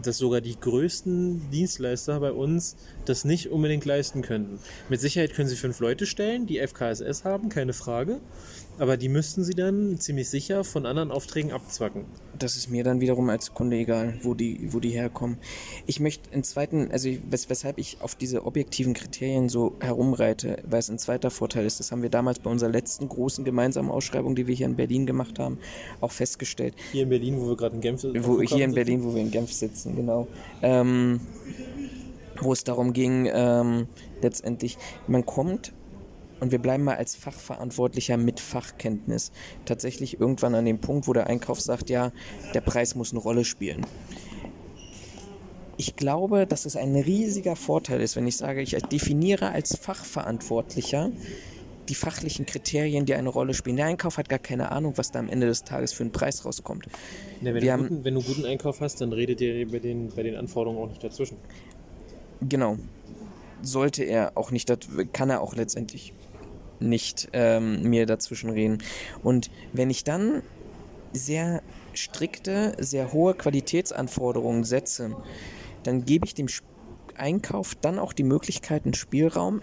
[0.04, 2.76] dass sogar die größten Dienstleister bei uns
[3.06, 4.60] das nicht unbedingt leisten könnten.
[4.90, 8.20] Mit Sicherheit können sie fünf Leute stellen, die FKSS haben, keine Frage.
[8.80, 12.06] Aber die müssten sie dann ziemlich sicher von anderen Aufträgen abzwacken.
[12.42, 15.38] Das ist mir dann wiederum als Kunde egal, wo die, wo die herkommen.
[15.86, 20.80] Ich möchte einen zweiten, also wes weshalb ich auf diese objektiven Kriterien so herumreite, weil
[20.80, 24.36] es ein zweiter Vorteil ist, das haben wir damals bei unserer letzten großen gemeinsamen Ausschreibung,
[24.36, 25.60] die wir hier in Berlin gemacht haben,
[26.00, 26.74] auch festgestellt.
[26.92, 28.76] Hier in Berlin, wo wir gerade in Genf wo, Flughafen hier in sitzen.
[28.76, 30.28] Berlin, wo wir in Genf sitzen, genau.
[30.62, 31.22] Ähm,
[32.40, 33.88] wo es darum ging, ähm,
[34.22, 34.78] letztendlich,
[35.08, 35.74] man kommt
[36.42, 39.32] und wir bleiben mal als Fachverantwortlicher mit Fachkenntnis
[39.66, 42.12] tatsächlich irgendwann an dem Punkt, wo der Einkauf sagt, ja,
[42.54, 43.86] der Preis muss eine Rolle spielen.
[45.78, 51.12] Ich glaube, dass es ein riesiger Vorteil ist, wenn ich sage, ich definiere als Fachverantwortlicher
[51.90, 53.76] die fachlichen Kriterien, die eine Rolle spielen.
[53.78, 56.46] Der Einkauf hat gar keine Ahnung, was da am Ende des Tages für einen Preis
[56.46, 56.86] rauskommt.
[57.42, 59.80] Ja, wenn, Wir du haben- guten, wenn du guten Einkauf hast, dann redet ihr bei
[59.80, 61.38] den, bei den Anforderungen auch nicht dazwischen.
[62.48, 62.78] Genau.
[63.64, 64.72] Sollte er auch nicht,
[65.14, 66.14] kann er auch letztendlich
[66.82, 68.80] nicht ähm, mir dazwischen reden.
[69.24, 70.42] Und wenn ich dann
[71.14, 71.62] sehr
[71.94, 75.16] strikte, sehr hohe Qualitätsanforderungen setze,
[75.84, 76.48] dann gebe ich dem
[77.16, 79.62] Einkauf dann auch die Möglichkeit, einen Spielraum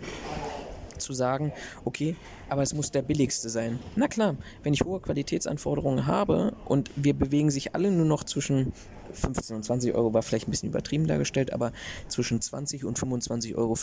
[0.99, 1.53] zu sagen,
[1.85, 2.17] okay,
[2.49, 3.79] aber es muss der billigste sein.
[3.97, 8.73] Na klar, wenn ich hohe Qualitätsanforderungen habe und wir bewegen sich alle nur noch zwischen
[9.13, 11.73] 15 und 20 Euro, war vielleicht ein bisschen übertrieben dargestellt, aber
[12.09, 13.77] zwischen 20 und 25,50 Euro,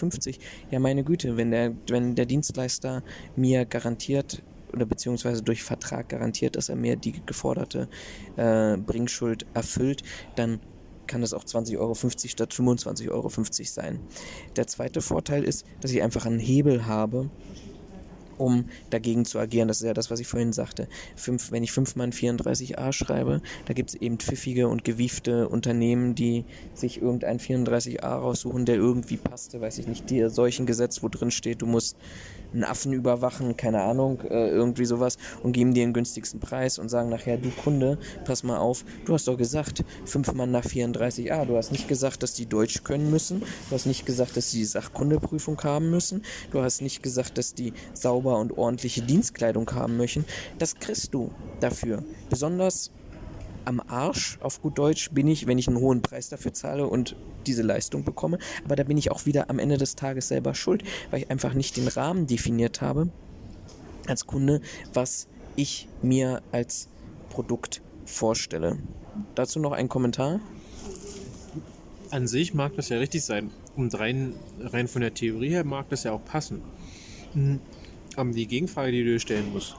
[0.72, 3.04] ja meine Güte, wenn der, wenn der Dienstleister
[3.36, 4.42] mir garantiert
[4.74, 7.88] oder beziehungsweise durch Vertrag garantiert, dass er mir die geforderte
[8.36, 10.04] äh, Bringschuld erfüllt,
[10.36, 10.60] dann
[11.08, 14.00] kann es auch 20,50 Euro statt 25,50 Euro sein.
[14.56, 17.30] Der zweite Vorteil ist, dass ich einfach einen Hebel habe,
[18.38, 19.68] um dagegen zu agieren.
[19.68, 20.88] Das ist ja das, was ich vorhin sagte.
[21.16, 26.16] Fünf, wenn ich 5 Mann 34a schreibe, da gibt es eben pfiffige und gewiefte Unternehmen,
[26.16, 31.10] die sich irgendein 34a raussuchen, der irgendwie passte, weiß ich nicht, dir solchen Gesetz, wo
[31.10, 31.98] drin steht, du musst
[32.54, 36.90] einen Affen überwachen, keine Ahnung, äh, irgendwie sowas und geben dir den günstigsten Preis und
[36.90, 41.46] sagen nachher, du Kunde, pass mal auf, du hast doch gesagt, 5 Mann nach 34a,
[41.46, 44.66] du hast nicht gesagt, dass die Deutsch können müssen, du hast nicht gesagt, dass die
[44.66, 50.26] Sachkundeprüfung haben müssen, du hast nicht gesagt, dass die sauber und ordentliche Dienstkleidung haben möchten.
[50.60, 52.04] Das kriegst du dafür.
[52.30, 52.92] Besonders
[53.66, 57.16] am Arsch, auf gut Deutsch, bin ich, wenn ich einen hohen Preis dafür zahle und
[57.46, 58.40] diese Leistung bekomme.
[58.64, 61.54] Aber da bin ich auch wieder am Ende des Tages selber schuld, weil ich einfach
[61.54, 63.10] nicht den Rahmen definiert habe
[64.08, 64.62] als Kunde,
[64.94, 66.88] was ich mir als
[67.30, 68.78] Produkt vorstelle.
[69.36, 70.40] Dazu noch ein Kommentar.
[72.12, 73.52] An sich mag das ja richtig sein.
[73.76, 76.62] Und rein, rein von der Theorie her mag das ja auch passen.
[77.34, 77.60] Mhm.
[78.16, 79.76] Aber die Gegenfrage, die du dir stellen musst,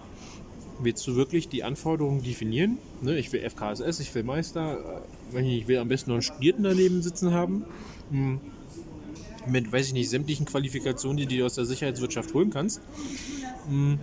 [0.81, 2.79] willst du wirklich die Anforderungen definieren?
[3.03, 5.03] Ne, ich will FKSS, ich will Meister,
[5.35, 7.65] äh, ich will am besten noch einen Studierten daneben sitzen haben.
[8.11, 8.41] Mhm.
[9.49, 12.81] Mit, weiß ich nicht, sämtlichen Qualifikationen, die du aus der Sicherheitswirtschaft holen kannst.
[13.69, 13.99] Mhm.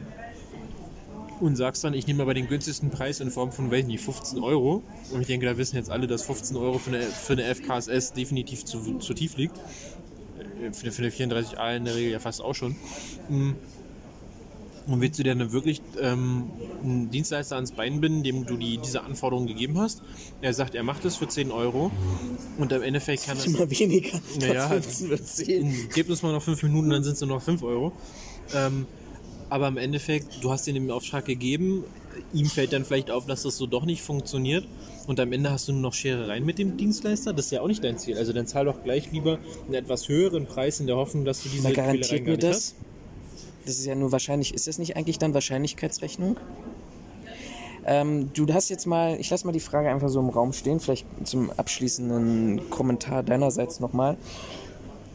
[1.40, 4.04] Und sagst dann, ich nehme aber den günstigsten Preis in Form von, weiß ich nicht,
[4.04, 4.84] 15 Euro.
[5.12, 8.14] Und ich denke, da wissen jetzt alle, dass 15 Euro für eine, für eine FKSS
[8.14, 9.58] definitiv zu, zu tief liegt.
[9.58, 12.76] Äh, Für, für eine 34a in der Regel ja fast auch schon.
[14.88, 16.52] Und willst du dir dann wirklich ähm,
[16.84, 20.02] einen Dienstleister ans Bein binden, dem du die, diese Anforderungen gegeben hast?
[20.42, 21.90] Er sagt, er macht das für 10 Euro
[22.58, 23.46] und im Endeffekt kann das.
[23.46, 24.20] Immer weniger.
[24.40, 25.90] Naja, 15 wird 10.
[25.94, 27.94] Gebt uns mal noch 5 Minuten, dann sind es nur noch 5 Euro.
[28.54, 28.86] Ähm,
[29.50, 31.84] aber im Endeffekt, du hast ihm den Auftrag gegeben,
[32.34, 34.68] ihm fällt dann vielleicht auf, dass das so doch nicht funktioniert
[35.08, 37.34] und am Ende hast du nur noch Scherereien mit dem Dienstleister.
[37.34, 38.18] Das ist ja auch nicht dein Ziel.
[38.18, 41.50] Also dann zahl doch gleich lieber einen etwas höheren Preis in der Hoffnung, dass du
[41.50, 42.56] diese Quälereien garantiert gar mir nicht das?
[42.56, 42.76] hast.
[43.66, 44.54] Das ist ja nur wahrscheinlich.
[44.54, 46.38] Ist das nicht eigentlich dann Wahrscheinlichkeitsrechnung?
[47.86, 50.80] Ähm, du hast jetzt mal, ich lasse mal die Frage einfach so im Raum stehen,
[50.80, 54.18] vielleicht zum abschließenden Kommentar deinerseits nochmal.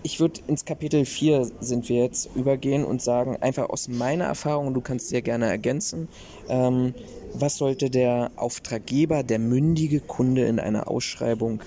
[0.02, 4.72] Ich würde ins Kapitel 4 sind wir jetzt übergehen und sagen, einfach aus meiner Erfahrung,
[4.72, 6.08] du kannst sehr gerne ergänzen,
[6.48, 6.94] ähm,
[7.34, 11.62] was sollte der Auftraggeber, der mündige Kunde in einer Ausschreibung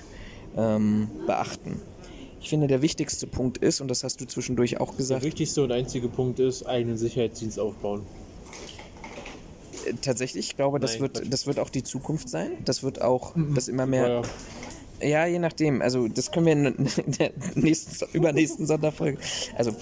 [0.56, 1.80] ähm, beachten?
[2.42, 5.62] Ich finde, der wichtigste Punkt ist, und das hast du zwischendurch auch Der gesagt, wichtigste
[5.62, 8.04] und einzige Punkt ist, eigenen Sicherheitsdienst aufbauen.
[9.86, 11.26] Äh, Tatsächlich, ich glaube, das Nein, wird, Quatsch.
[11.30, 12.50] das wird auch die Zukunft sein.
[12.64, 14.22] Das wird auch, das immer mehr.
[15.00, 15.82] Ja, Ja, je nachdem.
[15.82, 19.18] Also, das können wir in der nächsten, übernächsten Sonderfolge.
[19.56, 19.72] Also,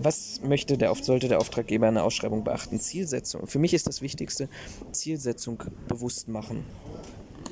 [0.00, 2.80] was möchte der, sollte der Auftraggeber in der Ausschreibung beachten?
[2.80, 3.46] Zielsetzung.
[3.46, 4.48] Für mich ist das Wichtigste,
[4.90, 6.64] Zielsetzung bewusst machen.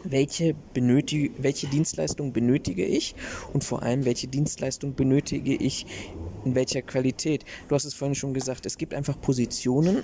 [0.05, 3.15] Welche, benötige, welche Dienstleistung benötige ich
[3.53, 5.87] und vor allem, welche Dienstleistung benötige ich
[6.45, 7.45] in welcher Qualität?
[7.69, 10.03] Du hast es vorhin schon gesagt, es gibt einfach Positionen,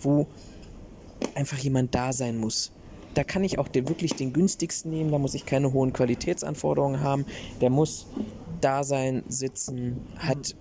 [0.00, 0.26] wo
[1.34, 2.72] einfach jemand da sein muss.
[3.14, 7.00] Da kann ich auch den, wirklich den günstigsten nehmen, da muss ich keine hohen Qualitätsanforderungen
[7.00, 7.26] haben.
[7.60, 8.06] Der muss
[8.60, 10.54] da sein, sitzen, hat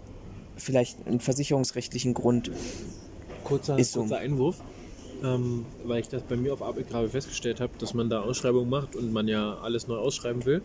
[0.57, 2.51] vielleicht einen versicherungsrechtlichen Grund.
[3.43, 4.61] kurzer, kurzer Einwurf,
[5.23, 8.69] ähm, weil ich das bei mir auf Arbeit gerade festgestellt habe, dass man da Ausschreibungen
[8.69, 10.61] macht und man ja alles neu ausschreiben will.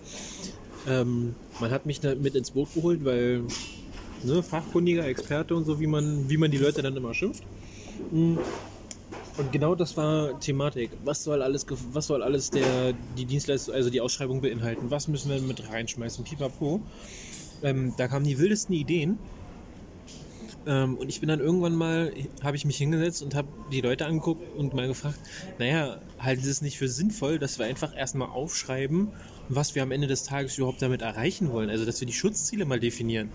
[0.88, 3.42] Ähm, man hat mich da mit ins Boot geholt, weil
[4.22, 7.44] ne, fachkundiger Experte und so, wie man, wie man die Leute dann immer schimpft.
[8.10, 8.36] Mm.
[9.38, 10.90] Und genau das war Thematik.
[11.04, 14.90] Was soll alles, was soll alles der, die Dienstleistung, also die Ausschreibung beinhalten?
[14.90, 16.24] Was müssen wir mit reinschmeißen?
[16.24, 16.80] Pipapo.
[17.62, 19.18] Ähm, da kamen die wildesten Ideen.
[20.66, 22.12] Ähm, und ich bin dann irgendwann mal,
[22.42, 25.18] habe ich mich hingesetzt und habe die Leute angeguckt und mal gefragt,
[25.58, 29.08] naja, halten Sie es nicht für sinnvoll, dass wir einfach erstmal aufschreiben,
[29.48, 31.70] was wir am Ende des Tages überhaupt damit erreichen wollen?
[31.70, 33.30] Also, dass wir die Schutzziele mal definieren.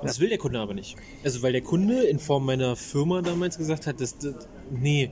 [0.00, 0.96] Und das will der Kunde aber nicht.
[1.24, 5.10] Also, weil der Kunde in Form meiner Firma damals gesagt hat, das, das nee,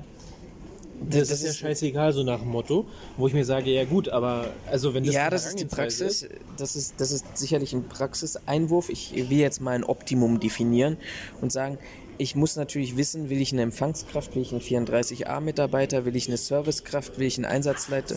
[1.10, 4.48] das, ist ja scheißegal, so nach dem Motto, wo ich mir sage, ja gut, aber
[4.70, 6.28] also wenn das ja, das ist die Praxis.
[6.56, 8.88] Das ist, das ist sicherlich ein Praxiseinwurf.
[8.88, 10.96] Ich will jetzt mal ein Optimum definieren
[11.40, 11.78] und sagen,
[12.16, 16.36] ich muss natürlich wissen, will ich eine Empfangskraft, will ich einen 34a-Mitarbeiter, will ich eine
[16.36, 18.16] Servicekraft, will ich einen Einsatzleiter.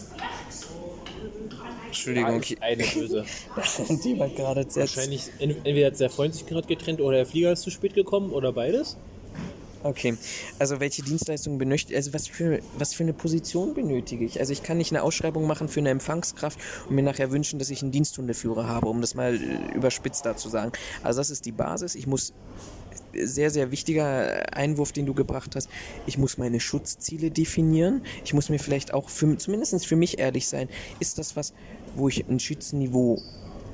[1.88, 3.26] Entschuldigung, eine böse.
[4.04, 7.26] die war gerade sehr Wahrscheinlich, en- entweder hat der Freund sich gerade getrennt oder der
[7.26, 8.98] Flieger ist zu spät gekommen oder beides.
[9.84, 10.18] Okay,
[10.60, 14.40] also welche Dienstleistungen benötigt, also was für, was für eine Position benötige ich?
[14.40, 16.60] Also ich kann nicht eine Ausschreibung machen für eine Empfangskraft
[16.90, 20.36] und mir nachher wünschen, dass ich einen Diensthundeführer habe, um das mal äh, überspitzt da
[20.36, 20.72] zu sagen.
[21.04, 21.96] Also das ist die Basis.
[21.96, 22.34] Ich muss,
[23.14, 25.70] sehr, sehr wichtiger Einwurf, den du gebracht hast,
[26.06, 28.02] ich muss meine Schutzziele definieren.
[28.24, 31.54] Ich muss mir vielleicht auch, für, zumindest für mich ehrlich sein, ist das was,
[31.96, 33.22] wo ich ein Schützenniveau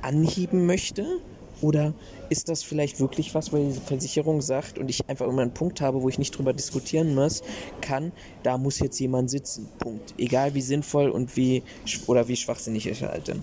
[0.02, 1.20] anheben möchte?
[1.60, 1.94] Oder
[2.28, 5.80] ist das vielleicht wirklich was, wo die Versicherung sagt und ich einfach immer einen Punkt
[5.80, 7.42] habe, wo ich nicht drüber diskutieren muss,
[7.80, 8.12] kann,
[8.42, 9.68] da muss jetzt jemand sitzen.
[9.78, 10.14] Punkt.
[10.18, 11.62] Egal wie sinnvoll und wie
[12.06, 13.36] oder wie schwachsinnig ich halte.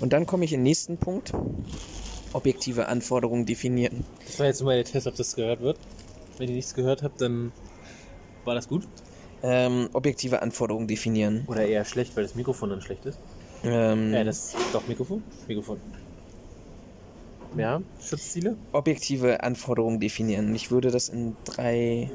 [0.00, 1.32] Und dann komme ich in den nächsten Punkt.
[2.32, 4.04] Objektive Anforderungen definieren.
[4.26, 5.78] Das war jetzt nur mal der Test, ob das gehört wird.
[6.38, 7.52] Wenn ihr nichts gehört habt, dann
[8.44, 8.88] war das gut.
[9.42, 11.44] Ähm, objektive Anforderungen definieren.
[11.46, 13.18] Oder eher schlecht, weil das Mikrofon dann schlecht ist.
[13.62, 15.22] Ähm, Äh, das doch Mikrofon?
[15.46, 15.78] Mikrofon.
[17.56, 18.56] Ja, Schutzziele?
[18.72, 20.54] objektive Anforderungen definieren.
[20.54, 22.10] Ich würde das in drei,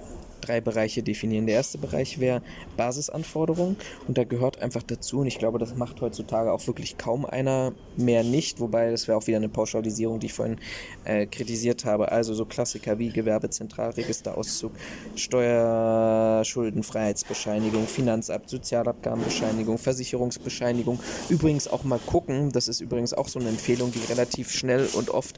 [0.49, 1.45] drei Bereiche definieren.
[1.45, 2.41] Der erste Bereich wäre
[2.75, 3.77] Basisanforderungen
[4.07, 7.73] und da gehört einfach dazu, und ich glaube, das macht heutzutage auch wirklich kaum einer
[7.97, 10.57] mehr nicht, wobei das wäre auch wieder eine Pauschalisierung, die ich vorhin
[11.05, 12.11] äh, kritisiert habe.
[12.11, 14.71] Also so Klassiker wie Gewerbezentralregisterauszug,
[15.15, 20.99] Steuerschuldenfreiheitsbescheinigung, Finanzamt, Sozialabgabenbescheinigung, Versicherungsbescheinigung.
[21.29, 25.11] Übrigens auch mal gucken, das ist übrigens auch so eine Empfehlung, die relativ schnell und
[25.11, 25.37] oft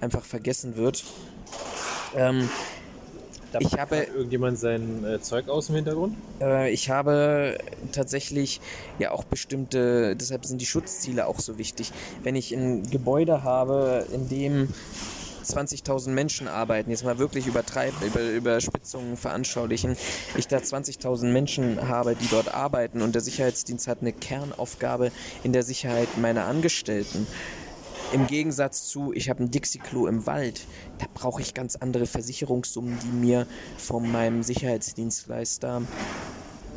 [0.00, 1.04] einfach vergessen wird.
[2.16, 2.48] Ähm,
[3.52, 6.16] Da Ich habe- irgendjemand sein äh, Zeug aus im Hintergrund?
[6.40, 7.58] Äh, ich habe
[7.92, 8.60] tatsächlich
[8.98, 11.92] ja auch bestimmte, deshalb sind die Schutzziele auch so wichtig.
[12.22, 14.68] Wenn ich ein Gebäude habe, in dem
[15.44, 19.96] 20.000 Menschen arbeiten, jetzt mal wirklich übertreiben, über Überspitzungen veranschaulichen,
[20.36, 25.10] ich da 20.000 Menschen habe, die dort arbeiten und der Sicherheitsdienst hat eine Kernaufgabe
[25.42, 27.26] in der Sicherheit meiner Angestellten.
[28.12, 30.66] Im Gegensatz zu, ich habe ein Dixie-Klo im Wald,
[30.98, 33.46] da brauche ich ganz andere Versicherungssummen, die mir
[33.78, 35.82] von meinem Sicherheitsdienstleister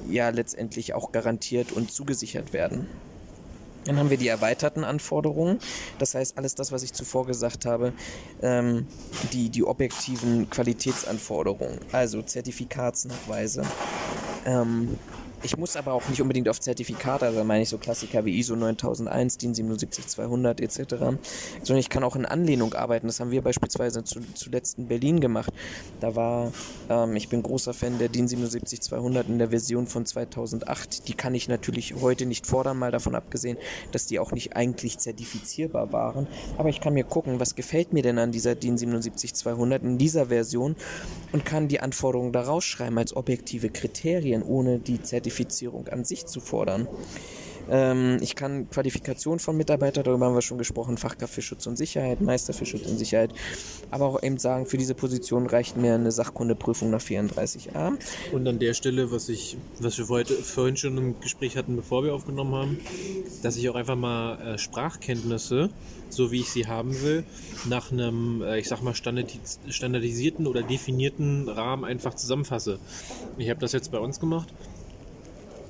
[0.08, 2.88] ja letztendlich auch garantiert und zugesichert werden.
[3.86, 5.60] Dann haben wir die erweiterten Anforderungen.
[5.98, 7.94] Das heißt, alles das, was ich zuvor gesagt habe,
[8.42, 8.88] ähm,
[9.34, 13.64] die, die objektiven Qualitätsanforderungen, also Zertifikatsnachweise.
[14.46, 14.98] Ähm,
[15.44, 18.56] ich muss aber auch nicht unbedingt auf Zertifikate, also meine ich so Klassiker wie ISO
[18.56, 20.86] 9001, DIN 77200 etc.,
[21.64, 23.08] sondern ich kann auch in Anlehnung arbeiten.
[23.08, 25.52] Das haben wir beispielsweise zu, zuletzt in Berlin gemacht.
[26.00, 26.54] Da war,
[26.90, 31.08] ähm, ich bin großer Fan der DIN 77200 in der Version von 2008.
[31.10, 33.58] Die kann ich natürlich heute nicht fordern, mal davon abgesehen,
[33.92, 36.28] dass die auch nicht eigentlich zertifizierbar waren.
[36.58, 40.28] Aber ich kann mir gucken, was gefällt mir denn an dieser DIN 77200 in dieser
[40.28, 40.78] Version
[41.34, 45.33] und kann die Anforderungen da rausschreiben als objektive Kriterien, ohne die Zertifizierung
[45.92, 46.88] an sich zu fordern.
[47.70, 51.78] Ähm, ich kann Qualifikation von Mitarbeitern, darüber haben wir schon gesprochen, Fachkraft für Schutz und
[51.78, 53.32] Sicherheit, Meister für Schutz und Sicherheit,
[53.92, 57.94] aber auch eben sagen, für diese Position reicht mir eine Sachkundeprüfung nach 34a.
[58.32, 62.04] Und an der Stelle, was ich, was wir heute, vorhin schon im Gespräch hatten, bevor
[62.04, 62.80] wir aufgenommen haben,
[63.42, 65.70] dass ich auch einfach mal äh, Sprachkenntnisse,
[66.10, 67.24] so wie ich sie haben will,
[67.66, 72.80] nach einem, äh, ich sag mal, standardis standardisierten oder definierten Rahmen einfach zusammenfasse.
[73.38, 74.54] Ich habe das jetzt bei uns gemacht,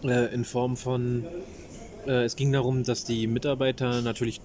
[0.03, 1.25] äh, in Form von,
[2.05, 4.41] äh, es ging darum, dass die Mitarbeiter natürlich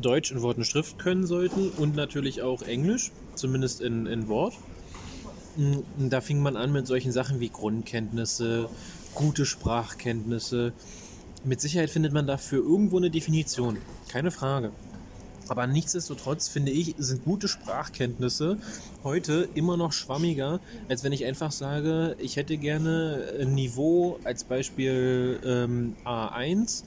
[0.00, 4.54] Deutsch in Wort und Schrift können sollten und natürlich auch Englisch, zumindest in, in Wort.
[5.56, 8.68] Mm, Da fing man an mit solchen Sachen wie Grundkenntnisse,
[9.14, 10.72] gute Sprachkenntnisse.
[11.44, 13.78] Mit Sicherheit findet man dafür irgendwo eine Definition,
[14.08, 14.72] keine Frage.
[15.48, 18.58] Aber nichtsdestotrotz finde ich, sind gute Sprachkenntnisse
[19.04, 24.44] heute immer noch schwammiger, als wenn ich einfach sage, ich hätte gerne ein Niveau als
[24.44, 26.84] Beispiel ähm, A1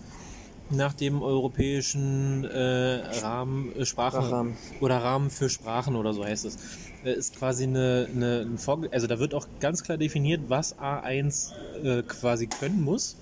[0.72, 4.58] nach dem europäischen äh, Rahmen, äh, Sprachen, Sprachrahmen.
[4.80, 6.58] oder Rahmen für Sprachen oder so heißt es.
[7.04, 10.78] Äh, Ist quasi eine, eine ein Vorge also da wird auch ganz klar definiert, was
[10.80, 11.52] A1
[11.84, 13.18] äh, quasi können muss.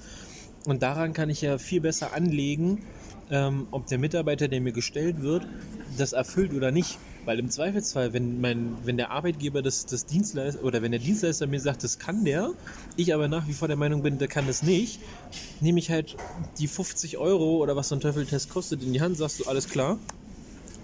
[0.65, 2.83] Und daran kann ich ja viel besser anlegen,
[3.31, 5.45] ähm, ob der Mitarbeiter, der mir gestellt wird,
[5.97, 6.97] das erfüllt oder nicht.
[7.25, 11.47] Weil im Zweifelsfall, wenn, mein, wenn der Arbeitgeber das, das Dienstleister oder wenn der Dienstleister
[11.47, 12.51] mir sagt, das kann der,
[12.95, 14.99] ich aber nach wie vor der Meinung bin, der kann das nicht,
[15.59, 16.15] nehme ich halt
[16.57, 19.69] die 50 Euro oder was so ein Teufeltest kostet in die Hand, sagst du, alles
[19.69, 19.99] klar,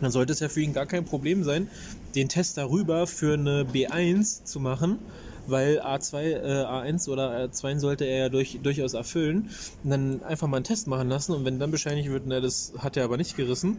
[0.02, 1.68] dann sollte es ja für ihn gar kein Problem sein,
[2.16, 5.00] den Test darüber für eine B1 zu machen,
[5.48, 9.50] weil A2, äh, A1 oder A2 sollte er ja durch, durchaus erfüllen.
[9.84, 12.74] Und dann einfach mal einen Test machen lassen und wenn dann bescheinigt wird, na, das
[12.78, 13.78] hat er aber nicht gerissen,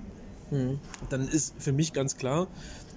[0.50, 0.78] Hm.
[1.10, 2.46] dann ist für mich ganz klar,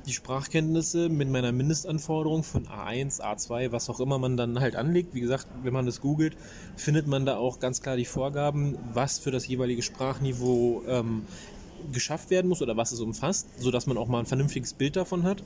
[0.05, 5.13] die Sprachkenntnisse mit meiner Mindestanforderung von A1, A2, was auch immer man dann halt anlegt.
[5.13, 6.35] Wie gesagt, wenn man das googelt,
[6.75, 11.23] findet man da auch ganz klar die Vorgaben, was für das jeweilige Sprachniveau ähm,
[11.91, 15.23] geschafft werden muss oder was es umfasst, sodass man auch mal ein vernünftiges Bild davon
[15.23, 15.43] hat.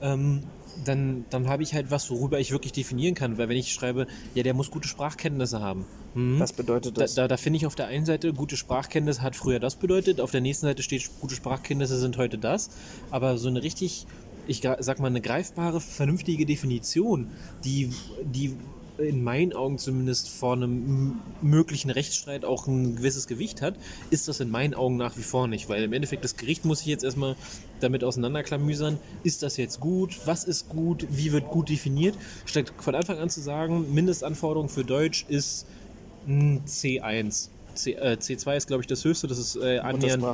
[0.00, 0.42] Ähm,
[0.84, 3.38] dann, dann habe ich halt was, worüber ich wirklich definieren kann.
[3.38, 5.84] Weil wenn ich schreibe, ja, der muss gute Sprachkenntnisse haben.
[6.14, 6.38] Mhm.
[6.40, 7.14] Was bedeutet das?
[7.14, 10.20] Da, da, da finde ich auf der einen Seite, gute Sprachkenntnisse hat früher das bedeutet,
[10.20, 12.70] auf der nächsten Seite steht, gute Sprachkenntnisse sind heute das.
[13.10, 14.06] Aber so eine richtig,
[14.46, 17.30] ich sag mal, eine greifbare, vernünftige Definition,
[17.64, 17.90] die,
[18.24, 18.56] die
[18.98, 23.74] in meinen Augen zumindest vor einem möglichen Rechtsstreit auch ein gewisses Gewicht hat,
[24.10, 25.68] ist das in meinen Augen nach wie vor nicht.
[25.68, 27.36] Weil im Endeffekt das Gericht muss sich jetzt erstmal
[27.80, 32.94] damit auseinanderklamüsern, ist das jetzt gut, was ist gut, wie wird gut definiert, statt von
[32.94, 35.66] Anfang an zu sagen, Mindestanforderung für Deutsch ist
[36.26, 37.50] ein C1.
[37.74, 40.24] C, äh, C2 ist, glaube ich, das höchste, das ist äh, annähernd,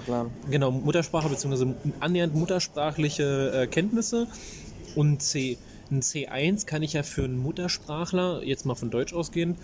[0.50, 1.74] genau, Muttersprache bzw.
[2.00, 4.26] annähernd muttersprachliche äh, Kenntnisse
[4.94, 5.58] und C
[5.90, 9.58] ein C1 kann ich ja für einen Muttersprachler, jetzt mal von Deutsch ausgehend,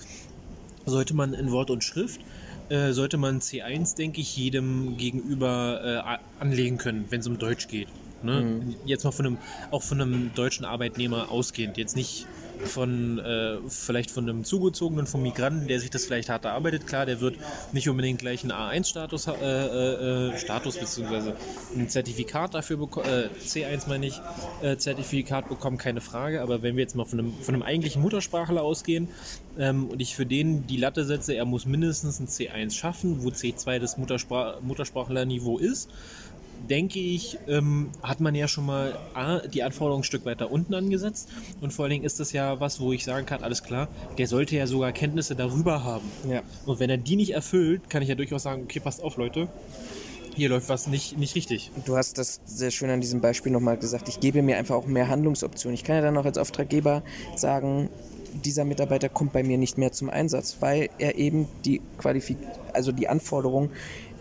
[0.87, 2.21] sollte man in Wort und Schrift,
[2.69, 7.69] äh, sollte man C1, denke ich, jedem gegenüber äh, anlegen können, wenn es um Deutsch
[7.69, 7.89] geht.
[8.23, 8.41] Ne?
[8.41, 8.77] Mhm.
[8.85, 9.39] Jetzt mal von einem,
[9.71, 11.77] auch von einem deutschen Arbeitnehmer ausgehend.
[11.79, 12.27] Jetzt nicht
[12.65, 16.87] von äh, vielleicht von einem Zugezogenen, vom Migranten, der sich das vielleicht hart erarbeitet.
[16.87, 17.37] Klar, der wird
[17.73, 21.37] nicht unbedingt gleich einen A1-Status äh, äh, Status beziehungsweise
[21.77, 24.21] ein Zertifikat dafür bekommen, äh, C1 meine ich,
[24.63, 26.43] äh, Zertifikat bekommen, keine Frage.
[26.43, 29.09] Aber wenn wir jetzt mal von einem, von einem eigentlichen Muttersprachler ausgehen
[29.59, 33.29] ähm, und ich für den die Latte setze, er muss mindestens ein C1 schaffen, wo
[33.29, 35.91] C2 das Muttersprach Muttersprachlerniveau ist,
[36.69, 40.75] denke ich, ähm, hat man ja schon mal A, die Anforderungen ein Stück weiter unten
[40.75, 41.29] angesetzt.
[41.61, 43.89] Und vor allen Dingen ist das ja was, wo ich sagen kann, alles klar,
[44.19, 46.09] der sollte ja sogar Kenntnisse darüber haben.
[46.29, 46.43] Ja.
[46.67, 49.49] Und wenn er die nicht erfüllt, kann ich ja durchaus sagen, okay, passt auf, Leute.
[50.35, 51.71] Hier läuft was nicht, nicht richtig.
[51.85, 54.09] Du hast das sehr schön an diesem Beispiel nochmal gesagt.
[54.09, 55.75] Ich gebe mir einfach auch mehr Handlungsoptionen.
[55.75, 57.03] Ich kann ja dann auch als Auftraggeber
[57.37, 57.91] sagen,
[58.45, 62.37] dieser Mitarbeiter kommt bei mir nicht mehr zum Einsatz, weil er eben die Qualifik
[62.73, 63.71] also die Anforderungen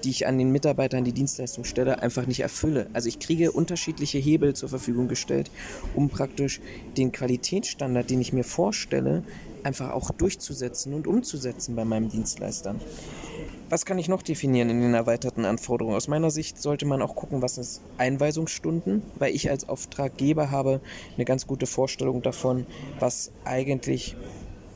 [0.03, 2.88] die ich an den Mitarbeitern die Dienstleistung stelle, einfach nicht erfülle.
[2.93, 5.51] Also ich kriege unterschiedliche Hebel zur Verfügung gestellt,
[5.95, 6.61] um praktisch
[6.97, 9.23] den Qualitätsstandard, den ich mir vorstelle,
[9.63, 12.76] einfach auch durchzusetzen und umzusetzen bei meinem Dienstleister.
[13.69, 15.95] Was kann ich noch definieren in den erweiterten Anforderungen?
[15.95, 20.81] Aus meiner Sicht sollte man auch gucken, was ist Einweisungsstunden, weil ich als Auftraggeber habe
[21.15, 22.65] eine ganz gute Vorstellung davon,
[22.99, 24.15] was eigentlich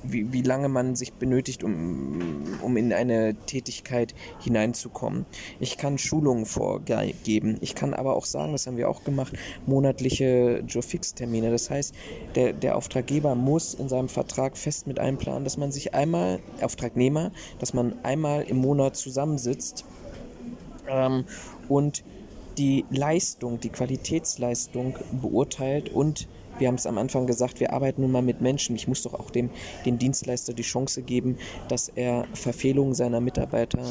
[0.03, 5.25] wie, wie lange man sich benötigt, um, um in eine Tätigkeit hineinzukommen.
[5.59, 7.57] Ich kann Schulungen vorgeben.
[7.61, 9.33] Ich kann aber auch sagen, das haben wir auch gemacht,
[9.65, 11.51] monatliche Joe-Fix-Termine.
[11.51, 11.95] Das heißt,
[12.35, 17.31] der, der Auftraggeber muss in seinem Vertrag fest mit einplanen, dass man sich einmal, Auftragnehmer,
[17.59, 19.85] dass man einmal im Monat zusammensitzt
[20.89, 21.25] ähm,
[21.69, 22.03] und
[22.57, 26.27] die Leistung, die Qualitätsleistung beurteilt und
[26.59, 28.75] wir haben es am Anfang gesagt, wir arbeiten nun mal mit Menschen.
[28.75, 29.49] Ich muss doch auch dem,
[29.85, 33.83] dem Dienstleister die Chance geben, dass er Verfehlungen seiner Mitarbeiter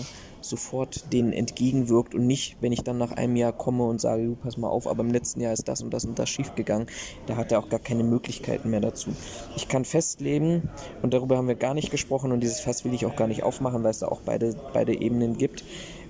[0.44, 4.34] sofort denen entgegenwirkt und nicht, wenn ich dann nach einem Jahr komme und sage, du
[4.34, 6.89] pass mal auf, aber im letzten Jahr ist das und das und das schiefgegangen,
[7.26, 9.10] da hat er auch gar keine Möglichkeiten mehr dazu.
[9.56, 10.68] Ich kann festlegen,
[11.02, 13.43] und darüber haben wir gar nicht gesprochen und dieses Fass will ich auch gar nicht
[13.43, 15.64] aufmachen, weil es da auch beide, beide Ebenen gibt.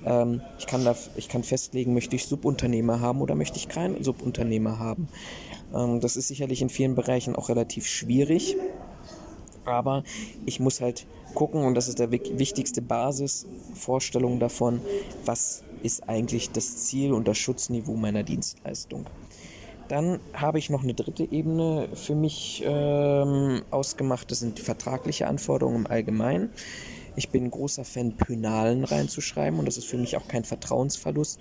[0.05, 4.03] Ähm, ich, kann da, ich kann festlegen, möchte ich Subunternehmer haben oder möchte ich keinen
[4.03, 5.09] Subunternehmer haben.
[5.75, 8.57] Ähm, das ist sicherlich in vielen Bereichen auch relativ schwierig.
[9.65, 10.03] Aber
[10.45, 14.81] ich muss halt gucken, und das ist der wichtigste Basisvorstellung davon,
[15.25, 19.07] was ist eigentlich das Ziel und das Schutzniveau meiner Dienstleistung.
[19.89, 24.31] Dann habe ich noch eine dritte Ebene für mich ähm, ausgemacht.
[24.31, 26.51] Das sind vertragliche Anforderungen im Allgemeinen.
[27.15, 31.39] Ich bin großer Fan, Pönalen reinzuschreiben und das ist für mich auch kein Vertrauensverlust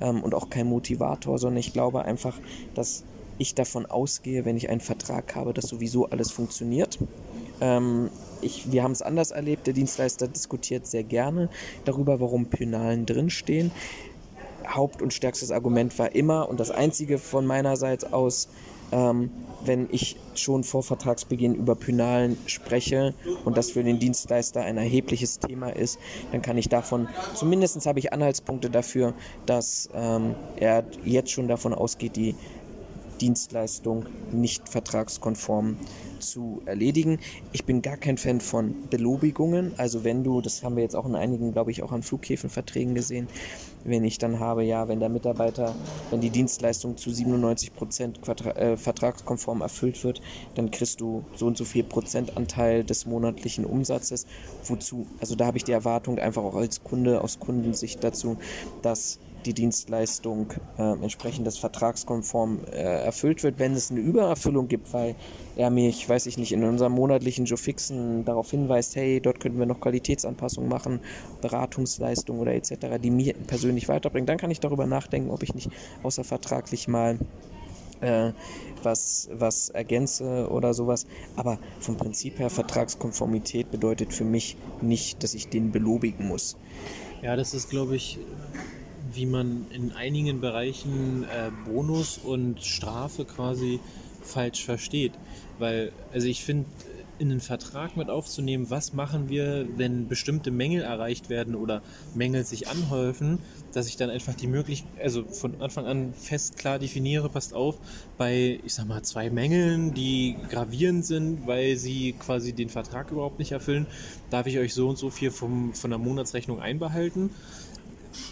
[0.00, 2.38] ähm, und auch kein Motivator, sondern ich glaube einfach,
[2.74, 3.04] dass
[3.40, 6.98] ich davon ausgehe, wenn ich einen Vertrag habe, dass sowieso alles funktioniert.
[7.60, 8.10] Ähm,
[8.42, 9.66] ich, wir haben es anders erlebt.
[9.66, 11.48] Der Dienstleister diskutiert sehr gerne
[11.84, 13.70] darüber, warum Penalen drinstehen.
[14.68, 18.48] Haupt- und stärkstes Argument war immer und das einzige von meinerseits aus,
[18.92, 19.30] ähm,
[19.64, 23.14] wenn ich schon vor Vertragsbeginn über Penalen spreche
[23.44, 25.98] und das für den Dienstleister ein erhebliches Thema ist,
[26.32, 29.14] dann kann ich davon, zumindest habe ich Anhaltspunkte dafür,
[29.46, 32.34] dass ähm, er jetzt schon davon ausgeht, die
[33.20, 35.76] Dienstleistung nicht vertragskonform
[36.20, 37.18] zu erledigen.
[37.52, 39.72] Ich bin gar kein Fan von Belobigungen.
[39.76, 42.94] Also wenn du, das haben wir jetzt auch in einigen, glaube ich, auch an Flughäfenverträgen
[42.94, 43.28] gesehen,
[43.84, 45.74] wenn ich dann habe, ja, wenn der Mitarbeiter,
[46.10, 50.20] wenn die Dienstleistung zu 97 Prozent äh, vertragskonform erfüllt wird,
[50.54, 54.26] dann kriegst du so und so viel Prozentanteil des monatlichen Umsatzes.
[54.64, 55.06] Wozu?
[55.20, 58.36] Also da habe ich die Erwartung einfach auch als Kunde, aus Kundensicht dazu,
[58.82, 63.58] dass die Dienstleistung äh, entsprechend des Vertragskonform äh, erfüllt wird.
[63.58, 65.14] Wenn es eine Übererfüllung gibt, weil
[65.56, 69.58] er mich, weiß ich nicht, in unserem monatlichen Joe Fixen darauf hinweist, hey, dort könnten
[69.58, 71.00] wir noch Qualitätsanpassungen machen,
[71.40, 75.70] Beratungsleistungen oder etc., die mir persönlich weiterbringen, dann kann ich darüber nachdenken, ob ich nicht
[76.02, 77.18] außervertraglich mal
[78.00, 78.32] äh,
[78.82, 81.06] was, was ergänze oder sowas.
[81.36, 86.56] Aber vom Prinzip her, Vertragskonformität bedeutet für mich nicht, dass ich den belobigen muss.
[87.22, 88.18] Ja, das ist, glaube ich,
[89.14, 93.80] wie man in einigen Bereichen äh, Bonus und Strafe quasi
[94.22, 95.12] falsch versteht.
[95.58, 96.66] Weil, also ich finde,
[97.20, 101.82] in den Vertrag mit aufzunehmen, was machen wir, wenn bestimmte Mängel erreicht werden oder
[102.14, 103.38] Mängel sich anhäufen,
[103.74, 107.78] dass ich dann einfach die Möglichkeit, also von Anfang an fest klar definiere, passt auf,
[108.16, 113.38] bei, ich sag mal, zwei Mängeln, die gravierend sind, weil sie quasi den Vertrag überhaupt
[113.38, 113.86] nicht erfüllen,
[114.30, 117.30] darf ich euch so und so viel vom, von der Monatsrechnung einbehalten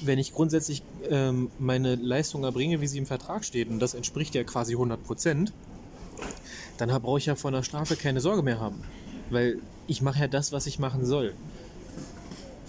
[0.03, 4.35] wenn ich grundsätzlich ähm, meine Leistung erbringe, wie sie im Vertrag steht, und das entspricht
[4.35, 5.53] ja quasi 100 Prozent,
[6.79, 8.83] dann brauche ich ja vor einer Strafe keine Sorge mehr haben.
[9.31, 11.35] Weil ich mache ja das, was ich machen soll.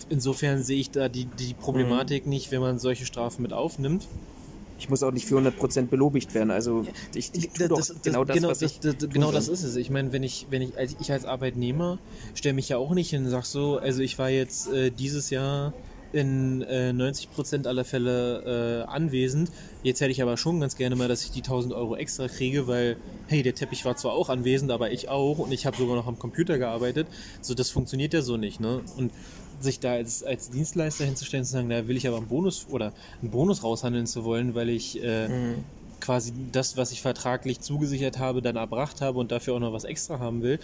[0.09, 2.31] Insofern sehe ich da die, die Problematik mhm.
[2.31, 4.07] nicht, wenn man solche Strafen mit aufnimmt.
[4.79, 6.51] Ich muss auch nicht für 100% belobigt werden.
[6.51, 9.75] Also ich, ich tue das, das, genau das, genau, was ich Genau das ist es.
[9.75, 11.99] Ich meine, wenn ich, wenn ich, als, ich als Arbeitnehmer
[12.33, 15.29] stelle mich ja auch nicht hin und sage so, also ich war jetzt äh, dieses
[15.31, 15.73] Jahr
[16.11, 19.51] in äh, 90% aller Fälle äh, anwesend.
[19.83, 22.67] Jetzt hätte ich aber schon ganz gerne mal, dass ich die 1000 Euro extra kriege,
[22.67, 25.95] weil, hey, der Teppich war zwar auch anwesend, aber ich auch und ich habe sogar
[25.95, 27.07] noch am Computer gearbeitet.
[27.41, 28.81] So, das funktioniert ja so nicht, ne?
[28.97, 29.11] Und
[29.59, 32.67] sich da als, als Dienstleister hinzustellen und zu sagen, da will ich aber einen Bonus
[32.69, 35.55] oder einen Bonus raushandeln zu wollen, weil ich äh, mhm.
[35.99, 39.83] quasi das, was ich vertraglich zugesichert habe, dann erbracht habe und dafür auch noch was
[39.83, 40.59] extra haben will,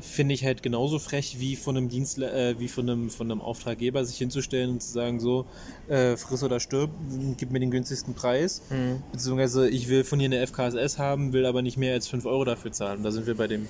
[0.00, 3.40] finde ich halt genauso frech wie von einem Dienstler, äh, wie von einem, von einem
[3.40, 5.46] Auftraggeber sich hinzustellen und zu sagen, so,
[5.88, 6.90] äh, friss oder stirb,
[7.36, 8.62] gib mir den günstigsten Preis.
[8.70, 9.02] Mhm.
[9.12, 12.44] Beziehungsweise ich will von dir eine FKSS haben, will aber nicht mehr als 5 Euro
[12.44, 13.02] dafür zahlen.
[13.02, 13.66] Da sind wir bei dem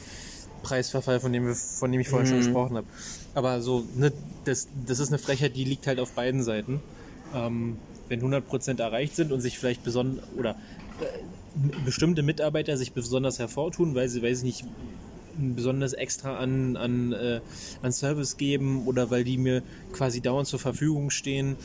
[0.62, 2.31] Preisverfall, von dem, wir, von dem ich vorhin mhm.
[2.31, 2.86] schon gesprochen habe.
[3.35, 4.12] Aber so, ne,
[4.44, 6.81] das, das ist eine Frechheit, die liegt halt auf beiden Seiten.
[7.35, 7.77] Ähm,
[8.09, 10.51] wenn 100% erreicht sind und sich vielleicht besonders, oder
[11.01, 11.05] äh,
[11.85, 14.65] bestimmte Mitarbeiter sich besonders hervortun, weil sie, weiß ich nicht,
[15.38, 17.40] besonders extra an, an, äh,
[17.82, 21.56] an Service geben oder weil die mir quasi dauernd zur Verfügung stehen,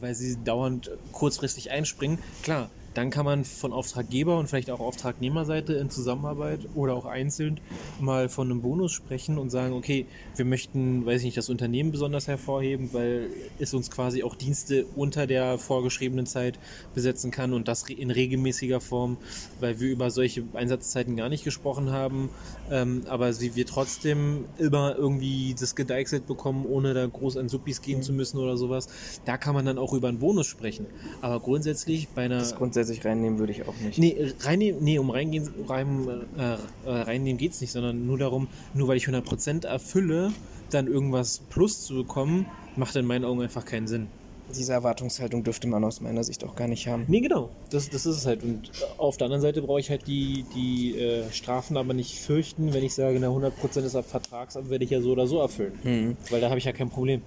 [0.00, 2.18] weil sie dauernd kurzfristig einspringen.
[2.42, 7.60] Klar, dann kann man von Auftraggeber und vielleicht auch Auftragnehmerseite in Zusammenarbeit oder auch einzeln
[8.00, 10.06] mal von einem Bonus sprechen und sagen, okay,
[10.36, 14.86] wir möchten, weiß ich nicht, das Unternehmen besonders hervorheben, weil es uns quasi auch Dienste
[14.96, 16.58] unter der vorgeschriebenen Zeit
[16.94, 19.18] besetzen kann und das in regelmäßiger Form,
[19.60, 22.30] weil wir über solche Einsatzzeiten gar nicht gesprochen haben,
[22.70, 27.82] ähm, aber sie wir trotzdem immer irgendwie das gedeichselt bekommen, ohne da groß an Suppis
[27.82, 28.02] gehen mhm.
[28.02, 28.88] zu müssen oder sowas.
[29.24, 30.86] Da kann man dann auch über einen Bonus sprechen.
[31.20, 32.44] Aber grundsätzlich bei einer
[32.80, 33.98] grundsätzlich reinnehmen würde ich auch nicht.
[33.98, 36.08] Nee, reinnehmen, nee um reingehen, rein,
[36.38, 36.54] äh,
[36.88, 40.32] äh reinnehmen geht es nicht, sondern nur darum, nur weil ich 100% erfülle,
[40.70, 42.46] dann irgendwas plus zu bekommen,
[42.76, 44.08] macht in meinen Augen einfach keinen Sinn.
[44.56, 47.04] Diese Erwartungshaltung dürfte man aus meiner Sicht auch gar nicht haben.
[47.06, 47.50] Nee, genau.
[47.70, 48.42] Das, das ist es halt.
[48.42, 52.72] Und auf der anderen Seite brauche ich halt die, die äh, Strafen aber nicht fürchten,
[52.72, 55.72] wenn ich sage, na 100% des Vertrags werde ich ja so oder so erfüllen.
[55.84, 56.16] Mhm.
[56.30, 57.22] Weil da habe ich ja kein Problem.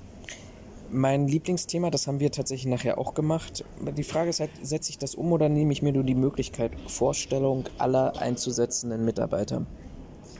[0.95, 3.65] Mein Lieblingsthema, das haben wir tatsächlich nachher auch gemacht.
[3.97, 6.71] Die Frage ist halt, setze ich das um oder nehme ich mir nur die Möglichkeit,
[6.87, 9.65] Vorstellung aller einzusetzenden Mitarbeiter?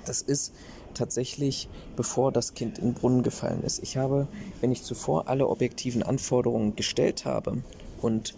[0.05, 0.53] Das ist
[0.93, 3.81] tatsächlich, bevor das Kind in den Brunnen gefallen ist.
[3.81, 4.27] Ich habe,
[4.61, 7.63] wenn ich zuvor alle objektiven Anforderungen gestellt habe
[8.03, 8.35] und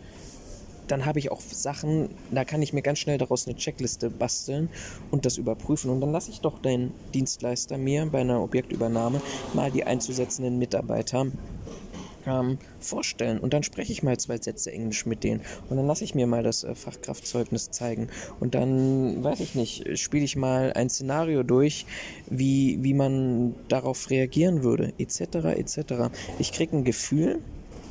[0.88, 4.70] dann habe ich auch Sachen, da kann ich mir ganz schnell daraus eine Checkliste basteln
[5.12, 5.90] und das überprüfen.
[5.90, 9.20] Und dann lasse ich doch den Dienstleister mir bei einer Objektübernahme
[9.54, 11.26] mal die einzusetzenden Mitarbeiter
[12.26, 13.40] ähm, vorstellen.
[13.40, 15.42] Und dann spreche ich mal zwei Sätze Englisch mit denen.
[15.70, 18.08] Und dann lasse ich mir mal das äh, Fachkraftzeugnis zeigen.
[18.40, 21.86] Und dann, weiß ich nicht, spiele ich mal ein Szenario durch,
[22.30, 25.22] wie, wie man darauf reagieren würde, etc.
[25.58, 25.80] etc.
[26.40, 27.40] Ich kriege ein Gefühl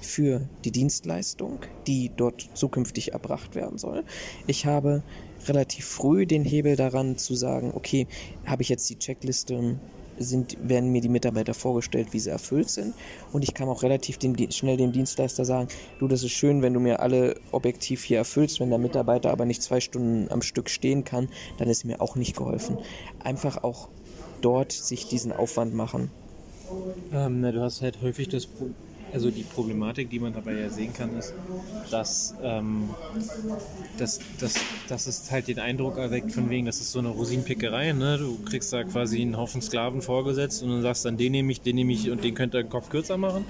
[0.00, 4.04] für die Dienstleistung, die dort zukünftig erbracht werden soll.
[4.46, 5.02] Ich habe
[5.46, 8.06] relativ früh den Hebel daran zu sagen, okay,
[8.46, 9.78] habe ich jetzt die Checkliste
[10.18, 12.94] sind, werden mir die Mitarbeiter vorgestellt, wie sie erfüllt sind.
[13.32, 15.68] Und ich kann auch relativ dem, schnell dem Dienstleister sagen,
[15.98, 19.44] du, das ist schön, wenn du mir alle objektiv hier erfüllst, wenn der Mitarbeiter aber
[19.44, 21.28] nicht zwei Stunden am Stück stehen kann,
[21.58, 22.78] dann ist mir auch nicht geholfen.
[23.22, 23.88] Einfach auch
[24.40, 26.10] dort sich diesen Aufwand machen.
[27.12, 28.48] Ähm, na, du hast halt häufig das
[29.14, 31.32] also die Problematik, die man dabei ja sehen kann, ist,
[31.90, 32.90] dass, ähm,
[33.96, 34.56] dass, dass,
[34.88, 37.92] dass es halt den Eindruck erweckt, von wegen, das ist so eine Rosinenpickerei.
[37.92, 38.18] Ne?
[38.18, 41.60] Du kriegst da quasi einen Haufen Sklaven vorgesetzt und dann sagst dann, den nehme ich,
[41.60, 43.44] den nehme ich und den könnt ihr den Kopf kürzer machen.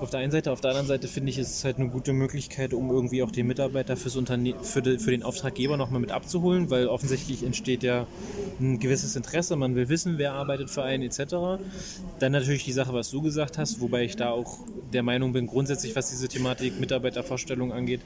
[0.00, 2.12] Auf der einen Seite, auf der anderen Seite finde ich, ist es halt eine gute
[2.12, 6.70] Möglichkeit, um irgendwie auch den Mitarbeiter fürs für, de, für den Auftraggeber nochmal mit abzuholen,
[6.70, 8.08] weil offensichtlich entsteht ja
[8.60, 11.62] ein gewisses Interesse, man will wissen, wer arbeitet für einen etc.
[12.18, 14.58] Dann natürlich die Sache, was du gesagt hast, wobei ich da auch
[14.92, 18.00] der Meinung bin, grundsätzlich, was diese Thematik Mitarbeitervorstellung angeht,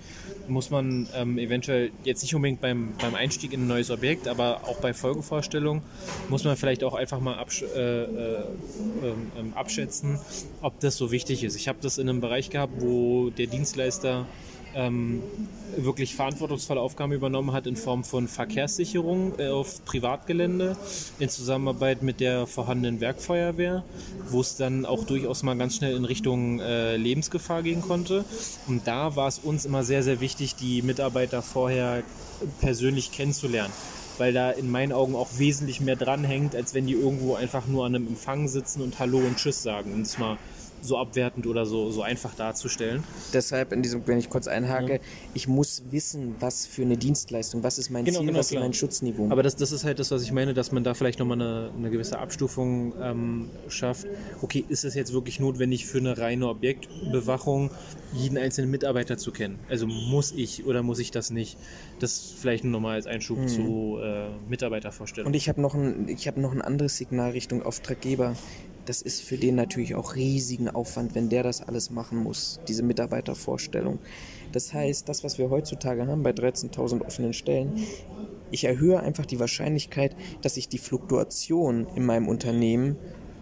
[0.48, 4.62] muss man ähm, eventuell jetzt nicht unbedingt beim, beim Einstieg in ein neues Objekt, aber
[4.64, 5.82] auch bei Folgevorstellungen
[6.28, 8.44] muss man vielleicht auch einfach mal absch äh, äh, äh,
[9.54, 10.18] abschätzen,
[10.60, 11.56] ob das so wichtig ist.
[11.56, 14.26] Ich habe das in einem Bereich gehabt, wo der Dienstleister
[14.76, 15.22] ähm,
[15.76, 20.76] wirklich verantwortungsvolle Aufgaben übernommen hat in Form von Verkehrssicherung äh, auf Privatgelände
[21.18, 23.82] in Zusammenarbeit mit der vorhandenen Werkfeuerwehr,
[24.28, 28.24] wo es dann auch durchaus mal ganz schnell in Richtung äh, Lebensgefahr gehen konnte.
[28.68, 32.02] Und da war es uns immer sehr, sehr wichtig, die Mitarbeiter vorher
[32.60, 33.72] persönlich kennenzulernen
[34.18, 37.84] weil da in meinen Augen auch wesentlich mehr dranhängt, als wenn die irgendwo einfach nur
[37.84, 39.92] an einem Empfang sitzen und Hallo und Tschüss sagen.
[39.92, 40.38] Und mal
[40.86, 43.04] so abwertend oder so, so einfach darzustellen.
[43.32, 44.98] Deshalb, in diesem, wenn ich kurz einhake, ja.
[45.34, 48.62] ich muss wissen, was für eine Dienstleistung, was ist mein genau, Ziel, genau, was klar.
[48.62, 49.28] ist mein Schutzniveau.
[49.30, 51.70] Aber das, das ist halt das, was ich meine, dass man da vielleicht nochmal eine,
[51.76, 54.06] eine gewisse Abstufung ähm, schafft.
[54.42, 57.70] Okay, ist es jetzt wirklich notwendig für eine reine Objektbewachung,
[58.12, 59.58] jeden einzelnen Mitarbeiter zu kennen?
[59.68, 61.58] Also muss ich oder muss ich das nicht?
[61.98, 63.48] Das vielleicht nur nochmal als Einschub mhm.
[63.48, 65.32] zu äh, Mitarbeitervorstellungen.
[65.32, 68.36] Und ich habe noch, ein, hab noch ein anderes Signal Richtung Auftraggeber
[68.86, 72.82] das ist für den natürlich auch riesigen Aufwand, wenn der das alles machen muss, diese
[72.82, 73.98] Mitarbeitervorstellung.
[74.52, 77.72] Das heißt, das, was wir heutzutage haben bei 13.000 offenen Stellen,
[78.50, 82.96] ich erhöhe einfach die Wahrscheinlichkeit, dass sich die Fluktuation in meinem Unternehmen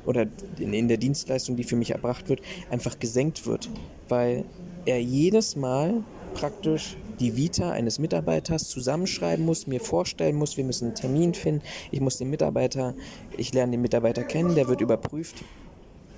[0.06, 0.26] oder
[0.58, 2.40] in der Dienstleistung, die für mich erbracht wird,
[2.70, 3.68] einfach gesenkt wird,
[4.08, 4.44] weil
[4.86, 6.02] er jedes Mal
[6.34, 11.62] praktisch die Vita eines Mitarbeiters zusammenschreiben muss, mir vorstellen muss, wir müssen einen Termin finden,
[11.90, 12.94] ich muss den Mitarbeiter,
[13.36, 15.44] ich lerne den Mitarbeiter kennen, der wird überprüft.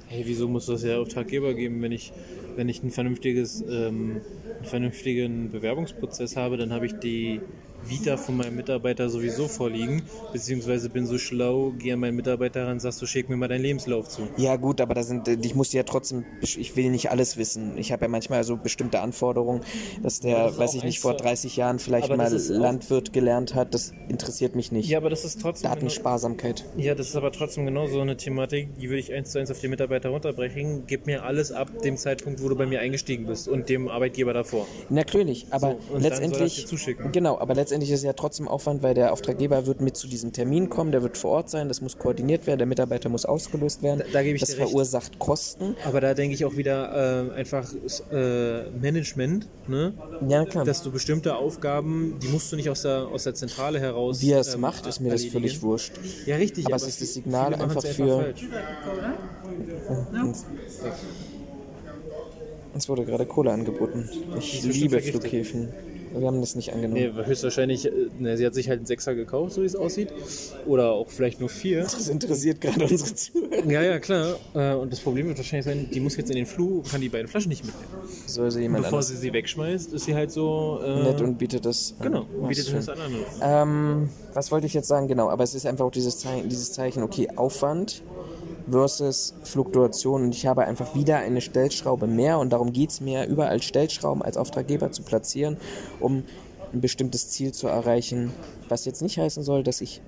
[0.08, 2.12] Hey, wieso muss das ja Auftraggeber geben, wenn ich,
[2.54, 4.20] wenn ich ein vernünftiges, ähm,
[4.58, 7.40] einen vernünftigen Bewerbungsprozess habe, dann habe ich die
[7.88, 10.02] Vita von meinem Mitarbeiter sowieso vorliegen,
[10.32, 13.62] beziehungsweise bin so schlau, gehe an meinen Mitarbeiter ran, sagst du, schick mir mal deinen
[13.62, 14.22] Lebenslauf zu.
[14.36, 17.76] Ja gut, aber da sind, ich muss ja trotzdem, ich will nicht alles wissen.
[17.76, 19.60] Ich habe ja manchmal so bestimmte Anforderungen,
[20.02, 23.92] dass der, das weiß ich nicht, vor 30 Jahren vielleicht mal Landwirt gelernt hat, das
[24.08, 24.88] interessiert mich nicht.
[24.88, 25.70] Ja, aber das ist trotzdem...
[25.70, 26.64] Datensparsamkeit.
[26.72, 29.38] Genau, ja, das ist aber trotzdem genau so eine Thematik, die würde ich eins zu
[29.38, 30.84] eins auf die Mitarbeiter runterbrechen.
[30.86, 34.32] Gib mir alles ab dem Zeitpunkt, wo du bei mir eingestiegen bist und dem Arbeitgeber
[34.32, 34.66] davor.
[34.88, 36.66] Natürlich, aber so, letztendlich...
[37.12, 40.08] Genau, aber letztendlich letztendlich ist es ja trotzdem Aufwand, weil der Auftraggeber wird mit zu
[40.08, 43.26] diesem Termin kommen, der wird vor Ort sein, das muss koordiniert werden, der Mitarbeiter muss
[43.26, 43.98] ausgelöst werden.
[43.98, 45.18] Da, da gebe ich das verursacht recht.
[45.18, 45.76] Kosten.
[45.84, 47.70] Aber da denke ich auch wieder äh, einfach
[48.10, 49.92] äh, Management, ne?
[50.26, 50.64] Ja, klar.
[50.64, 54.22] Dass du bestimmte Aufgaben, die musst du nicht aus der, aus der Zentrale heraus.
[54.22, 55.92] Wie er es ähm, macht, ist mir das völlig wurscht.
[56.24, 56.66] Ja, richtig.
[56.66, 58.34] Aber, aber es ist das Signal einfach für.
[62.72, 64.08] Uns wurde gerade Kohle angeboten.
[64.38, 65.68] Ich liebe Flughäfen.
[66.18, 67.14] Wir haben das nicht angenommen.
[67.16, 70.08] Nee, höchstwahrscheinlich, ne, sie hat sich halt einen Sechser gekauft, so wie es aussieht.
[70.66, 71.82] Oder auch vielleicht nur vier.
[71.82, 73.66] Das interessiert gerade unsere Zuhörer.
[73.66, 74.36] Ja, ja, klar.
[74.54, 77.00] Äh, und das Problem wird wahrscheinlich sein, die muss jetzt in den Flug und kann
[77.00, 77.88] die beiden Flaschen nicht mitnehmen.
[78.26, 79.08] Soll sie jemand Bevor anders?
[79.08, 80.80] sie sie wegschmeißt, ist sie halt so...
[80.82, 82.06] Äh, Nett und bietet das an.
[82.06, 83.24] Genau, bietet das an andere.
[83.42, 85.08] Ähm, was wollte ich jetzt sagen?
[85.08, 88.02] Genau, aber es ist einfach auch dieses Zeichen, dieses Zeichen okay, Aufwand
[88.70, 90.24] versus Fluktuation.
[90.24, 94.22] Und ich habe einfach wieder eine Stellschraube mehr und darum geht es mir, überall Stellschrauben
[94.22, 95.56] als Auftraggeber zu platzieren,
[96.00, 96.24] um
[96.72, 98.32] ein bestimmtes Ziel zu erreichen,
[98.68, 100.02] was jetzt nicht heißen soll, dass ich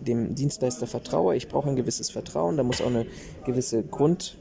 [0.00, 1.36] dem Dienstleister vertraue.
[1.36, 3.06] Ich brauche ein gewisses Vertrauen, da muss auch eine
[3.44, 4.38] gewisse Grund,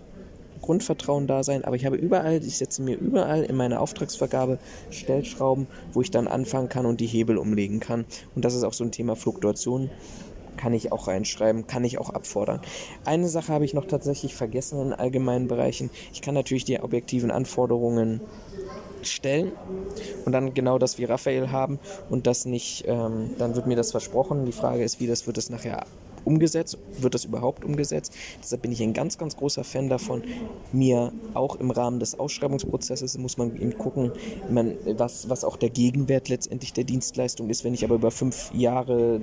[0.62, 4.60] Grundvertrauen da sein, aber ich habe überall, ich setze mir überall in meine Auftragsvergabe
[4.90, 8.06] Stellschrauben, wo ich dann anfangen kann und die Hebel umlegen kann.
[8.36, 9.90] Und das ist auch so ein Thema Fluktuation
[10.58, 12.62] kann ich auch reinschreiben, kann ich auch abfordern.
[13.06, 15.90] Eine Sache habe ich noch tatsächlich vergessen in allgemeinen Bereichen.
[16.14, 18.22] Ich kann natürlich die objektiven Anforderungen
[19.04, 19.52] stellen
[20.26, 21.80] und dann genau das wie Raphael haben
[22.10, 24.46] und das nicht, ähm, dann wird mir das versprochen.
[24.46, 25.86] Die Frage ist, wie das wird es nachher
[26.28, 26.78] umgesetzt?
[27.00, 28.14] Wird das überhaupt umgesetzt?
[28.42, 30.24] Deshalb bin ich ein ganz, ganz großer Fan davon,
[30.74, 34.12] mir auch im Rahmen des Ausschreibungsprozesses muss man eben gucken,
[34.50, 37.64] man, was, was auch der Gegenwert letztendlich der Dienstleistung ist.
[37.64, 39.22] Wenn ich aber über fünf Jahre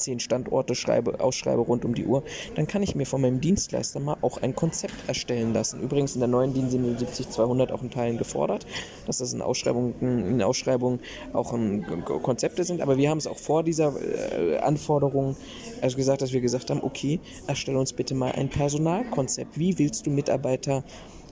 [0.00, 2.22] zehn Standorte schreibe, ausschreibe rund um die Uhr,
[2.54, 5.80] dann kann ich mir von meinem Dienstleister mal auch ein Konzept erstellen lassen.
[5.80, 8.66] Übrigens in der neuen DIN 77200 auch in Teilen gefordert,
[9.06, 11.00] dass das in Ausschreibungen, in Ausschreibungen
[11.32, 15.36] auch ein, Konzepte sind, aber wir haben es auch vor dieser äh, Anforderung
[15.80, 19.58] also gesagt, dass wir gesagt haben, okay, erstelle uns bitte mal ein Personalkonzept.
[19.58, 20.84] Wie willst du Mitarbeiter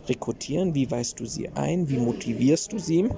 [0.09, 3.09] rekrutieren, wie weist du sie ein, wie motivierst du sie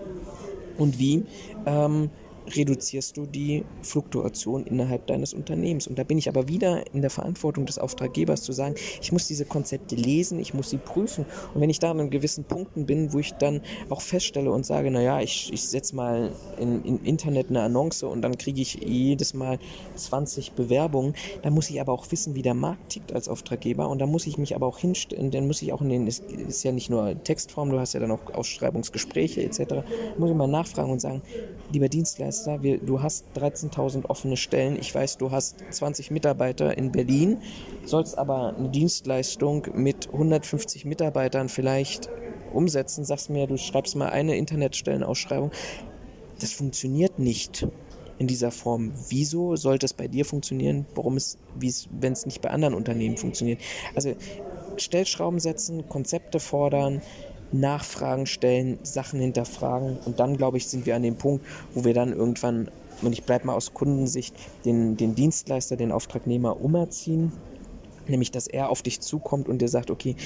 [0.79, 1.25] und wie
[1.67, 2.11] ähm,
[2.57, 5.87] reduzierst du die Fluktuation innerhalb deines Unternehmens.
[5.87, 9.27] Und da bin ich aber wieder in der Verantwortung des Auftraggebers zu sagen, ich muss
[9.27, 11.25] diese Konzepte lesen, ich muss sie prüfen.
[11.55, 14.91] Und wenn ich da an gewissen Punkten bin, wo ich dann auch feststelle und sage,
[14.91, 19.35] naja, ich, ich setze mal in, in Internet eine Annonce und dann kriege ich jedes
[19.35, 19.59] Mal
[19.97, 23.89] 20 Bewerbungen, dann muss ich aber auch wissen, wie der Markt tickt als Auftraggeber.
[23.89, 26.21] Und da muss ich mich aber auch hinstellen, dann muss ich auch in den, es
[26.21, 29.61] ist ja nicht nur Textform, du hast ja dann auch Ausschreibungsgespräche etc.,
[30.19, 31.23] muss ich mal nachfragen und sagen,
[31.73, 34.79] lieber Dienstleister, Dienstleister, wir, du hast 13.000 offene Stellen.
[34.79, 37.39] Ich weiß, du hast 20 Mitarbeiter in Berlin,
[37.85, 42.09] sollst aber eine Dienstleistung mit 150 Mitarbeitern vielleicht
[42.53, 43.05] umsetzen.
[43.05, 45.51] Sagst mir, du schreibst mal eine Internetstellenausschreibung.
[46.41, 47.67] Das funktioniert nicht
[48.19, 48.93] in dieser Form.
[49.09, 50.87] Wieso sollte es bei dir funktionieren?
[50.95, 51.39] Warum es,
[51.91, 53.61] wenn es nicht bei anderen Unternehmen funktioniert?
[53.95, 54.15] Also
[54.79, 57.03] Stellschrauben setzen, Konzepte fordern,
[57.53, 59.99] Nachfragen stellen, Sachen hinterfragen.
[60.05, 61.45] Und dann, glaube ich, sind wir an dem Punkt,
[61.75, 62.69] wo wir dann irgendwann,
[63.03, 67.33] und ich bleibe mal aus Kundensicht, den, den Dienstleister, den Auftragnehmer umerziehen,
[68.09, 70.17] nämlich dass er auf dich zukommt und dir sagt, okay,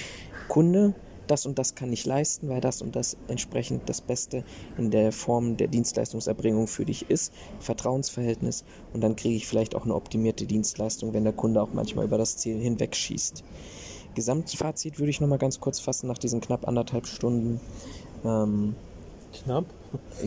[0.48, 0.94] Kunde,
[1.26, 4.44] das und das kann ich leisten, weil das und das entsprechend das Beste
[4.76, 8.64] in der Form der Dienstleistungserbringung für dich ist, Vertrauensverhältnis.
[8.92, 12.18] Und dann kriege ich vielleicht auch eine optimierte Dienstleistung, wenn der Kunde auch manchmal über
[12.18, 13.42] das Ziel hinwegschießt.
[14.14, 17.60] Gesamtfazit würde ich noch mal ganz kurz fassen nach diesen knapp anderthalb Stunden.
[18.24, 18.74] Ähm,
[19.32, 19.66] knapp?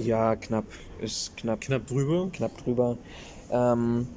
[0.01, 0.65] Ja, knapp.
[1.01, 1.61] Ist knapp.
[1.61, 2.29] Knapp drüber?
[2.31, 2.97] Knapp drüber.
[3.51, 4.07] Ähm,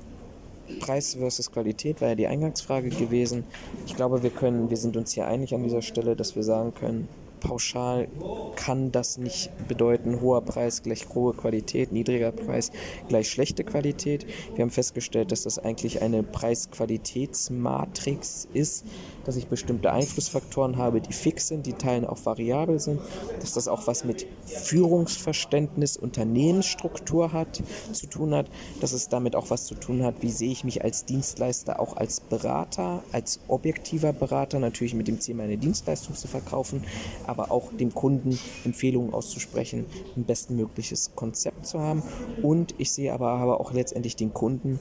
[0.78, 3.44] Preis versus Qualität war ja die Eingangsfrage gewesen.
[3.86, 6.74] Ich glaube, wir können, wir sind uns hier einig an dieser Stelle, dass wir sagen
[6.74, 7.09] können,
[7.41, 8.09] pauschal
[8.57, 12.71] kann das nicht bedeuten, hoher Preis gleich hohe Qualität, niedriger Preis
[13.09, 14.27] gleich schlechte Qualität.
[14.55, 18.85] Wir haben festgestellt, dass das eigentlich eine Preis-Qualitätsmatrix ist,
[19.25, 23.01] dass ich bestimmte Einflussfaktoren habe, die fix sind, die Teilen auch variabel sind,
[23.41, 27.62] dass das auch was mit Führungsverständnis, Unternehmensstruktur hat,
[27.93, 28.51] zu tun hat,
[28.81, 31.97] dass es damit auch was zu tun hat, wie sehe ich mich als Dienstleister, auch
[31.97, 36.85] als Berater, als objektiver Berater, natürlich mit dem Ziel, meine Dienstleistung zu verkaufen,
[37.31, 39.86] aber auch dem Kunden Empfehlungen auszusprechen,
[40.16, 42.02] ein bestmögliches Konzept zu haben.
[42.43, 44.81] Und ich sehe aber, aber auch letztendlich den Kunden,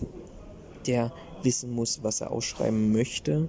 [0.87, 1.13] der
[1.43, 3.47] wissen muss, was er ausschreiben möchte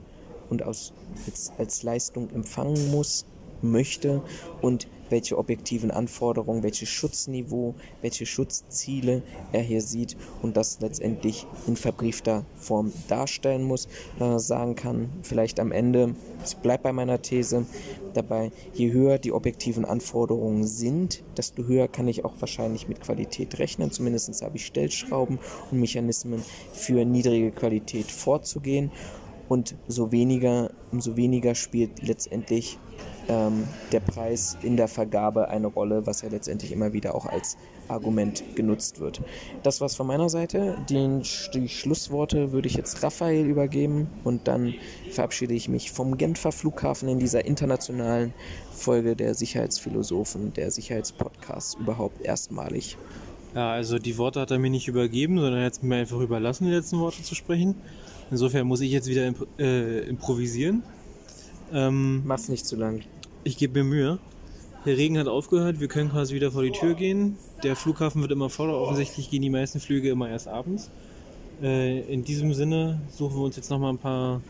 [0.50, 0.92] und aus,
[1.26, 3.24] als, als Leistung empfangen muss,
[3.62, 4.22] möchte
[4.60, 9.22] und welche objektiven Anforderungen, welches Schutzniveau, welche Schutzziele
[9.52, 13.88] er hier sieht und das letztendlich in verbriefter Form darstellen muss,
[14.18, 16.14] äh, sagen kann, vielleicht am Ende,
[16.44, 17.66] ich bleibe bei meiner These
[18.14, 23.58] dabei, je höher die objektiven Anforderungen sind, desto höher kann ich auch wahrscheinlich mit Qualität
[23.58, 23.90] rechnen.
[23.90, 25.38] Zumindest habe ich Stellschrauben
[25.70, 26.42] und Mechanismen
[26.72, 28.90] für niedrige Qualität vorzugehen
[29.48, 32.78] und so weniger, umso weniger spielt letztendlich
[33.30, 37.56] ähm, der Preis in der Vergabe eine Rolle, was ja letztendlich immer wieder auch als
[37.86, 39.22] Argument genutzt wird.
[39.62, 40.76] Das war's von meiner Seite.
[40.90, 41.22] Den,
[41.54, 44.74] die Schlussworte würde ich jetzt Raphael übergeben und dann
[45.10, 48.34] verabschiede ich mich vom Genfer Flughafen in dieser internationalen
[48.72, 52.96] Folge der Sicherheitsphilosophen, der Sicherheitspodcasts überhaupt erstmalig.
[53.54, 56.20] Ja, also die Worte hat er mir nicht übergeben, sondern er hat es mir einfach
[56.20, 57.76] überlassen, die letzten Worte zu sprechen.
[58.30, 60.82] Insofern muss ich jetzt wieder imp äh, improvisieren.
[61.72, 63.02] Ähm, Mach's nicht zu lang.
[63.42, 64.18] Ich gebe mir Mühe.
[64.84, 67.36] Der Regen hat aufgehört, wir können quasi wieder vor die Tür gehen.
[67.62, 70.90] Der Flughafen wird immer voller, offensichtlich gehen die meisten Flüge immer erst abends.
[71.62, 74.42] Äh, in diesem Sinne suchen wir uns jetzt nochmal ein paar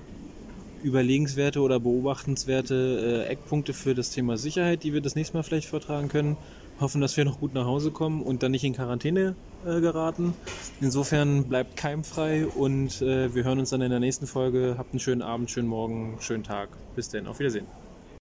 [0.82, 5.68] überlegenswerte oder beobachtenswerte äh, Eckpunkte für das Thema Sicherheit, die wir das nächste Mal vielleicht
[5.68, 6.36] vortragen können.
[6.80, 9.36] Hoffen, dass wir noch gut nach Hause kommen und dann nicht in Quarantäne
[9.66, 10.32] äh, geraten.
[10.80, 14.76] Insofern bleibt keimfrei und wir hören uns dann in der nächsten Folge.
[14.78, 16.70] Habt einen schönen Abend, schönen Morgen, schönen Tag.
[16.96, 17.66] Bis dann, auf Wiedersehen.